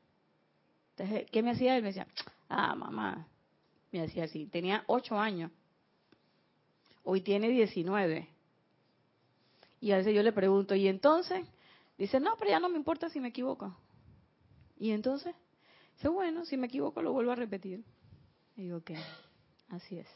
Entonces, 0.91 1.31
¿qué 1.31 1.43
me 1.43 1.53
hacía 1.53 1.77
él? 1.77 1.83
Me 1.83 1.89
decía, 1.89 2.07
ah, 2.51 2.75
mamá, 2.75 3.27
me 3.93 4.03
decía 4.03 4.25
así, 4.25 4.47
tenía 4.47 4.85
ocho 4.87 5.19
años, 5.19 5.51
hoy 7.03 7.21
tiene 7.21 7.49
19. 7.49 8.29
Y 9.81 9.93
a 9.93 9.97
veces 9.97 10.15
yo 10.15 10.23
le 10.23 10.33
pregunto, 10.33 10.75
¿y 10.75 10.89
entonces? 10.89 11.45
Dice, 11.97 12.21
no, 12.21 12.37
pero 12.39 12.51
ya 12.51 12.61
no 12.61 12.69
me 12.69 12.77
importa 12.77 13.09
si 13.09 13.21
me 13.21 13.29
equivoco. 13.29 13.77
¿Y 14.79 14.91
entonces? 14.91 15.35
Dice, 15.97 16.09
bueno, 16.09 16.45
si 16.45 16.57
me 16.57 16.67
equivoco 16.67 17.03
lo 17.03 17.13
vuelvo 17.13 17.33
a 17.33 17.37
repetir. 17.37 17.85
Y 18.57 18.63
digo, 18.63 18.79
ok, 18.79 18.93
así 19.71 19.99
es. 19.99 20.09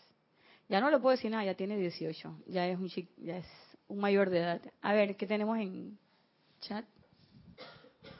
Ya 0.69 0.81
no 0.81 0.91
le 0.91 0.99
puedo 0.99 1.17
decir 1.17 1.31
nada, 1.31 1.45
ya 1.45 1.55
tiene 1.55 1.77
18, 1.77 2.45
ya 2.47 2.67
es 2.67 2.79
un 2.79 2.89
ya 3.19 3.37
es 3.37 3.47
un 3.89 3.99
mayor 3.99 4.31
de 4.31 4.39
edad. 4.39 4.63
A 4.81 4.95
ver, 4.95 5.17
¿qué 5.17 5.27
tenemos 5.27 5.59
en 5.59 5.99
chat? 6.61 6.85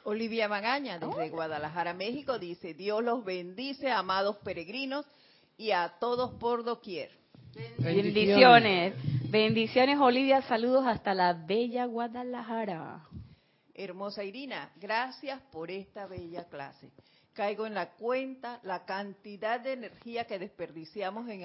Olivia 0.03 0.47
Magaña, 0.47 0.99
desde 0.99 1.29
Guadalajara, 1.29 1.93
México, 1.93 2.37
dice, 2.37 2.75
Dios 2.75 3.03
los 3.03 3.25
bendice, 3.25 3.89
amados 3.89 4.37
peregrinos, 4.37 5.05
y 5.57 5.71
a 5.71 5.95
todos 5.99 6.31
por 6.35 6.63
doquier. 6.63 7.11
Bendiciones. 7.77 8.95
Bendiciones, 9.29 9.97
Olivia. 9.99 10.41
Saludos 10.43 10.85
hasta 10.85 11.13
la 11.13 11.33
bella 11.33 11.85
Guadalajara. 11.85 13.05
Hermosa 13.73 14.23
Irina, 14.23 14.71
gracias 14.77 15.41
por 15.51 15.69
esta 15.71 16.07
bella 16.07 16.45
clase. 16.45 16.91
Caigo 17.33 17.67
en 17.67 17.73
la 17.73 17.91
cuenta 17.91 18.61
la 18.63 18.85
cantidad 18.85 19.59
de 19.59 19.73
energía 19.73 20.25
que 20.25 20.39
desperdiciamos 20.39 21.27
en 21.29 21.43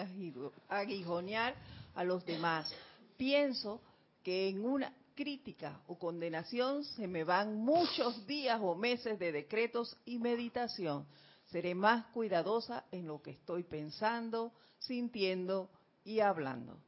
aguijonear 0.68 1.54
a 1.94 2.04
los 2.04 2.24
demás. 2.24 2.72
Pienso 3.16 3.80
que 4.22 4.48
en 4.48 4.64
una 4.64 4.92
crítica 5.16 5.80
o 5.88 5.98
condenación 5.98 6.84
se 6.84 7.08
me 7.08 7.24
van 7.24 7.56
muchos 7.56 8.24
días 8.26 8.61
o 8.62 8.76
meses 8.76 9.18
de 9.18 9.32
decretos 9.32 9.96
y 10.04 10.18
meditación 10.18 11.06
Seré 11.51 11.74
más 11.74 12.07
cuidadosa 12.07 12.84
en 12.92 13.07
lo 13.09 13.20
que 13.22 13.32
estoy 13.32 13.64
pensando, 13.64 14.53
sintiendo 14.78 15.68
y 16.05 16.20
hablando. 16.20 16.78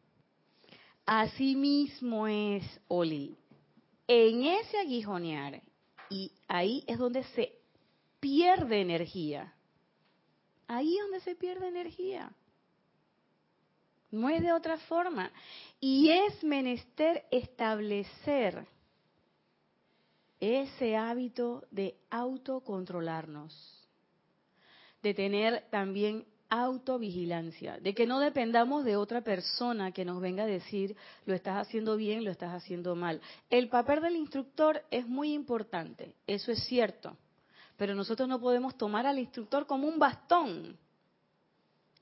Así 1.04 1.56
mismo 1.56 2.28
es, 2.28 2.64
Oli. 2.86 3.36
En 4.06 4.44
ese 4.44 4.78
aguijonear, 4.78 5.62
y 6.08 6.30
ahí 6.46 6.84
es 6.86 6.96
donde 6.96 7.24
se 7.24 7.58
pierde 8.20 8.80
energía. 8.80 9.52
Ahí 10.68 10.96
es 10.96 11.02
donde 11.02 11.20
se 11.20 11.34
pierde 11.34 11.66
energía. 11.66 12.32
No 14.12 14.28
es 14.28 14.42
de 14.42 14.52
otra 14.52 14.78
forma. 14.78 15.32
Y 15.80 16.10
es 16.10 16.44
menester 16.44 17.24
establecer 17.32 18.64
ese 20.38 20.96
hábito 20.96 21.66
de 21.70 21.96
autocontrolarnos 22.10 23.81
de 25.02 25.14
tener 25.14 25.64
también 25.70 26.24
autovigilancia, 26.48 27.78
de 27.78 27.94
que 27.94 28.06
no 28.06 28.20
dependamos 28.20 28.84
de 28.84 28.96
otra 28.96 29.22
persona 29.22 29.90
que 29.90 30.04
nos 30.04 30.20
venga 30.20 30.42
a 30.42 30.46
decir 30.46 30.94
lo 31.24 31.34
estás 31.34 31.66
haciendo 31.66 31.96
bien, 31.96 32.24
lo 32.24 32.30
estás 32.30 32.52
haciendo 32.52 32.94
mal. 32.94 33.22
El 33.48 33.70
papel 33.70 34.02
del 34.02 34.16
instructor 34.16 34.82
es 34.90 35.08
muy 35.08 35.32
importante, 35.32 36.14
eso 36.26 36.52
es 36.52 36.62
cierto, 36.64 37.16
pero 37.78 37.94
nosotros 37.94 38.28
no 38.28 38.38
podemos 38.38 38.76
tomar 38.76 39.06
al 39.06 39.18
instructor 39.18 39.66
como 39.66 39.88
un 39.88 39.98
bastón. 39.98 40.76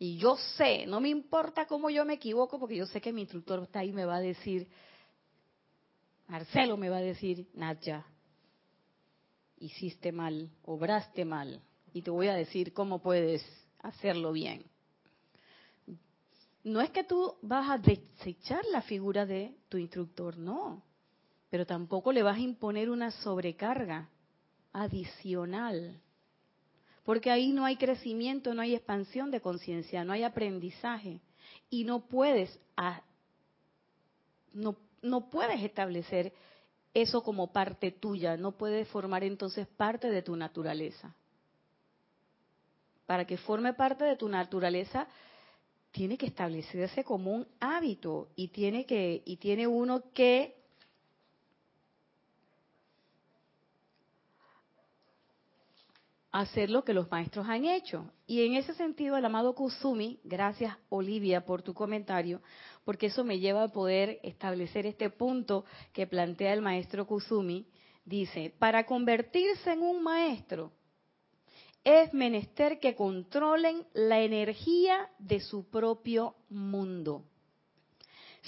Y 0.01 0.17
yo 0.17 0.37
sé, 0.57 0.85
no 0.85 1.01
me 1.01 1.11
importa 1.11 1.67
cómo 1.67 1.89
yo 1.89 2.05
me 2.05 2.15
equivoco, 2.15 2.59
porque 2.59 2.77
yo 2.77 2.87
sé 2.87 3.01
que 3.01 3.13
mi 3.13 3.21
instructor 3.21 3.63
está 3.63 3.81
ahí 3.81 3.91
y 3.91 3.93
me 3.93 4.05
va 4.05 4.17
a 4.17 4.21
decir, 4.21 4.67
Marcelo 6.27 6.77
me 6.77 6.89
va 6.89 6.97
a 6.97 7.03
decir, 7.03 7.47
Nadia, 7.55 8.05
hiciste 9.59 10.11
mal, 10.11 10.51
obraste 10.65 11.25
mal, 11.25 11.63
y 11.93 12.03
te 12.03 12.11
voy 12.11 12.29
a 12.29 12.35
decir 12.35 12.73
cómo 12.73 13.01
puedes 13.01 13.45
hacerlo 13.81 14.33
bien. 14.33 14.65
no 16.63 16.81
es 16.81 16.91
que 16.91 17.05
tú 17.05 17.35
vas 17.41 17.71
a 17.71 17.79
desechar 17.79 18.63
la 18.71 18.83
figura 18.83 19.25
de 19.25 19.55
tu 19.69 19.79
instructor, 19.79 20.37
no, 20.37 20.83
pero 21.49 21.67
tampoco 21.67 22.13
le 22.13 22.23
vas 22.23 22.37
a 22.37 22.41
imponer 22.41 22.91
una 22.91 23.11
sobrecarga 23.11 24.09
adicional, 24.73 26.01
porque 27.05 27.31
ahí 27.31 27.53
no 27.53 27.65
hay 27.65 27.77
crecimiento, 27.77 28.55
no 28.55 28.63
hay 28.63 28.75
expansión 28.75 29.31
de 29.31 29.41
conciencia, 29.41 30.05
no 30.05 30.13
hay 30.13 30.23
aprendizaje 30.23 31.21
y 31.71 31.85
no 31.85 32.01
puedes 32.07 32.59
no, 34.53 34.77
no 35.03 35.31
puedes 35.31 35.63
establecer 35.63 36.33
eso 36.95 37.23
como 37.23 37.53
parte 37.53 37.93
tuya, 37.93 38.37
no 38.37 38.53
puedes 38.53 38.89
formar 38.89 39.25
entonces 39.25 39.67
parte 39.67 40.11
de 40.11 40.23
tu 40.23 40.37
naturaleza. 40.37 41.15
Para 43.11 43.25
que 43.25 43.39
forme 43.39 43.75
parte 43.75 44.05
de 44.05 44.15
tu 44.15 44.29
naturaleza, 44.29 45.09
tiene 45.91 46.17
que 46.17 46.27
establecerse 46.27 47.03
como 47.03 47.33
un 47.33 47.49
hábito 47.59 48.29
y 48.37 48.47
tiene 48.47 48.87
que 48.87 49.21
y 49.27 49.39
tiene 49.39 49.67
uno 49.67 50.13
que 50.15 50.55
hacer 56.31 56.71
lo 56.71 56.85
que 56.85 56.95
los 56.95 57.11
maestros 57.11 57.49
han 57.49 57.65
hecho. 57.65 58.13
Y 58.29 58.47
en 58.47 58.55
ese 58.55 58.75
sentido, 58.75 59.17
el 59.17 59.25
amado 59.25 59.57
Kusumi, 59.57 60.21
gracias 60.23 60.77
Olivia 60.89 61.45
por 61.45 61.63
tu 61.63 61.75
comentario, 61.75 62.41
porque 62.85 63.07
eso 63.07 63.25
me 63.25 63.41
lleva 63.41 63.65
a 63.65 63.73
poder 63.73 64.21
establecer 64.23 64.87
este 64.87 65.11
punto 65.11 65.65
que 65.93 66.07
plantea 66.07 66.53
el 66.53 66.63
maestro 66.63 67.09
Kusumi. 67.09 67.67
Dice, 68.05 68.55
para 68.61 68.87
convertirse 68.87 69.73
en 69.73 69.83
un 69.83 70.01
maestro, 70.01 70.71
es 71.85 72.13
menester 72.13 72.79
que 72.79 72.95
controlen 72.95 73.87
la 73.95 74.21
energía 74.21 75.09
de 75.19 75.41
su 75.41 75.69
propio 75.71 76.35
mundo, 76.49 77.25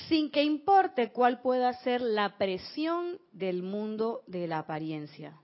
sin 0.08 0.30
que 0.30 0.42
importe 0.42 1.12
cuál 1.12 1.40
pueda 1.40 1.72
ser 1.82 2.00
la 2.00 2.36
presión 2.36 3.18
del 3.32 3.62
mundo 3.62 4.22
de 4.26 4.46
la 4.46 4.58
apariencia. 4.58 5.38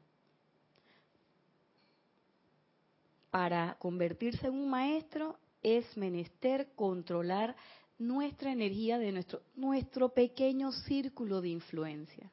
Para 3.31 3.77
convertirse 3.79 4.47
en 4.47 4.55
un 4.55 4.71
maestro 4.71 5.39
es 5.63 5.97
menester 5.97 6.73
controlar 6.75 7.57
nuestra 7.99 8.53
energía 8.53 8.99
de 8.99 9.13
nuestro, 9.13 9.43
nuestro 9.57 10.11
pequeño 10.11 10.73
círculo 10.73 11.41
de 11.41 11.49
influencia. 11.49 12.31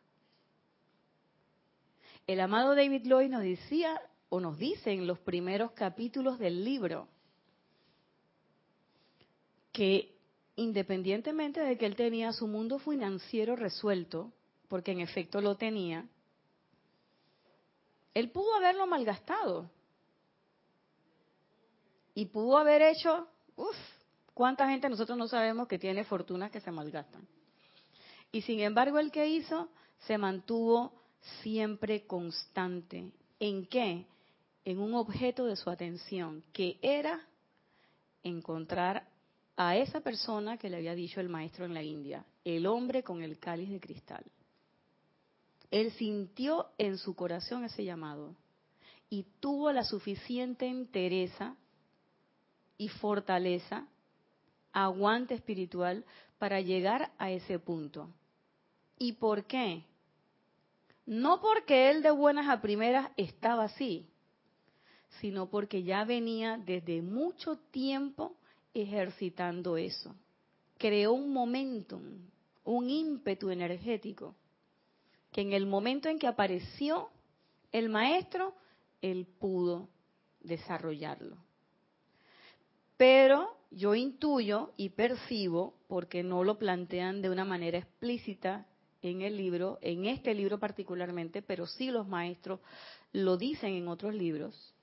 El 2.28 2.40
amado 2.40 2.76
David 2.76 3.04
Lloyd 3.04 3.30
nos 3.30 3.42
decía 3.42 4.02
o 4.30 4.40
nos 4.40 4.58
dice 4.58 4.92
en 4.92 5.08
los 5.08 5.20
primeros 5.20 5.72
capítulos 5.72 6.40
del 6.40 6.64
libro 6.64 7.08
que 9.72 10.16
independientemente 10.56 11.60
de 11.60 11.78
que 11.78 11.86
él 11.86 11.96
tenía 11.96 12.32
su 12.32 12.48
mundo 12.48 12.80
financiero 12.80 13.56
resuelto, 13.56 14.32
porque 14.68 14.92
en 14.92 15.02
efecto 15.02 15.42
lo 15.42 15.56
tenía, 15.56 16.08
él 18.14 18.32
pudo 18.32 18.56
haberlo 18.56 18.88
malgastado. 18.88 19.70
Y 22.14 22.28
pudo 22.28 22.58
haber 22.58 22.82
hecho, 22.82 23.28
uff, 23.58 23.76
cuánta 24.34 24.70
gente 24.70 24.88
nosotros 24.88 25.18
no 25.18 25.28
sabemos 25.28 25.68
que 25.68 25.78
tiene 25.78 26.06
fortunas 26.06 26.50
que 26.50 26.62
se 26.62 26.72
malgastan. 26.72 27.28
Y 28.32 28.42
sin 28.42 28.62
embargo, 28.62 29.00
el 29.00 29.12
que 29.12 29.28
hizo 29.28 29.70
se 30.08 30.18
mantuvo 30.18 30.94
siempre 31.42 32.08
constante. 32.08 33.12
¿En 33.40 33.66
qué? 33.66 34.06
En 34.66 34.80
un 34.80 34.96
objeto 34.96 35.46
de 35.46 35.56
su 35.56 35.70
atención, 35.70 36.44
que 36.52 36.80
era 36.82 37.22
encontrar 38.24 39.08
a 39.56 39.78
esa 39.78 40.02
persona 40.02 40.58
que 40.58 40.70
le 40.70 40.78
había 40.78 40.96
dicho 40.96 41.22
el 41.22 41.30
maestro 41.30 41.66
en 41.66 41.74
la 41.74 41.84
India, 41.84 42.26
el 42.44 42.66
hombre 42.66 43.04
con 43.04 43.22
el 43.22 43.40
cáliz 43.40 43.70
de 43.70 43.80
cristal. 43.80 44.26
Él 45.72 45.92
sintió 45.92 46.68
en 46.78 46.98
su 46.98 47.16
corazón 47.16 47.64
ese 47.64 47.86
llamado 47.86 48.36
y 49.10 49.26
tuvo 49.40 49.72
la 49.72 49.84
suficiente 49.84 50.68
entereza 50.68 51.56
y 52.78 52.90
fortaleza, 52.90 53.88
aguante 54.74 55.36
espiritual 55.36 56.04
para 56.40 56.60
llegar 56.60 57.12
a 57.18 57.30
ese 57.32 57.60
punto. 57.60 58.10
¿Y 58.98 59.14
por 59.14 59.46
qué? 59.46 59.84
No 61.06 61.40
porque 61.40 61.92
él 61.92 62.02
de 62.02 62.12
buenas 62.12 62.50
a 62.50 62.62
primeras 62.62 63.12
estaba 63.16 63.66
así, 63.66 64.10
sino 65.20 65.50
porque 65.50 65.84
ya 65.84 66.04
venía 66.04 66.58
desde 66.58 67.02
mucho 67.02 67.58
tiempo 67.72 68.36
ejercitando 68.74 69.78
eso. 69.78 70.16
Creó 70.78 71.14
un 71.14 71.32
momentum, 71.32 72.02
un 72.64 72.90
ímpetu 72.90 73.50
energético, 73.50 74.36
que 75.32 75.42
en 75.42 75.54
el 75.54 75.66
momento 75.66 76.10
en 76.10 76.20
que 76.20 76.28
apareció 76.28 77.10
el 77.72 77.90
maestro, 77.90 78.54
él 79.02 79.28
pudo 79.40 79.90
desarrollarlo. 80.42 81.38
Pero 82.98 83.58
yo 83.72 83.96
intuyo 83.96 84.72
y 84.78 84.90
percibo, 84.90 85.76
porque 85.88 86.24
no 86.24 86.44
lo 86.44 86.58
plantean 86.58 87.22
de 87.22 87.30
una 87.30 87.44
manera 87.44 87.78
explícita 87.78 88.66
en 89.02 89.22
el 89.22 89.38
libro, 89.38 89.78
en 89.82 90.06
este 90.06 90.34
libro 90.34 90.60
particularmente, 90.60 91.42
pero 91.42 91.68
sí 91.68 91.92
los 91.92 92.08
maestros 92.08 92.60
lo 93.12 93.38
dicen 93.38 93.74
en 93.74 93.88
otros 93.88 94.14
libros, 94.14 94.75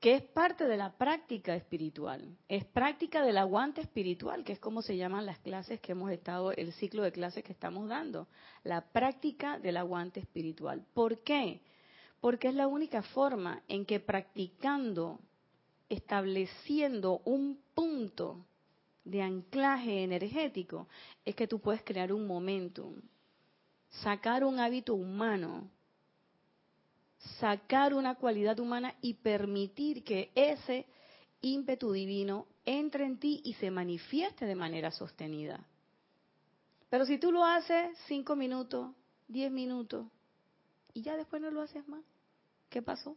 que 0.00 0.14
es 0.14 0.22
parte 0.22 0.66
de 0.66 0.76
la 0.76 0.92
práctica 0.96 1.54
espiritual, 1.54 2.36
es 2.48 2.64
práctica 2.64 3.22
del 3.22 3.38
aguante 3.38 3.80
espiritual, 3.80 4.44
que 4.44 4.52
es 4.52 4.58
como 4.58 4.82
se 4.82 4.96
llaman 4.96 5.24
las 5.24 5.38
clases 5.38 5.80
que 5.80 5.92
hemos 5.92 6.10
estado, 6.10 6.52
el 6.52 6.72
ciclo 6.74 7.02
de 7.02 7.12
clases 7.12 7.42
que 7.42 7.52
estamos 7.52 7.88
dando, 7.88 8.28
la 8.62 8.82
práctica 8.82 9.58
del 9.58 9.78
aguante 9.78 10.20
espiritual. 10.20 10.84
¿Por 10.92 11.22
qué? 11.22 11.62
Porque 12.20 12.48
es 12.48 12.54
la 12.54 12.66
única 12.66 13.02
forma 13.02 13.62
en 13.68 13.86
que 13.86 13.98
practicando, 13.98 15.18
estableciendo 15.88 17.22
un 17.24 17.58
punto 17.74 18.44
de 19.04 19.22
anclaje 19.22 20.02
energético, 20.02 20.88
es 21.24 21.34
que 21.34 21.46
tú 21.46 21.60
puedes 21.60 21.82
crear 21.82 22.12
un 22.12 22.26
momentum, 22.26 23.00
sacar 23.88 24.44
un 24.44 24.58
hábito 24.58 24.94
humano 24.94 25.70
sacar 27.38 27.94
una 27.94 28.14
cualidad 28.14 28.58
humana 28.58 28.94
y 29.00 29.14
permitir 29.14 30.04
que 30.04 30.30
ese 30.34 30.86
ímpetu 31.40 31.92
divino 31.92 32.46
entre 32.64 33.04
en 33.04 33.18
ti 33.18 33.40
y 33.44 33.54
se 33.54 33.70
manifieste 33.70 34.46
de 34.46 34.54
manera 34.54 34.90
sostenida. 34.90 35.64
Pero 36.88 37.04
si 37.04 37.18
tú 37.18 37.32
lo 37.32 37.44
haces 37.44 37.96
cinco 38.06 38.36
minutos, 38.36 38.94
diez 39.28 39.50
minutos, 39.50 40.06
y 40.94 41.02
ya 41.02 41.16
después 41.16 41.42
no 41.42 41.50
lo 41.50 41.60
haces 41.60 41.86
más, 41.88 42.02
¿qué 42.70 42.82
pasó? 42.82 43.16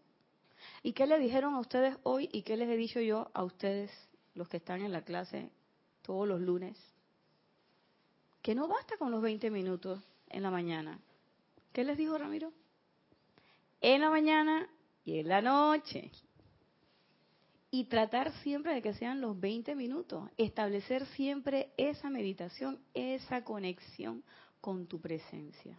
¿Y 0.83 0.93
qué 0.93 1.07
le 1.07 1.19
dijeron 1.19 1.53
a 1.53 1.59
ustedes 1.59 1.97
hoy 2.03 2.29
y 2.31 2.41
qué 2.41 2.57
les 2.57 2.69
he 2.69 2.75
dicho 2.75 2.99
yo 2.99 3.29
a 3.33 3.43
ustedes, 3.43 3.91
los 4.33 4.49
que 4.49 4.57
están 4.57 4.81
en 4.81 4.91
la 4.91 5.03
clase 5.03 5.49
todos 6.01 6.27
los 6.27 6.41
lunes? 6.41 6.77
Que 8.41 8.55
no 8.55 8.67
basta 8.67 8.97
con 8.97 9.11
los 9.11 9.21
20 9.21 9.49
minutos 9.51 10.01
en 10.29 10.43
la 10.43 10.51
mañana. 10.51 10.99
¿Qué 11.73 11.83
les 11.83 11.97
dijo 11.97 12.17
Ramiro? 12.17 12.51
En 13.81 14.01
la 14.01 14.09
mañana 14.09 14.69
y 15.05 15.19
en 15.19 15.27
la 15.27 15.41
noche. 15.41 16.11
Y 17.71 17.85
tratar 17.85 18.31
siempre 18.41 18.73
de 18.73 18.81
que 18.81 18.93
sean 18.93 19.21
los 19.21 19.39
20 19.39 19.75
minutos. 19.75 20.29
Establecer 20.37 21.05
siempre 21.07 21.71
esa 21.77 22.09
meditación, 22.09 22.79
esa 22.93 23.43
conexión 23.43 24.23
con 24.59 24.87
tu 24.87 24.99
presencia. 24.99 25.77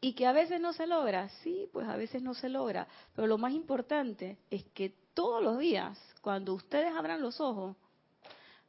Y 0.00 0.12
que 0.14 0.26
a 0.26 0.32
veces 0.32 0.60
no 0.60 0.72
se 0.72 0.86
logra, 0.86 1.28
sí, 1.42 1.68
pues 1.72 1.88
a 1.88 1.96
veces 1.96 2.22
no 2.22 2.34
se 2.34 2.48
logra. 2.48 2.86
Pero 3.14 3.26
lo 3.26 3.38
más 3.38 3.52
importante 3.52 4.38
es 4.50 4.64
que 4.74 4.94
todos 5.14 5.42
los 5.42 5.58
días, 5.58 5.98
cuando 6.20 6.54
ustedes 6.54 6.92
abran 6.94 7.22
los 7.22 7.40
ojos, 7.40 7.76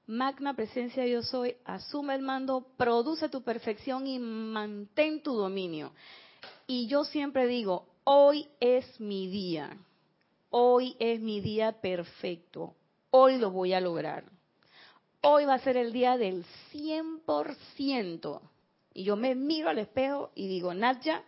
Magna 0.07 0.53
presencia 0.53 1.05
yo 1.07 1.23
soy, 1.23 1.55
asume 1.65 2.13
el 2.13 2.21
mando, 2.21 2.67
produce 2.77 3.27
tu 3.27 3.41
perfección 3.41 4.05
y 4.05 4.19
mantén 4.19 5.23
tu 5.23 5.33
dominio. 5.33 5.93
Y 6.67 6.87
yo 6.87 7.03
siempre 7.05 7.47
digo, 7.47 7.87
hoy 8.05 8.47
es 8.59 8.99
mi 9.01 9.27
día, 9.27 9.77
hoy 10.49 10.95
es 10.99 11.19
mi 11.19 11.41
día 11.41 11.73
perfecto, 11.81 12.75
hoy 13.11 13.37
lo 13.37 13.51
voy 13.51 13.73
a 13.73 13.81
lograr. 13.81 14.23
Hoy 15.21 15.45
va 15.45 15.55
a 15.55 15.59
ser 15.59 15.75
el 15.75 15.91
día 15.91 16.17
del 16.17 16.45
100%. 16.71 18.41
Y 18.93 19.03
yo 19.03 19.15
me 19.15 19.33
miro 19.33 19.69
al 19.69 19.79
espejo 19.79 20.31
y 20.35 20.47
digo, 20.47 20.71
Nadia, 20.73 21.23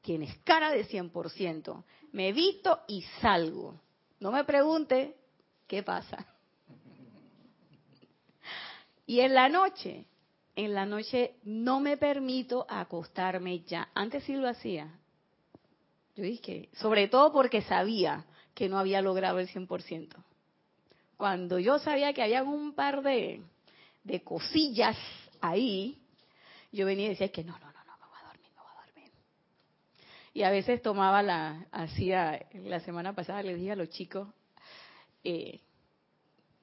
tienes 0.00 0.38
cara 0.44 0.70
de 0.70 0.86
100%. 0.86 1.82
Me 2.12 2.32
visto 2.32 2.80
y 2.86 3.02
salgo. 3.20 3.80
No 4.20 4.30
me 4.30 4.44
pregunte 4.44 5.16
qué 5.66 5.82
pasa. 5.82 6.24
Y 9.06 9.18
en 9.20 9.34
la 9.34 9.48
noche, 9.48 10.06
en 10.54 10.72
la 10.72 10.86
noche 10.86 11.34
no 11.42 11.80
me 11.80 11.96
permito 11.96 12.64
acostarme 12.68 13.64
ya. 13.64 13.90
Antes 13.92 14.22
sí 14.22 14.34
lo 14.34 14.48
hacía. 14.48 14.99
Yo 16.20 16.26
dije, 16.26 16.68
sobre 16.74 17.08
todo 17.08 17.32
porque 17.32 17.62
sabía 17.62 18.26
que 18.54 18.68
no 18.68 18.78
había 18.78 19.00
logrado 19.00 19.38
el 19.38 19.48
100%. 19.48 20.22
Cuando 21.16 21.58
yo 21.58 21.78
sabía 21.78 22.12
que 22.12 22.22
había 22.22 22.42
un 22.42 22.74
par 22.74 23.00
de, 23.02 23.40
de 24.04 24.22
cosillas 24.22 24.98
ahí, 25.40 25.98
yo 26.72 26.84
venía 26.84 27.06
y 27.06 27.08
decía 27.10 27.32
que 27.32 27.42
no, 27.42 27.58
no, 27.58 27.72
no, 27.72 27.84
no, 27.86 27.96
me 27.96 28.06
voy 28.06 28.18
a 28.22 28.26
dormir, 28.26 28.50
me 28.54 28.60
voy 28.60 28.70
a 28.70 28.84
dormir. 28.84 29.12
Y 30.34 30.42
a 30.42 30.50
veces 30.50 30.82
tomaba 30.82 31.22
la, 31.22 31.66
hacía, 31.72 32.46
la 32.52 32.80
semana 32.80 33.14
pasada 33.14 33.42
le 33.42 33.54
dije 33.54 33.72
a 33.72 33.76
los 33.76 33.88
chicos 33.88 34.28
eh, 35.24 35.58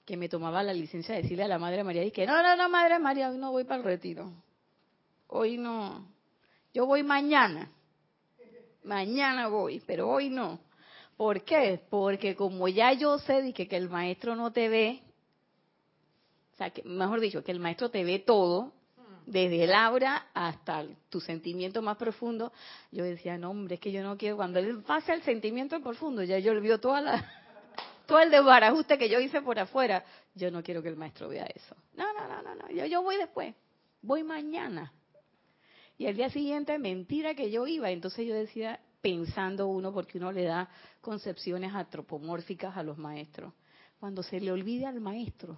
que 0.06 0.18
me 0.18 0.30
tomaba 0.30 0.62
la 0.62 0.74
licencia 0.76 1.16
de 1.16 1.24
decirle 1.24 1.46
a 1.46 1.48
la 1.48 1.58
Madre 1.58 1.84
María, 1.84 2.08
que 2.12 2.28
no, 2.28 2.44
no, 2.44 2.56
no, 2.56 2.70
Madre 2.70 3.00
María, 3.00 3.32
hoy 3.32 3.40
no 3.40 3.50
voy 3.50 3.64
para 3.64 3.80
el 3.80 3.86
retiro. 3.86 4.32
Hoy 5.26 5.58
no. 5.58 6.08
Yo 6.76 6.86
voy 6.86 7.02
mañana. 7.02 7.72
Mañana 8.88 9.48
voy, 9.50 9.82
pero 9.86 10.10
hoy 10.10 10.30
no. 10.30 10.60
¿Por 11.18 11.44
qué? 11.44 11.82
Porque 11.90 12.36
como 12.36 12.70
ya 12.70 12.94
yo 12.94 13.20
sé 13.20 13.54
que, 13.54 13.68
que 13.68 13.76
el 13.76 13.90
maestro 13.90 14.34
no 14.34 14.52
te 14.54 14.70
ve, 14.70 15.02
o 16.54 16.58
sea, 16.58 16.70
que, 16.70 16.84
mejor 16.84 17.20
dicho, 17.20 17.44
que 17.44 17.52
el 17.52 17.60
maestro 17.60 17.90
te 17.90 18.06
ve 18.06 18.20
todo, 18.20 18.72
desde 19.26 19.66
el 19.66 19.74
aura 19.74 20.28
hasta 20.34 20.86
tu 21.10 21.20
sentimiento 21.20 21.82
más 21.82 21.98
profundo, 21.98 22.54
yo 22.92 23.04
decía, 23.04 23.38
no, 23.38 23.50
hombre, 23.52 23.76
es 23.76 23.82
que 23.82 23.92
yo 23.92 24.02
no 24.02 24.18
quiero, 24.18 24.38
cuando 24.38 24.60
él 24.60 24.82
pasa 24.84 25.14
el 25.14 25.22
sentimiento 25.22 25.82
profundo, 25.82 26.24
ya 26.24 26.40
yo 26.40 26.54
olvido 26.54 26.80
toda 26.80 27.02
la, 27.02 27.30
todo 28.08 28.22
el 28.22 28.32
desbarajuste 28.32 28.98
que 28.98 29.10
yo 29.10 29.20
hice 29.20 29.42
por 29.42 29.60
afuera, 29.60 30.06
yo 30.34 30.50
no 30.50 30.64
quiero 30.64 30.82
que 30.82 30.88
el 30.88 30.96
maestro 30.96 31.28
vea 31.28 31.46
eso. 31.46 31.76
No, 31.94 32.06
no, 32.14 32.26
no, 32.26 32.42
no, 32.42 32.56
no. 32.56 32.70
Yo, 32.70 32.86
yo 32.86 33.02
voy 33.02 33.18
después, 33.18 33.54
voy 34.02 34.24
mañana. 34.24 34.94
Y 35.98 36.06
al 36.06 36.16
día 36.16 36.30
siguiente, 36.30 36.78
mentira 36.78 37.34
que 37.34 37.50
yo 37.50 37.66
iba. 37.68 37.90
Entonces 37.90 38.28
yo 38.28 38.36
decía, 38.36 38.80
pensando 39.02 39.68
uno, 39.68 39.94
porque 39.94 40.18
uno 40.18 40.32
le 40.32 40.44
da 40.44 40.70
concepciones 41.02 41.74
antropomórficas 41.74 42.78
a 42.78 42.84
los 42.84 42.98
maestros. 42.98 43.54
Cuando 44.00 44.22
se 44.22 44.40
le 44.40 44.52
olvide 44.52 44.86
al 44.86 45.00
maestro 45.02 45.58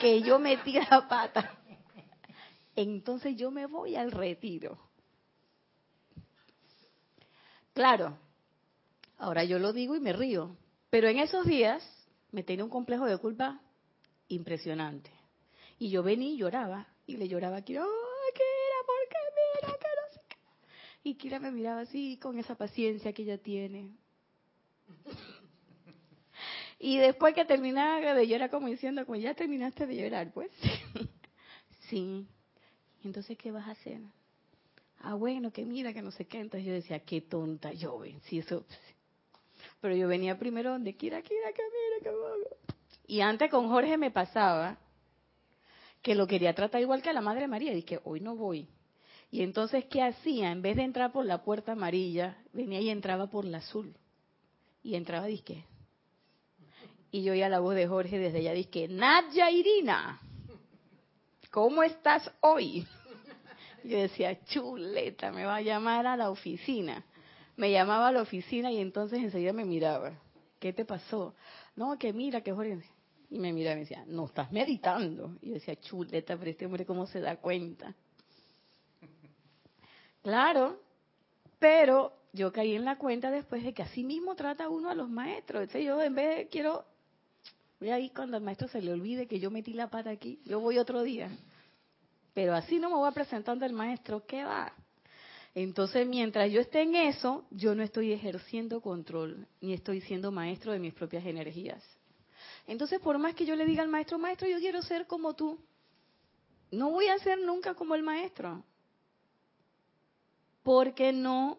que 0.00 0.20
yo 0.20 0.38
metí 0.38 0.72
la 0.72 1.06
pata, 1.08 1.58
entonces 2.76 3.36
yo 3.36 3.50
me 3.50 3.66
voy 3.66 3.96
al 3.96 4.10
retiro. 4.10 4.78
Claro, 7.72 8.18
ahora 9.16 9.44
yo 9.44 9.58
lo 9.58 9.72
digo 9.72 9.96
y 9.96 10.00
me 10.00 10.12
río, 10.12 10.54
pero 10.90 11.08
en 11.08 11.18
esos 11.18 11.46
días 11.46 11.82
me 12.30 12.42
tenía 12.42 12.64
un 12.64 12.70
complejo 12.70 13.06
de 13.06 13.16
culpa 13.16 13.60
impresionante. 14.28 15.10
Y 15.78 15.90
yo 15.90 16.02
venía 16.02 16.28
y 16.28 16.36
lloraba, 16.36 16.86
y 17.06 17.16
le 17.16 17.28
lloraba 17.28 17.58
a 17.58 17.62
Kira, 17.62 17.82
¡ay, 17.82 18.32
Kira, 18.34 18.78
por 18.86 19.08
qué 19.08 19.18
mira, 19.38 19.78
que 19.78 19.86
no 19.86 20.14
sé 20.14 20.20
qué! 20.28 20.36
Y 21.04 21.14
Kira 21.14 21.38
me 21.38 21.50
miraba 21.50 21.80
así, 21.80 22.16
con 22.18 22.38
esa 22.38 22.54
paciencia 22.54 23.12
que 23.12 23.22
ella 23.22 23.38
tiene. 23.38 23.90
Y 26.78 26.98
después 26.98 27.34
que 27.34 27.44
terminaba 27.44 28.14
de 28.14 28.26
llorar, 28.26 28.50
como 28.50 28.66
diciendo, 28.66 29.06
como 29.06 29.16
ya 29.16 29.34
terminaste 29.34 29.86
de 29.86 29.96
llorar, 29.96 30.32
pues. 30.32 30.50
sí. 31.88 32.26
Entonces, 33.04 33.38
¿qué 33.38 33.52
vas 33.52 33.68
a 33.68 33.72
hacer? 33.72 34.00
Ah, 35.00 35.14
bueno, 35.14 35.52
que 35.52 35.64
mira, 35.64 35.92
que 35.92 36.02
no 36.02 36.10
sé 36.10 36.26
qué. 36.26 36.40
Entonces 36.40 36.66
yo 36.66 36.72
decía, 36.72 37.00
qué 37.00 37.20
tonta 37.20 37.72
yo, 37.72 37.98
ven, 37.98 38.20
si 38.22 38.38
eso, 38.38 38.64
pero 39.80 39.96
yo 39.96 40.08
venía 40.08 40.38
primero 40.38 40.70
donde 40.70 40.96
quiera, 40.96 41.22
quiera, 41.22 41.52
que 41.52 41.62
mire, 41.62 42.02
que 42.04 43.12
Y 43.12 43.20
antes 43.20 43.50
con 43.50 43.68
Jorge 43.68 43.98
me 43.98 44.10
pasaba 44.10 44.78
que 46.02 46.14
lo 46.14 46.26
quería 46.26 46.54
tratar 46.54 46.80
igual 46.80 47.02
que 47.02 47.10
a 47.10 47.12
la 47.12 47.20
Madre 47.20 47.48
María. 47.48 47.74
Y 47.74 47.82
que 47.82 48.00
hoy 48.04 48.20
no 48.20 48.36
voy. 48.36 48.68
Y 49.32 49.42
entonces, 49.42 49.86
¿qué 49.86 50.00
hacía? 50.02 50.52
En 50.52 50.62
vez 50.62 50.76
de 50.76 50.84
entrar 50.84 51.10
por 51.10 51.26
la 51.26 51.42
puerta 51.42 51.72
amarilla, 51.72 52.36
venía 52.52 52.80
y 52.80 52.90
entraba 52.90 53.26
por 53.26 53.44
la 53.44 53.58
azul. 53.58 53.92
Y 54.84 54.94
entraba, 54.94 55.26
disque. 55.26 55.64
Y 57.10 57.24
yo 57.24 57.32
oía 57.32 57.48
la 57.48 57.58
voz 57.58 57.74
de 57.74 57.88
Jorge 57.88 58.20
desde 58.20 58.38
allá, 58.38 58.52
disque, 58.52 58.86
Nadia 58.86 59.50
Irina, 59.50 60.20
¿cómo 61.50 61.82
estás 61.82 62.30
hoy? 62.40 62.86
Yo 63.82 63.98
decía, 63.98 64.44
chuleta, 64.44 65.32
me 65.32 65.44
va 65.44 65.56
a 65.56 65.60
llamar 65.60 66.06
a 66.06 66.16
la 66.16 66.30
oficina 66.30 67.04
me 67.56 67.70
llamaba 67.70 68.08
a 68.08 68.12
la 68.12 68.22
oficina 68.22 68.70
y 68.70 68.78
entonces 68.78 69.22
enseguida 69.22 69.52
me 69.52 69.64
miraba. 69.64 70.12
¿Qué 70.58 70.72
te 70.72 70.84
pasó? 70.84 71.34
No, 71.76 71.98
que 71.98 72.12
mira, 72.12 72.40
que 72.40 72.52
Jorge. 72.52 72.78
Y 73.30 73.38
me 73.38 73.52
miraba 73.52 73.74
y 73.74 73.76
me 73.76 73.80
decía, 73.80 74.04
no 74.06 74.26
estás 74.26 74.52
meditando. 74.52 75.36
Y 75.40 75.48
yo 75.48 75.54
decía, 75.54 75.76
chuleta, 75.76 76.36
pero 76.36 76.50
este 76.50 76.66
hombre 76.66 76.86
cómo 76.86 77.06
se 77.06 77.20
da 77.20 77.36
cuenta. 77.36 77.94
Claro, 80.22 80.80
pero 81.58 82.12
yo 82.32 82.52
caí 82.52 82.74
en 82.74 82.84
la 82.84 82.96
cuenta 82.96 83.30
después 83.30 83.62
de 83.62 83.74
que 83.74 83.82
así 83.82 84.04
mismo 84.04 84.34
trata 84.34 84.68
uno 84.68 84.88
a 84.88 84.94
los 84.94 85.08
maestros. 85.08 85.62
Entonces 85.62 85.84
yo 85.84 86.00
en 86.00 86.14
vez 86.14 86.36
de 86.36 86.48
quiero, 86.48 86.84
voy 87.80 87.90
ahí 87.90 88.10
cuando 88.10 88.36
al 88.36 88.42
maestro 88.42 88.68
se 88.68 88.80
le 88.80 88.92
olvide 88.92 89.26
que 89.26 89.40
yo 89.40 89.50
metí 89.50 89.72
la 89.72 89.90
pata 89.90 90.10
aquí, 90.10 90.40
yo 90.44 90.60
voy 90.60 90.78
otro 90.78 91.02
día. 91.02 91.30
Pero 92.34 92.54
así 92.54 92.78
no 92.78 92.88
me 92.88 92.96
voy 92.96 93.12
presentando 93.12 93.64
al 93.64 93.72
maestro, 93.72 94.24
¿qué 94.26 94.44
va? 94.44 94.72
Entonces, 95.54 96.06
mientras 96.06 96.50
yo 96.50 96.60
esté 96.62 96.80
en 96.80 96.94
eso, 96.94 97.44
yo 97.50 97.74
no 97.74 97.82
estoy 97.82 98.12
ejerciendo 98.12 98.80
control, 98.80 99.46
ni 99.60 99.74
estoy 99.74 100.00
siendo 100.00 100.32
maestro 100.32 100.72
de 100.72 100.78
mis 100.78 100.94
propias 100.94 101.26
energías. 101.26 101.84
Entonces, 102.66 103.00
por 103.00 103.18
más 103.18 103.34
que 103.34 103.44
yo 103.44 103.54
le 103.54 103.66
diga 103.66 103.82
al 103.82 103.88
maestro, 103.88 104.18
maestro, 104.18 104.48
yo 104.48 104.58
quiero 104.58 104.80
ser 104.80 105.06
como 105.06 105.34
tú, 105.34 105.58
no 106.70 106.90
voy 106.90 107.08
a 107.08 107.18
ser 107.18 107.38
nunca 107.38 107.74
como 107.74 107.94
el 107.94 108.02
maestro, 108.02 108.64
porque 110.62 111.12
no 111.12 111.58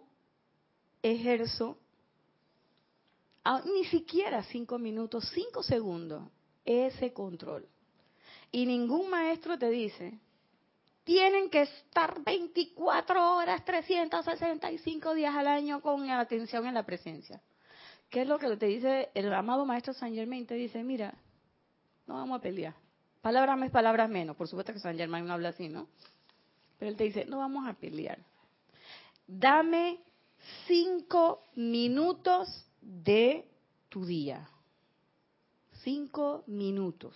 ejerzo 1.02 1.78
ni 3.66 3.86
siquiera 3.86 4.44
cinco 4.44 4.80
minutos, 4.80 5.30
cinco 5.34 5.64
segundos, 5.64 6.24
ese 6.64 7.12
control. 7.12 7.68
Y 8.52 8.66
ningún 8.66 9.10
maestro 9.10 9.58
te 9.58 9.70
dice, 9.70 10.20
tienen 11.04 11.50
que 11.50 11.64
estar 11.64 12.24
24 12.24 13.36
horas, 13.36 13.66
365 13.66 15.14
días 15.14 15.36
al 15.36 15.48
año 15.48 15.82
con 15.82 16.10
atención 16.10 16.66
en 16.68 16.76
la 16.76 16.86
presencia. 16.86 17.42
¿Qué 18.10 18.22
es 18.22 18.28
lo 18.28 18.40
que 18.40 18.56
te 18.56 18.68
dice 18.68 19.10
el 19.14 19.34
amado 19.34 19.66
maestro 19.66 19.94
San 19.94 20.14
Germain? 20.14 20.46
Te 20.46 20.54
dice, 20.54 20.84
mira, 20.84 21.16
no 22.06 22.14
vamos 22.14 22.40
a 22.40 22.42
pelear. 22.42 22.76
Palabras 23.22 23.58
más, 23.58 23.72
palabras 23.72 24.10
menos. 24.10 24.36
Por 24.36 24.48
supuesto 24.48 24.72
que 24.72 24.80
San 24.80 24.98
Germain 24.98 25.26
no 25.26 25.34
habla 25.34 25.50
así, 25.50 25.68
¿no? 25.68 25.88
Pero 26.78 26.92
él 26.92 26.98
te 26.98 27.06
dice, 27.06 27.26
no 27.26 27.40
vamos 27.40 27.68
a 27.68 27.74
pelear. 27.74 28.20
Dame 29.28 30.00
cinco 30.68 31.44
minutos 31.56 32.66
de 32.82 33.50
tu 33.90 34.06
día. 34.06 34.50
Cinco 35.84 36.44
minutos 36.48 37.16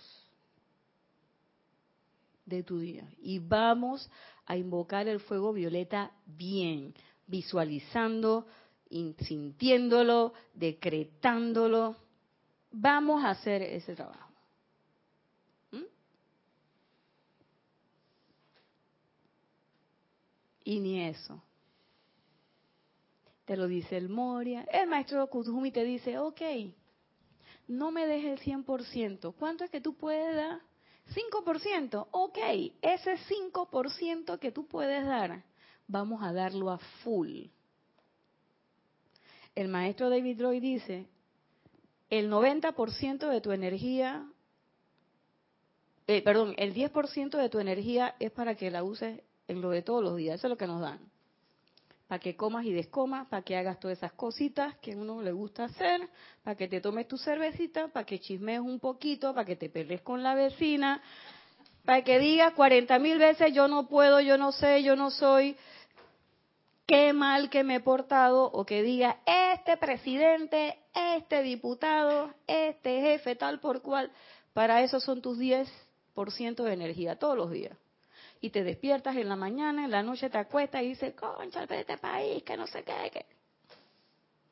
de 2.44 2.62
tu 2.62 2.78
día. 2.78 3.08
Y 3.18 3.38
vamos 3.38 4.10
a 4.46 4.56
invocar 4.56 5.08
el 5.08 5.20
fuego 5.20 5.52
violeta 5.52 6.12
bien, 6.24 6.94
visualizando, 7.26 8.46
sintiéndolo, 8.90 10.32
decretándolo. 10.54 11.96
Vamos 12.70 13.24
a 13.24 13.30
hacer 13.30 13.62
ese 13.62 13.94
trabajo. 13.94 14.32
¿Mm? 15.72 15.82
Y 20.64 20.80
ni 20.80 21.02
eso. 21.04 21.42
Te 23.48 23.56
lo 23.56 23.66
dice 23.66 23.96
el 23.96 24.10
Moria. 24.10 24.66
El 24.70 24.88
maestro 24.88 25.26
Kuzumi 25.26 25.70
te 25.70 25.82
dice, 25.82 26.18
ok, 26.18 26.42
no 27.66 27.90
me 27.90 28.06
dejes 28.06 28.46
el 28.46 28.62
100%. 28.62 29.34
¿Cuánto 29.38 29.64
es 29.64 29.70
que 29.70 29.80
tú 29.80 29.96
puedes 29.96 30.36
dar? 30.36 30.60
5%, 31.14 32.08
ok, 32.10 32.38
ese 32.82 33.16
5% 33.16 34.38
que 34.38 34.52
tú 34.52 34.66
puedes 34.66 35.06
dar, 35.06 35.42
vamos 35.86 36.22
a 36.22 36.34
darlo 36.34 36.70
a 36.70 36.76
full. 37.02 37.46
El 39.54 39.68
maestro 39.68 40.10
David 40.10 40.42
Roy 40.42 40.60
dice, 40.60 41.06
el 42.10 42.30
90% 42.30 43.30
de 43.30 43.40
tu 43.40 43.52
energía, 43.52 44.30
eh, 46.06 46.20
perdón, 46.20 46.52
el 46.58 46.74
10% 46.74 47.38
de 47.38 47.48
tu 47.48 47.60
energía 47.60 48.14
es 48.18 48.30
para 48.30 48.56
que 48.56 48.70
la 48.70 48.84
uses 48.84 49.22
en 49.46 49.62
lo 49.62 49.70
de 49.70 49.80
todos 49.80 50.04
los 50.04 50.18
días, 50.18 50.34
eso 50.34 50.48
es 50.48 50.50
lo 50.50 50.58
que 50.58 50.66
nos 50.66 50.82
dan 50.82 51.07
para 52.08 52.18
que 52.18 52.34
comas 52.34 52.64
y 52.64 52.72
descomas, 52.72 53.28
para 53.28 53.42
que 53.42 53.54
hagas 53.54 53.78
todas 53.78 53.98
esas 53.98 54.12
cositas 54.12 54.74
que 54.78 54.94
a 54.94 54.96
uno 54.96 55.20
le 55.20 55.30
gusta 55.30 55.64
hacer, 55.64 56.08
para 56.42 56.56
que 56.56 56.66
te 56.66 56.80
tomes 56.80 57.06
tu 57.06 57.18
cervecita, 57.18 57.88
para 57.88 58.06
que 58.06 58.18
chismees 58.18 58.60
un 58.60 58.80
poquito, 58.80 59.34
para 59.34 59.44
que 59.44 59.56
te 59.56 59.68
pelees 59.68 60.00
con 60.00 60.22
la 60.22 60.34
vecina, 60.34 61.02
para 61.84 62.02
que 62.02 62.18
digas 62.18 62.54
40 62.54 62.98
mil 62.98 63.18
veces 63.18 63.52
yo 63.52 63.68
no 63.68 63.88
puedo, 63.88 64.20
yo 64.20 64.38
no 64.38 64.52
sé, 64.52 64.82
yo 64.82 64.96
no 64.96 65.10
soy, 65.10 65.54
qué 66.86 67.12
mal 67.12 67.50
que 67.50 67.62
me 67.62 67.76
he 67.76 67.80
portado, 67.80 68.50
o 68.52 68.64
que 68.64 68.82
diga 68.82 69.18
este 69.26 69.76
presidente, 69.76 70.78
este 70.94 71.42
diputado, 71.42 72.32
este 72.46 73.02
jefe, 73.02 73.36
tal 73.36 73.60
por 73.60 73.82
cual, 73.82 74.10
para 74.54 74.82
eso 74.82 74.98
son 74.98 75.20
tus 75.20 75.38
10% 75.38 76.64
de 76.64 76.72
energía 76.72 77.18
todos 77.18 77.36
los 77.36 77.50
días 77.50 77.76
y 78.40 78.50
te 78.50 78.62
despiertas 78.62 79.16
en 79.16 79.28
la 79.28 79.36
mañana, 79.36 79.84
en 79.84 79.90
la 79.90 80.02
noche 80.02 80.30
te 80.30 80.38
acuestas 80.38 80.82
y 80.82 80.88
dices, 80.88 81.14
concha, 81.14 81.66
de 81.66 81.80
este 81.80 81.98
país, 81.98 82.42
que 82.42 82.56
no 82.56 82.66
sé 82.66 82.82
qué, 82.84 83.10
que... 83.12 83.26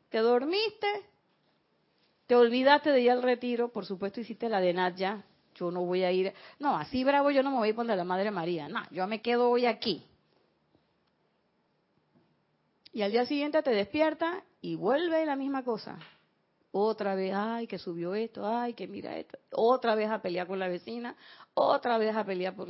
Te 0.08 0.18
dormiste, 0.18 0.86
te 2.26 2.34
olvidaste 2.34 2.90
de 2.90 3.00
ir 3.00 3.10
al 3.10 3.22
retiro, 3.22 3.68
por 3.70 3.86
supuesto 3.86 4.20
hiciste 4.20 4.48
la 4.48 4.60
de 4.60 4.72
Nadia, 4.72 5.24
yo 5.54 5.70
no 5.70 5.84
voy 5.84 6.04
a 6.04 6.12
ir, 6.12 6.32
no, 6.58 6.76
así 6.76 7.04
bravo 7.04 7.30
yo 7.30 7.42
no 7.42 7.50
me 7.50 7.58
voy 7.58 7.72
por 7.72 7.86
la 7.86 8.04
Madre 8.04 8.30
María, 8.30 8.68
no, 8.68 8.82
yo 8.90 9.06
me 9.06 9.20
quedo 9.22 9.50
hoy 9.50 9.66
aquí. 9.66 10.04
Y 12.92 13.02
al 13.02 13.12
día 13.12 13.26
siguiente 13.26 13.62
te 13.62 13.70
despierta 13.70 14.42
y 14.62 14.74
vuelve 14.74 15.26
la 15.26 15.36
misma 15.36 15.62
cosa. 15.62 15.98
Otra 16.72 17.14
vez, 17.14 17.32
ay, 17.34 17.66
que 17.66 17.78
subió 17.78 18.14
esto, 18.14 18.46
ay, 18.46 18.74
que 18.74 18.86
mira 18.86 19.16
esto. 19.16 19.38
Otra 19.52 19.94
vez 19.94 20.08
a 20.08 20.20
pelear 20.22 20.46
con 20.46 20.58
la 20.58 20.68
vecina, 20.68 21.14
otra 21.54 21.98
vez 21.98 22.14
a 22.16 22.24
pelear 22.24 22.54
por... 22.54 22.68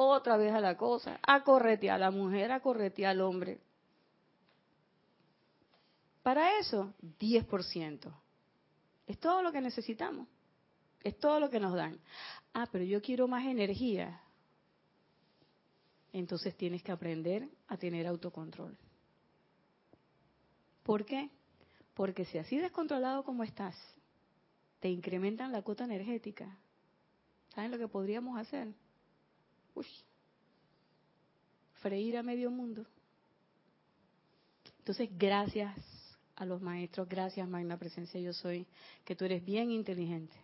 Otra 0.00 0.36
vez 0.36 0.54
a 0.54 0.60
la 0.60 0.76
cosa, 0.76 1.18
a 1.26 1.42
corretear 1.42 1.96
a 1.96 1.98
la 1.98 2.12
mujer, 2.12 2.52
a 2.52 2.60
corretear 2.60 3.10
al 3.10 3.20
hombre. 3.20 3.58
Para 6.22 6.56
eso, 6.60 6.94
10%. 7.18 8.08
Es 9.08 9.18
todo 9.18 9.42
lo 9.42 9.50
que 9.50 9.60
necesitamos. 9.60 10.28
Es 11.02 11.18
todo 11.18 11.40
lo 11.40 11.50
que 11.50 11.58
nos 11.58 11.74
dan. 11.74 11.98
Ah, 12.52 12.68
pero 12.70 12.84
yo 12.84 13.02
quiero 13.02 13.26
más 13.26 13.44
energía. 13.44 14.20
Entonces 16.12 16.56
tienes 16.56 16.84
que 16.84 16.92
aprender 16.92 17.48
a 17.66 17.76
tener 17.76 18.06
autocontrol. 18.06 18.78
¿Por 20.84 21.04
qué? 21.06 21.28
Porque 21.94 22.24
si 22.24 22.38
así 22.38 22.56
descontrolado 22.56 23.24
como 23.24 23.42
estás, 23.42 23.74
te 24.78 24.90
incrementan 24.90 25.50
la 25.50 25.62
cuota 25.62 25.82
energética. 25.82 26.56
¿Saben 27.52 27.72
lo 27.72 27.78
que 27.78 27.88
podríamos 27.88 28.38
hacer? 28.38 28.68
Freír 31.80 32.16
a 32.16 32.22
medio 32.22 32.50
mundo. 32.50 32.84
Entonces, 34.78 35.10
gracias 35.18 35.76
a 36.36 36.44
los 36.44 36.62
maestros, 36.62 37.08
gracias 37.08 37.48
Magna 37.48 37.76
Presencia 37.76 38.20
Yo 38.20 38.32
Soy, 38.32 38.66
que 39.04 39.14
tú 39.16 39.24
eres 39.24 39.44
bien 39.44 39.70
inteligente. 39.70 40.34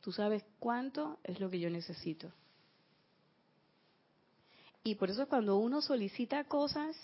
Tú 0.00 0.12
sabes 0.12 0.44
cuánto 0.58 1.18
es 1.24 1.40
lo 1.40 1.50
que 1.50 1.58
yo 1.58 1.70
necesito. 1.70 2.30
Y 4.84 4.96
por 4.96 5.10
eso 5.10 5.26
cuando 5.28 5.56
uno 5.56 5.80
solicita 5.80 6.44
cosas, 6.44 6.96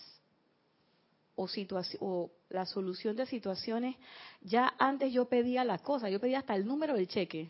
o, 1.37 1.49
o 2.01 2.31
la 2.51 2.67
solución 2.67 3.15
de 3.17 3.27
situaciones, 3.27 3.97
ya 4.43 4.75
antes 4.79 5.13
yo 5.13 5.27
pedía 5.27 5.65
las 5.65 5.81
cosas, 5.83 6.11
yo 6.11 6.21
pedía 6.21 6.41
hasta 6.41 6.57
el 6.57 6.67
número 6.67 6.95
del 6.95 7.09
cheque. 7.09 7.49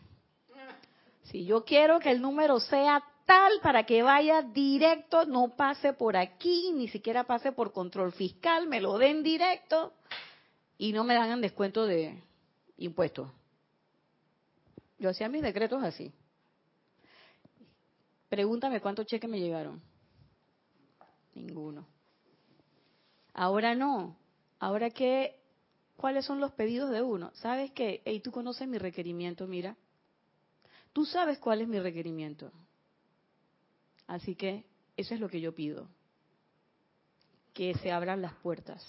Si 1.23 1.45
yo 1.45 1.63
quiero 1.63 1.99
que 1.99 2.11
el 2.11 2.21
número 2.21 2.59
sea 2.59 3.03
tal 3.29 3.59
para 3.61 3.85
que 3.85 4.01
vaya 4.01 4.41
directo, 4.41 5.23
no 5.25 5.55
pase 5.55 5.93
por 5.93 6.17
aquí, 6.17 6.71
ni 6.73 6.87
siquiera 6.87 7.25
pase 7.25 7.51
por 7.51 7.71
control 7.71 8.11
fiscal, 8.11 8.67
me 8.67 8.81
lo 8.81 8.97
den 8.97 9.21
directo 9.21 9.93
y 10.79 10.93
no 10.93 11.03
me 11.03 11.13
dan 11.13 11.39
descuento 11.39 11.85
de 11.85 12.23
impuestos. 12.77 13.29
Yo 14.97 15.11
hacía 15.11 15.29
mis 15.29 15.43
decretos 15.43 15.83
así. 15.83 16.11
Pregúntame 18.29 18.81
cuántos 18.81 19.05
cheques 19.05 19.29
me 19.29 19.39
llegaron. 19.39 19.79
Ninguno. 21.35 21.85
Ahora 23.35 23.75
no. 23.75 24.17
Ahora 24.57 24.89
qué, 24.89 25.39
¿cuáles 25.97 26.25
son 26.25 26.39
los 26.39 26.51
pedidos 26.53 26.89
de 26.89 27.03
uno? 27.03 27.29
¿Sabes 27.35 27.69
qué? 27.73 28.01
Y 28.07 28.21
tú 28.21 28.31
conoces 28.31 28.67
mi 28.67 28.79
requerimiento, 28.79 29.45
mira. 29.45 29.77
Tú 30.93 31.05
sabes 31.05 31.37
cuál 31.37 31.61
es 31.61 31.67
mi 31.67 31.79
requerimiento. 31.79 32.51
Así 34.09 34.33
que 34.33 34.65
eso 34.97 35.13
es 35.13 35.19
lo 35.19 35.29
que 35.29 35.39
yo 35.39 35.53
pido. 35.53 35.87
Que 37.53 37.75
se 37.75 37.91
abran 37.91 38.23
las 38.23 38.33
puertas. 38.33 38.83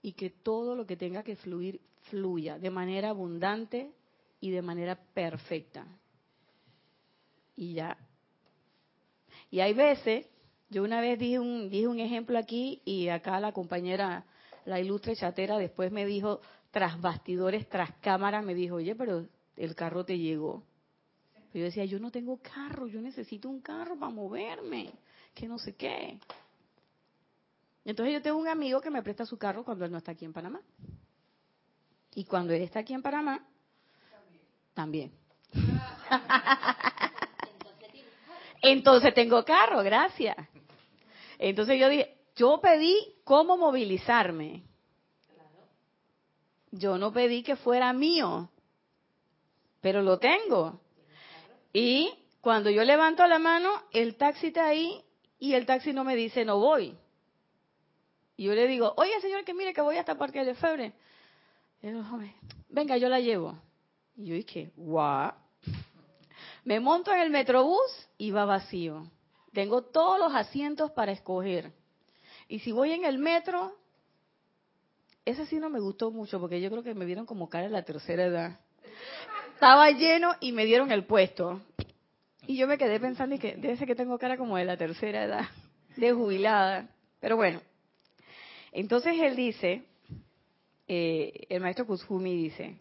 Y 0.00 0.12
que 0.12 0.30
todo 0.30 0.76
lo 0.76 0.86
que 0.86 0.96
tenga 0.96 1.24
que 1.24 1.34
fluir, 1.34 1.80
fluya 2.02 2.56
de 2.56 2.70
manera 2.70 3.10
abundante 3.10 3.90
y 4.40 4.50
de 4.52 4.62
manera 4.62 4.94
perfecta. 5.12 5.84
Y 7.56 7.74
ya. 7.74 7.98
Y 9.50 9.58
hay 9.58 9.74
veces 9.74 10.26
yo 10.68 10.84
una 10.84 11.00
vez 11.00 11.18
dije 11.18 11.40
un, 11.40 11.68
dije 11.68 11.88
un 11.88 11.98
ejemplo 11.98 12.38
aquí 12.38 12.82
y 12.84 13.08
acá 13.08 13.40
la 13.40 13.50
compañera, 13.50 14.24
la 14.66 14.78
ilustre 14.78 15.16
chatera, 15.16 15.58
después 15.58 15.90
me 15.90 16.06
dijo, 16.06 16.40
tras 16.70 17.00
bastidores, 17.00 17.68
tras 17.68 17.92
cámara, 17.96 18.40
me 18.40 18.54
dijo, 18.54 18.76
oye, 18.76 18.94
pero 18.94 19.26
el 19.56 19.74
carro 19.74 20.04
te 20.04 20.16
llegó. 20.16 20.62
Yo 21.58 21.64
decía, 21.64 21.84
yo 21.84 21.98
no 21.98 22.10
tengo 22.10 22.40
carro, 22.42 22.86
yo 22.86 23.00
necesito 23.00 23.48
un 23.48 23.60
carro 23.60 23.98
para 23.98 24.12
moverme, 24.12 24.92
que 25.34 25.46
no 25.46 25.58
sé 25.58 25.74
qué. 25.74 26.18
Entonces 27.84 28.14
yo 28.14 28.22
tengo 28.22 28.38
un 28.38 28.48
amigo 28.48 28.80
que 28.80 28.90
me 28.90 29.02
presta 29.02 29.24
su 29.24 29.38
carro 29.38 29.64
cuando 29.64 29.84
él 29.84 29.92
no 29.92 29.98
está 29.98 30.12
aquí 30.12 30.24
en 30.24 30.32
Panamá. 30.32 30.60
Y 32.14 32.24
cuando 32.24 32.52
él 32.52 32.62
está 32.62 32.80
aquí 32.80 32.94
en 32.94 33.02
Panamá, 33.02 33.46
también. 34.74 35.12
Entonces 38.62 39.14
tengo 39.14 39.44
carro, 39.44 39.82
gracias. 39.82 40.36
Entonces 41.38 41.78
yo 41.78 41.88
dije, 41.88 42.16
yo 42.34 42.60
pedí 42.60 42.96
cómo 43.24 43.56
movilizarme. 43.56 44.64
Yo 46.70 46.98
no 46.98 47.12
pedí 47.12 47.42
que 47.42 47.56
fuera 47.56 47.92
mío, 47.92 48.50
pero 49.80 50.02
lo 50.02 50.18
tengo. 50.18 50.80
Y 51.72 52.12
cuando 52.40 52.70
yo 52.70 52.84
levanto 52.84 53.26
la 53.26 53.38
mano, 53.38 53.70
el 53.92 54.16
taxi 54.16 54.48
está 54.48 54.66
ahí 54.66 55.02
y 55.38 55.54
el 55.54 55.66
taxi 55.66 55.92
no 55.92 56.04
me 56.04 56.16
dice 56.16 56.44
no 56.44 56.58
voy. 56.58 56.96
Y 58.36 58.44
yo 58.44 58.54
le 58.54 58.66
digo, 58.66 58.92
oye 58.96 59.20
señor, 59.20 59.44
que 59.44 59.54
mire 59.54 59.72
que 59.72 59.80
voy 59.80 59.96
hasta 59.96 60.16
Parque 60.16 60.44
de 60.44 60.54
Febre. 60.54 60.92
Venga, 62.68 62.96
yo 62.96 63.08
la 63.08 63.20
llevo. 63.20 63.58
Y 64.16 64.26
yo 64.26 64.34
dije, 64.34 64.72
guau. 64.76 65.32
Me 66.64 66.80
monto 66.80 67.12
en 67.12 67.20
el 67.20 67.30
metrobús 67.30 68.08
y 68.18 68.30
va 68.30 68.44
vacío. 68.44 69.10
Tengo 69.52 69.82
todos 69.82 70.18
los 70.18 70.34
asientos 70.34 70.90
para 70.90 71.12
escoger. 71.12 71.72
Y 72.48 72.58
si 72.60 72.72
voy 72.72 72.92
en 72.92 73.04
el 73.04 73.18
metro, 73.18 73.74
ese 75.24 75.46
sí 75.46 75.56
no 75.56 75.70
me 75.70 75.80
gustó 75.80 76.10
mucho 76.10 76.38
porque 76.40 76.60
yo 76.60 76.70
creo 76.70 76.82
que 76.82 76.94
me 76.94 77.04
vieron 77.04 77.26
como 77.26 77.48
cara 77.48 77.66
en 77.66 77.72
la 77.72 77.84
tercera 77.84 78.24
edad. 78.24 78.60
Estaba 79.56 79.90
lleno 79.90 80.34
y 80.38 80.52
me 80.52 80.66
dieron 80.66 80.92
el 80.92 81.06
puesto. 81.06 81.62
Y 82.46 82.58
yo 82.58 82.66
me 82.66 82.76
quedé 82.76 83.00
pensando 83.00 83.36
y 83.36 83.38
que 83.38 83.56
debe 83.56 83.78
ser 83.78 83.86
que 83.86 83.94
tengo 83.94 84.18
cara 84.18 84.36
como 84.36 84.58
de 84.58 84.66
la 84.66 84.76
tercera 84.76 85.24
edad, 85.24 85.46
de 85.96 86.12
jubilada. 86.12 86.90
Pero 87.20 87.36
bueno, 87.36 87.62
entonces 88.70 89.14
él 89.18 89.34
dice, 89.34 89.84
eh, 90.86 91.46
el 91.48 91.62
maestro 91.62 91.86
Kuzumi 91.86 92.36
dice, 92.36 92.76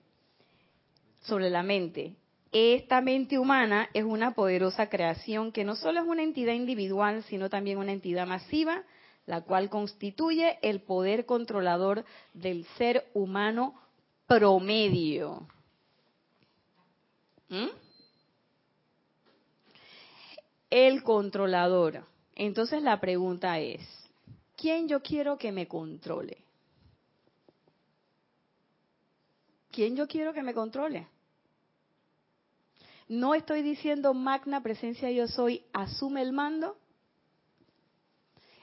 sobre 1.21 1.49
la 1.49 1.63
mente, 1.63 2.15
esta 2.51 2.99
mente 2.99 3.39
humana 3.39 3.87
es 3.93 4.03
una 4.03 4.31
poderosa 4.31 4.89
creación 4.89 5.53
que 5.53 5.63
no 5.63 5.77
solo 5.77 6.01
es 6.01 6.05
una 6.05 6.23
entidad 6.23 6.51
individual, 6.51 7.23
sino 7.23 7.49
también 7.49 7.77
una 7.77 7.93
entidad 7.93 8.27
masiva, 8.27 8.83
la 9.25 9.39
cual 9.39 9.69
constituye 9.69 10.59
el 10.61 10.81
poder 10.81 11.25
controlador 11.25 12.03
del 12.33 12.65
ser 12.77 13.05
humano 13.13 13.79
promedio. 14.27 15.47
¿Mm? 17.49 17.67
El 20.69 21.03
controlador. 21.03 22.05
Entonces 22.35 22.81
la 22.81 22.99
pregunta 22.99 23.59
es, 23.59 23.81
¿quién 24.57 24.87
yo 24.87 25.01
quiero 25.01 25.37
que 25.37 25.51
me 25.51 25.67
controle? 25.67 26.43
¿Quién 29.71 29.95
yo 29.95 30.07
quiero 30.07 30.33
que 30.33 30.43
me 30.43 30.53
controle? 30.53 31.07
No 33.07 33.35
estoy 33.35 33.61
diciendo 33.61 34.13
magna 34.13 34.63
presencia 34.63 35.11
yo 35.11 35.27
soy, 35.27 35.63
asume 35.73 36.21
el 36.21 36.31
mando. 36.31 36.77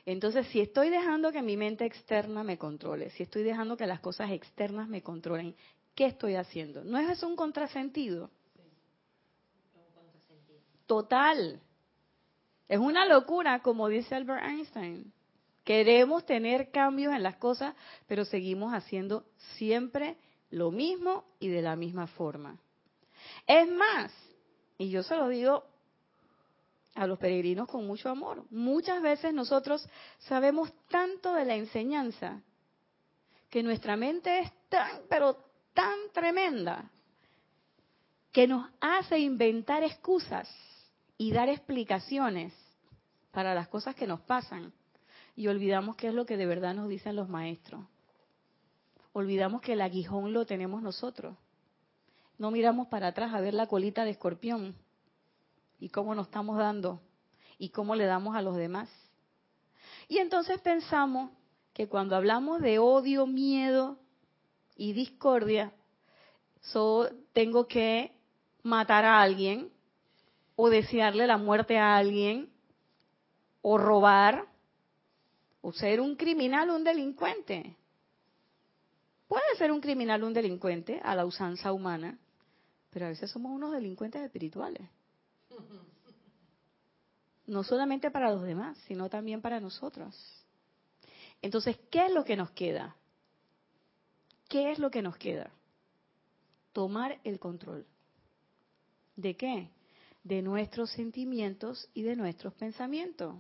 Entonces, 0.05 0.49
si 0.49 0.61
estoy 0.61 0.91
dejando 0.91 1.31
que 1.31 1.43
mi 1.43 1.57
mente 1.57 1.85
externa 1.85 2.43
me 2.43 2.59
controle, 2.59 3.11
si 3.11 3.23
estoy 3.23 3.45
dejando 3.45 3.77
que 3.77 3.87
las 3.87 4.01
cosas 4.01 4.33
externas 4.33 4.89
me 4.89 5.03
controlen, 5.03 5.55
¿qué 5.95 6.07
estoy 6.07 6.35
haciendo? 6.35 6.83
¿No 6.83 6.99
es 6.99 7.09
eso 7.09 7.29
un 7.29 7.37
contrasentido? 7.37 8.31
Total. 10.93 11.59
Es 12.69 12.79
una 12.79 13.07
locura, 13.07 13.63
como 13.63 13.89
dice 13.89 14.15
Albert 14.15 14.45
Einstein. 14.45 15.11
Queremos 15.65 16.27
tener 16.27 16.71
cambios 16.71 17.15
en 17.15 17.23
las 17.23 17.37
cosas, 17.37 17.75
pero 18.07 18.27
seguimos 18.27 18.75
haciendo 18.75 19.25
siempre 19.57 20.19
lo 20.51 20.71
mismo 20.71 21.25
y 21.41 21.49
de 21.49 21.63
la 21.63 21.77
misma 21.77 22.09
forma. 22.09 22.59
Es 23.47 23.67
más, 23.71 24.13
y 24.77 24.91
yo 24.91 25.03
se 25.03 25.17
lo 25.17 25.29
digo 25.29 25.65
a 26.95 27.07
los 27.07 27.19
peregrinos 27.19 27.69
con 27.69 27.87
mucho 27.87 28.11
amor. 28.11 28.45
Muchas 28.51 29.01
veces 29.01 29.33
nosotros 29.33 29.89
sabemos 30.19 30.71
tanto 30.91 31.33
de 31.33 31.47
la 31.47 31.55
enseñanza 31.55 32.43
que 33.49 33.63
nuestra 33.63 33.97
mente 33.97 34.41
es 34.41 34.53
tan, 34.69 35.01
pero 35.09 35.39
tan 35.73 35.97
tremenda, 36.13 36.91
que 38.31 38.47
nos 38.47 38.71
hace 38.79 39.21
inventar 39.21 39.85
excusas 39.85 40.55
y 41.23 41.33
dar 41.33 41.49
explicaciones 41.49 42.53
para 43.31 43.55
las 43.55 43.69
cosas 43.69 43.95
que 43.95 44.07
nos 44.07 44.21
pasan. 44.21 44.73
Y 45.35 45.49
olvidamos 45.49 45.97
qué 45.97 46.09
es 46.09 46.15
lo 46.15 46.27
que 46.27 46.37
de 46.37 46.47
verdad 46.47 46.75
nos 46.75 46.89
dicen 46.89 47.17
los 47.17 47.29
maestros. 47.29 47.85
Olvidamos 49.13 49.61
que 49.61 49.75
el 49.75 49.81
aguijón 49.81 50.33
lo 50.33 50.47
tenemos 50.47 50.83
nosotros 50.83 51.37
no 52.43 52.51
miramos 52.51 52.89
para 52.89 53.07
atrás 53.07 53.33
a 53.35 53.41
ver 53.41 53.55
la 53.55 53.69
colita 53.69 54.05
de 54.05 54.11
escorpión 54.11 54.75
y 55.79 55.91
cómo 55.91 56.13
nos 56.17 56.27
estamos 56.27 56.59
dando 56.59 57.01
y 57.57 57.69
cómo 57.69 57.95
le 57.95 58.05
damos 58.05 58.35
a 58.35 58.43
los 58.43 58.57
demás. 58.57 58.89
Y 60.09 60.19
entonces 60.19 60.61
pensamos 60.61 61.31
que 61.73 61.89
cuando 61.89 62.17
hablamos 62.17 62.61
de 62.61 62.81
odio, 62.81 63.29
miedo 63.29 63.97
y 64.75 64.93
discordia, 64.93 65.73
tengo 67.33 67.69
que 67.69 68.13
matar 68.65 69.05
a 69.05 69.23
alguien 69.23 69.72
o 70.57 70.69
desearle 70.69 71.27
la 71.27 71.37
muerte 71.37 71.79
a 71.79 71.97
alguien 71.97 72.51
o 73.63 73.79
robar 73.79 74.47
o 75.61 75.73
ser 75.73 76.01
un 76.01 76.17
criminal 76.17 76.71
o 76.71 76.77
un 76.77 76.85
delincuente. 76.85 77.77
Puede 79.29 79.57
ser 79.57 79.73
un 79.73 79.81
criminal 79.81 80.25
un 80.25 80.35
delincuente 80.35 81.01
a 81.03 81.15
la 81.15 81.25
usanza 81.25 81.73
humana, 81.73 82.19
pero 82.91 83.07
a 83.07 83.09
veces 83.09 83.31
somos 83.31 83.53
unos 83.53 83.73
delincuentes 83.73 84.21
espirituales. 84.23 84.87
No 87.47 87.63
solamente 87.65 88.11
para 88.11 88.31
los 88.31 88.43
demás, 88.43 88.77
sino 88.87 89.09
también 89.09 89.41
para 89.41 89.61
nosotros. 89.61 90.15
Entonces, 91.41 91.79
¿qué 91.91 92.07
es 92.07 92.13
lo 92.13 92.25
que 92.25 92.37
nos 92.37 92.51
queda? 92.51 92.97
¿Qué 94.49 94.71
es 94.71 94.79
lo 94.79 94.91
que 94.91 95.03
nos 95.03 95.17
queda? 95.17 95.51
Tomar 96.73 97.19
el 97.25 97.39
control. 97.39 97.87
¿De 99.17 99.37
qué? 99.37 99.71
De 100.25 100.43
nuestros 100.43 100.91
sentimientos 100.91 101.89
y 101.95 102.03
de 102.03 102.17
nuestros 102.17 102.55
pensamientos. 102.55 103.35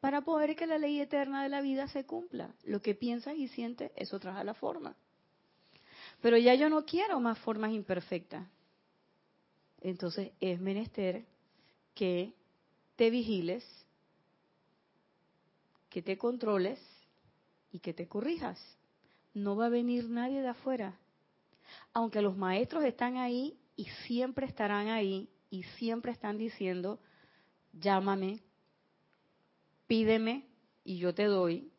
Para 0.00 0.22
poder 0.22 0.56
que 0.56 0.66
la 0.66 0.78
ley 0.78 1.00
eterna 1.00 1.42
de 1.42 1.48
la 1.48 1.60
vida 1.60 1.88
se 1.88 2.06
cumpla. 2.06 2.54
Lo 2.64 2.80
que 2.80 2.94
piensas 2.94 3.36
y 3.36 3.48
sientes, 3.48 3.92
eso 3.96 4.18
trae 4.18 4.44
la 4.44 4.54
forma. 4.54 4.96
Pero 6.22 6.36
ya 6.38 6.54
yo 6.54 6.68
no 6.68 6.84
quiero 6.84 7.20
más 7.20 7.38
formas 7.38 7.72
imperfectas. 7.72 8.46
Entonces 9.80 10.32
es 10.40 10.60
menester 10.60 11.24
que 11.94 12.34
te 12.96 13.10
vigiles, 13.10 13.64
que 15.88 16.02
te 16.02 16.18
controles 16.18 16.78
y 17.72 17.78
que 17.78 17.94
te 17.94 18.06
corrijas. 18.06 18.58
No 19.32 19.56
va 19.56 19.66
a 19.66 19.70
venir 19.70 20.08
nadie 20.08 20.42
de 20.42 20.48
afuera. 20.48 20.98
Aunque 21.92 22.20
los 22.20 22.36
maestros 22.36 22.84
están 22.84 23.16
ahí 23.16 23.56
y 23.76 23.84
siempre 24.06 24.46
estarán 24.46 24.88
ahí 24.88 25.28
y 25.50 25.64
siempre 25.64 26.12
están 26.12 26.38
diciendo, 26.38 27.00
llámame, 27.72 28.40
pídeme 29.86 30.46
y 30.84 30.98
yo 30.98 31.12
te 31.12 31.24
doy. 31.24 31.70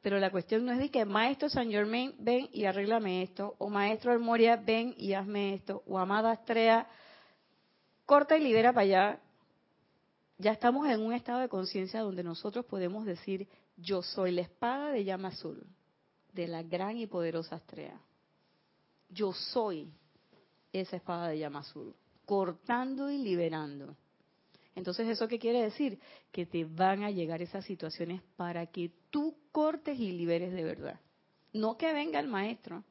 Pero 0.00 0.18
la 0.18 0.30
cuestión 0.30 0.64
no 0.64 0.72
es 0.72 0.78
de 0.78 0.90
que 0.90 1.04
maestro 1.04 1.50
San 1.50 1.70
Germain, 1.70 2.14
ven 2.18 2.48
y 2.52 2.64
arréglame 2.64 3.22
esto, 3.22 3.54
o 3.58 3.68
maestro 3.68 4.18
Moria, 4.18 4.56
ven 4.56 4.94
y 4.96 5.12
hazme 5.12 5.54
esto, 5.54 5.82
o 5.86 5.98
amada 5.98 6.32
Astrea, 6.32 6.88
corta 8.06 8.36
y 8.38 8.42
libera 8.42 8.72
para 8.72 8.84
allá. 8.84 9.20
Ya 10.38 10.52
estamos 10.52 10.88
en 10.88 11.02
un 11.02 11.12
estado 11.12 11.40
de 11.40 11.50
conciencia 11.50 12.00
donde 12.00 12.24
nosotros 12.24 12.64
podemos 12.64 13.04
decir, 13.04 13.46
yo 13.76 14.02
soy 14.02 14.32
la 14.32 14.40
espada 14.40 14.90
de 14.90 15.04
llama 15.04 15.28
azul, 15.28 15.66
de 16.32 16.48
la 16.48 16.62
gran 16.62 16.96
y 16.96 17.06
poderosa 17.06 17.56
Astrea. 17.56 18.00
Yo 19.10 19.34
soy 19.34 19.92
esa 20.72 20.96
espada 20.96 21.28
de 21.28 21.38
llama 21.38 21.60
azul, 21.60 21.94
cortando 22.24 23.10
y 23.10 23.18
liberando. 23.18 23.96
Entonces, 24.74 25.08
¿eso 25.08 25.28
qué 25.28 25.38
quiere 25.38 25.62
decir? 25.62 25.98
Que 26.30 26.46
te 26.46 26.64
van 26.64 27.02
a 27.02 27.10
llegar 27.10 27.42
esas 27.42 27.64
situaciones 27.64 28.22
para 28.36 28.66
que 28.66 28.92
tú 29.10 29.36
cortes 29.52 29.98
y 29.98 30.12
liberes 30.12 30.52
de 30.52 30.64
verdad. 30.64 31.00
No 31.52 31.76
que 31.76 31.92
venga 31.92 32.20
el 32.20 32.28
maestro. 32.28 32.84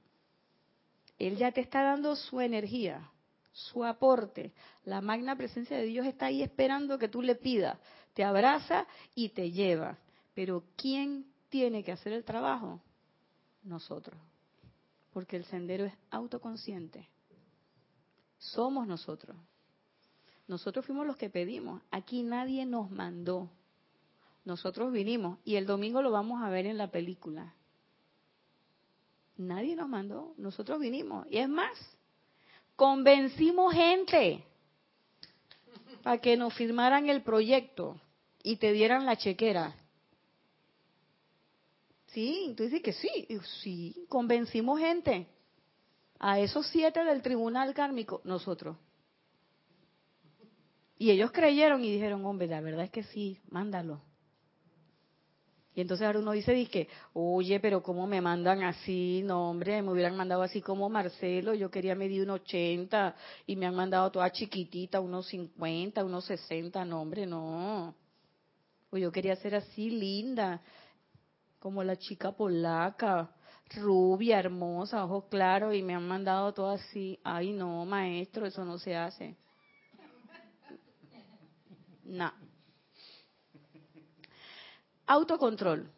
Él 1.17 1.37
ya 1.37 1.51
te 1.51 1.61
está 1.61 1.81
dando 1.83 2.15
su 2.15 2.41
energía, 2.41 3.09
su 3.51 3.83
aporte. 3.85 4.53
La 4.83 5.01
magna 5.01 5.35
presencia 5.35 5.77
de 5.77 5.85
Dios 5.85 6.05
está 6.05 6.27
ahí 6.27 6.43
esperando 6.43 6.99
que 6.99 7.07
tú 7.07 7.21
le 7.21 7.35
pidas. 7.35 7.77
Te 8.13 8.23
abraza 8.23 8.85
y 9.15 9.29
te 9.29 9.51
lleva. 9.51 9.97
Pero 10.33 10.63
¿quién 10.75 11.25
tiene 11.49 11.83
que 11.83 11.91
hacer 11.91 12.13
el 12.13 12.23
trabajo? 12.23 12.81
Nosotros. 13.63 14.19
Porque 15.11 15.37
el 15.37 15.45
sendero 15.45 15.85
es 15.85 15.93
autoconsciente. 16.11 17.09
Somos 18.39 18.87
nosotros. 18.87 19.35
Nosotros 20.47 20.85
fuimos 20.85 21.05
los 21.05 21.17
que 21.17 21.29
pedimos. 21.29 21.81
Aquí 21.91 22.23
nadie 22.23 22.65
nos 22.65 22.89
mandó. 22.89 23.49
Nosotros 24.45 24.91
vinimos. 24.91 25.37
Y 25.45 25.55
el 25.55 25.67
domingo 25.67 26.01
lo 26.01 26.09
vamos 26.09 26.41
a 26.41 26.49
ver 26.49 26.65
en 26.65 26.77
la 26.77 26.89
película. 26.89 27.53
Nadie 29.37 29.75
nos 29.75 29.87
mandó. 29.87 30.33
Nosotros 30.37 30.79
vinimos. 30.79 31.27
Y 31.29 31.37
es 31.37 31.47
más, 31.47 31.77
convencimos 32.75 33.73
gente 33.73 34.43
para 36.01 36.19
que 36.19 36.37
nos 36.37 36.53
firmaran 36.53 37.09
el 37.09 37.21
proyecto 37.21 37.99
y 38.41 38.55
te 38.55 38.71
dieran 38.71 39.05
la 39.05 39.17
chequera. 39.17 39.75
Sí, 42.07 42.53
tú 42.57 42.63
dices 42.63 42.81
que 42.81 42.93
sí, 42.93 43.27
sí, 43.61 44.05
convencimos 44.07 44.79
gente. 44.79 45.27
A 46.19 46.39
esos 46.39 46.67
siete 46.67 47.03
del 47.03 47.21
tribunal 47.21 47.73
kármico, 47.73 48.21
nosotros. 48.25 48.77
Y 50.97 51.11
ellos 51.11 51.31
creyeron 51.31 51.83
y 51.83 51.93
dijeron, 51.93 52.25
hombre, 52.25 52.47
la 52.47 52.59
verdad 52.59 52.83
es 52.83 52.91
que 52.91 53.03
sí, 53.03 53.39
mándalo. 53.49 54.01
Y 55.73 55.81
entonces 55.81 56.05
ahora 56.05 56.19
uno 56.19 56.33
dice, 56.33 56.51
dice, 56.51 56.89
oye, 57.13 57.57
pero 57.61 57.81
¿cómo 57.81 58.05
me 58.05 58.19
mandan 58.19 58.63
así? 58.63 59.21
No, 59.23 59.49
hombre, 59.49 59.81
me 59.81 59.93
hubieran 59.93 60.17
mandado 60.17 60.41
así 60.41 60.61
como 60.61 60.89
Marcelo, 60.89 61.53
yo 61.53 61.71
quería 61.71 61.95
medir 61.95 62.23
un 62.23 62.31
80 62.31 63.15
y 63.47 63.55
me 63.55 63.65
han 63.65 63.75
mandado 63.75 64.11
toda 64.11 64.29
chiquitita, 64.29 64.99
unos 64.99 65.27
50, 65.27 66.03
unos 66.03 66.25
60, 66.25 66.83
no, 66.83 67.01
hombre, 67.01 67.25
no. 67.25 67.95
O 68.89 68.97
yo 68.97 69.09
quería 69.09 69.37
ser 69.37 69.55
así 69.55 69.89
linda, 69.89 70.61
como 71.59 71.81
la 71.81 71.95
chica 71.95 72.33
polaca, 72.33 73.29
rubia, 73.75 74.39
hermosa, 74.39 75.03
ojos 75.05 75.25
claros, 75.29 75.75
y 75.75 75.81
me 75.81 75.95
han 75.95 76.07
mandado 76.07 76.53
todo 76.53 76.69
así. 76.69 77.19
Ay, 77.23 77.51
no, 77.51 77.85
maestro, 77.85 78.45
eso 78.45 78.65
no 78.65 78.77
se 78.77 78.95
hace. 78.95 79.35
No. 82.03 82.31
Autocontrol. 85.05 85.89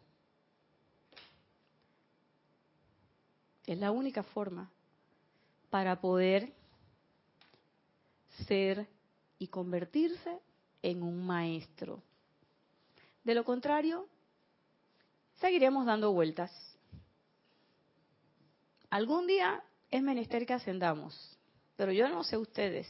Es 3.66 3.78
la 3.78 3.90
única 3.90 4.22
forma 4.22 4.70
para 5.70 6.00
poder 6.00 6.52
ser 8.46 8.86
y 9.38 9.48
convertirse 9.48 10.38
en 10.82 11.02
un 11.02 11.24
maestro. 11.24 12.02
De 13.24 13.34
lo 13.34 13.44
contrario, 13.44 14.06
seguiremos 15.40 15.86
dando 15.86 16.12
vueltas. 16.12 16.50
Algún 18.92 19.26
día 19.26 19.64
es 19.90 20.02
menester 20.02 20.44
que 20.44 20.52
ascendamos, 20.52 21.38
pero 21.76 21.92
yo 21.92 22.10
no 22.10 22.22
sé 22.24 22.36
ustedes. 22.36 22.86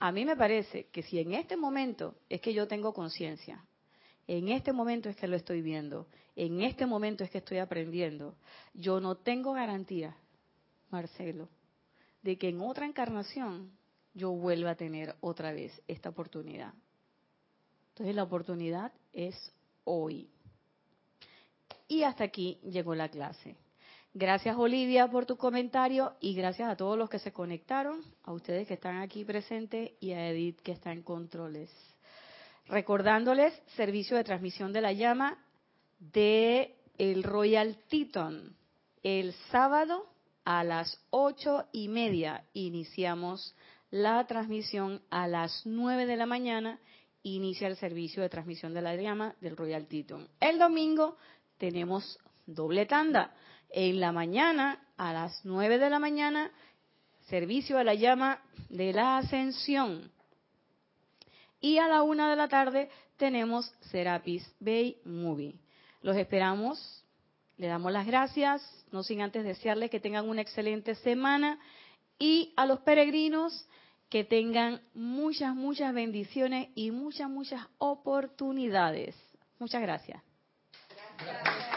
A 0.00 0.10
mí 0.10 0.24
me 0.24 0.34
parece 0.34 0.88
que 0.88 1.04
si 1.04 1.20
en 1.20 1.32
este 1.32 1.56
momento 1.56 2.16
es 2.28 2.40
que 2.40 2.52
yo 2.52 2.66
tengo 2.66 2.92
conciencia, 2.92 3.64
en 4.26 4.48
este 4.48 4.72
momento 4.72 5.08
es 5.08 5.14
que 5.14 5.28
lo 5.28 5.36
estoy 5.36 5.62
viendo, 5.62 6.08
en 6.34 6.60
este 6.60 6.86
momento 6.86 7.22
es 7.22 7.30
que 7.30 7.38
estoy 7.38 7.58
aprendiendo, 7.58 8.34
yo 8.74 9.00
no 9.00 9.14
tengo 9.14 9.52
garantía, 9.52 10.16
Marcelo, 10.90 11.48
de 12.22 12.36
que 12.36 12.48
en 12.48 12.60
otra 12.60 12.84
encarnación 12.84 13.70
yo 14.12 14.32
vuelva 14.32 14.70
a 14.70 14.74
tener 14.74 15.14
otra 15.20 15.52
vez 15.52 15.80
esta 15.86 16.08
oportunidad. 16.08 16.74
Entonces 17.90 18.16
la 18.16 18.24
oportunidad 18.24 18.92
es 19.12 19.52
hoy. 19.84 20.28
Y 21.86 22.02
hasta 22.02 22.24
aquí 22.24 22.58
llegó 22.64 22.96
la 22.96 23.08
clase. 23.08 23.56
Gracias 24.18 24.56
Olivia 24.56 25.08
por 25.08 25.26
tu 25.26 25.36
comentario 25.36 26.14
y 26.22 26.32
gracias 26.32 26.70
a 26.70 26.74
todos 26.74 26.96
los 26.96 27.10
que 27.10 27.18
se 27.18 27.34
conectaron, 27.34 28.00
a 28.24 28.32
ustedes 28.32 28.66
que 28.66 28.72
están 28.72 28.96
aquí 29.02 29.26
presentes 29.26 29.92
y 30.00 30.12
a 30.12 30.30
Edith 30.30 30.58
que 30.62 30.72
está 30.72 30.90
en 30.90 31.02
controles. 31.02 31.70
Recordándoles 32.66 33.52
servicio 33.76 34.16
de 34.16 34.24
transmisión 34.24 34.72
de 34.72 34.80
la 34.80 34.94
llama 34.94 35.36
de 35.98 36.76
el 36.96 37.24
Royal 37.24 37.76
Teton. 37.90 38.56
El 39.02 39.34
sábado 39.50 40.06
a 40.46 40.64
las 40.64 40.98
ocho 41.10 41.66
y 41.70 41.88
media 41.88 42.42
iniciamos 42.54 43.54
la 43.90 44.26
transmisión 44.26 45.02
a 45.10 45.28
las 45.28 45.66
nueve 45.66 46.06
de 46.06 46.16
la 46.16 46.24
mañana 46.24 46.80
inicia 47.22 47.68
el 47.68 47.76
servicio 47.76 48.22
de 48.22 48.30
transmisión 48.30 48.72
de 48.72 48.80
la 48.80 48.96
llama 48.96 49.34
del 49.42 49.58
Royal 49.58 49.86
Teton. 49.86 50.26
El 50.40 50.58
domingo 50.58 51.18
tenemos 51.58 52.18
doble 52.46 52.86
tanda 52.86 53.34
en 53.76 54.00
la 54.00 54.10
mañana, 54.10 54.80
a 54.96 55.12
las 55.12 55.44
9 55.44 55.78
de 55.78 55.90
la 55.90 55.98
mañana, 55.98 56.50
servicio 57.28 57.76
a 57.78 57.84
la 57.84 57.92
llama 57.92 58.40
de 58.70 58.94
la 58.94 59.18
ascensión. 59.18 60.10
Y 61.60 61.76
a 61.76 61.86
la 61.86 62.02
una 62.02 62.30
de 62.30 62.36
la 62.36 62.48
tarde 62.48 62.88
tenemos 63.18 63.70
Serapis 63.90 64.50
Bay 64.60 64.96
Movie. 65.04 65.60
Los 66.00 66.16
esperamos, 66.16 67.04
le 67.58 67.66
damos 67.66 67.92
las 67.92 68.06
gracias, 68.06 68.62
no 68.92 69.02
sin 69.02 69.20
antes 69.20 69.44
desearles 69.44 69.90
que 69.90 70.00
tengan 70.00 70.26
una 70.26 70.40
excelente 70.40 70.94
semana 70.94 71.58
y 72.18 72.54
a 72.56 72.64
los 72.64 72.80
peregrinos 72.80 73.68
Que 74.08 74.22
tengan 74.22 74.80
muchas, 74.94 75.54
muchas 75.54 75.92
bendiciones 75.92 76.68
y 76.76 76.92
muchas, 76.92 77.28
muchas 77.28 77.66
oportunidades. 77.78 79.16
Muchas 79.58 79.82
gracias. 79.82 80.22
Gracias. 81.18 81.75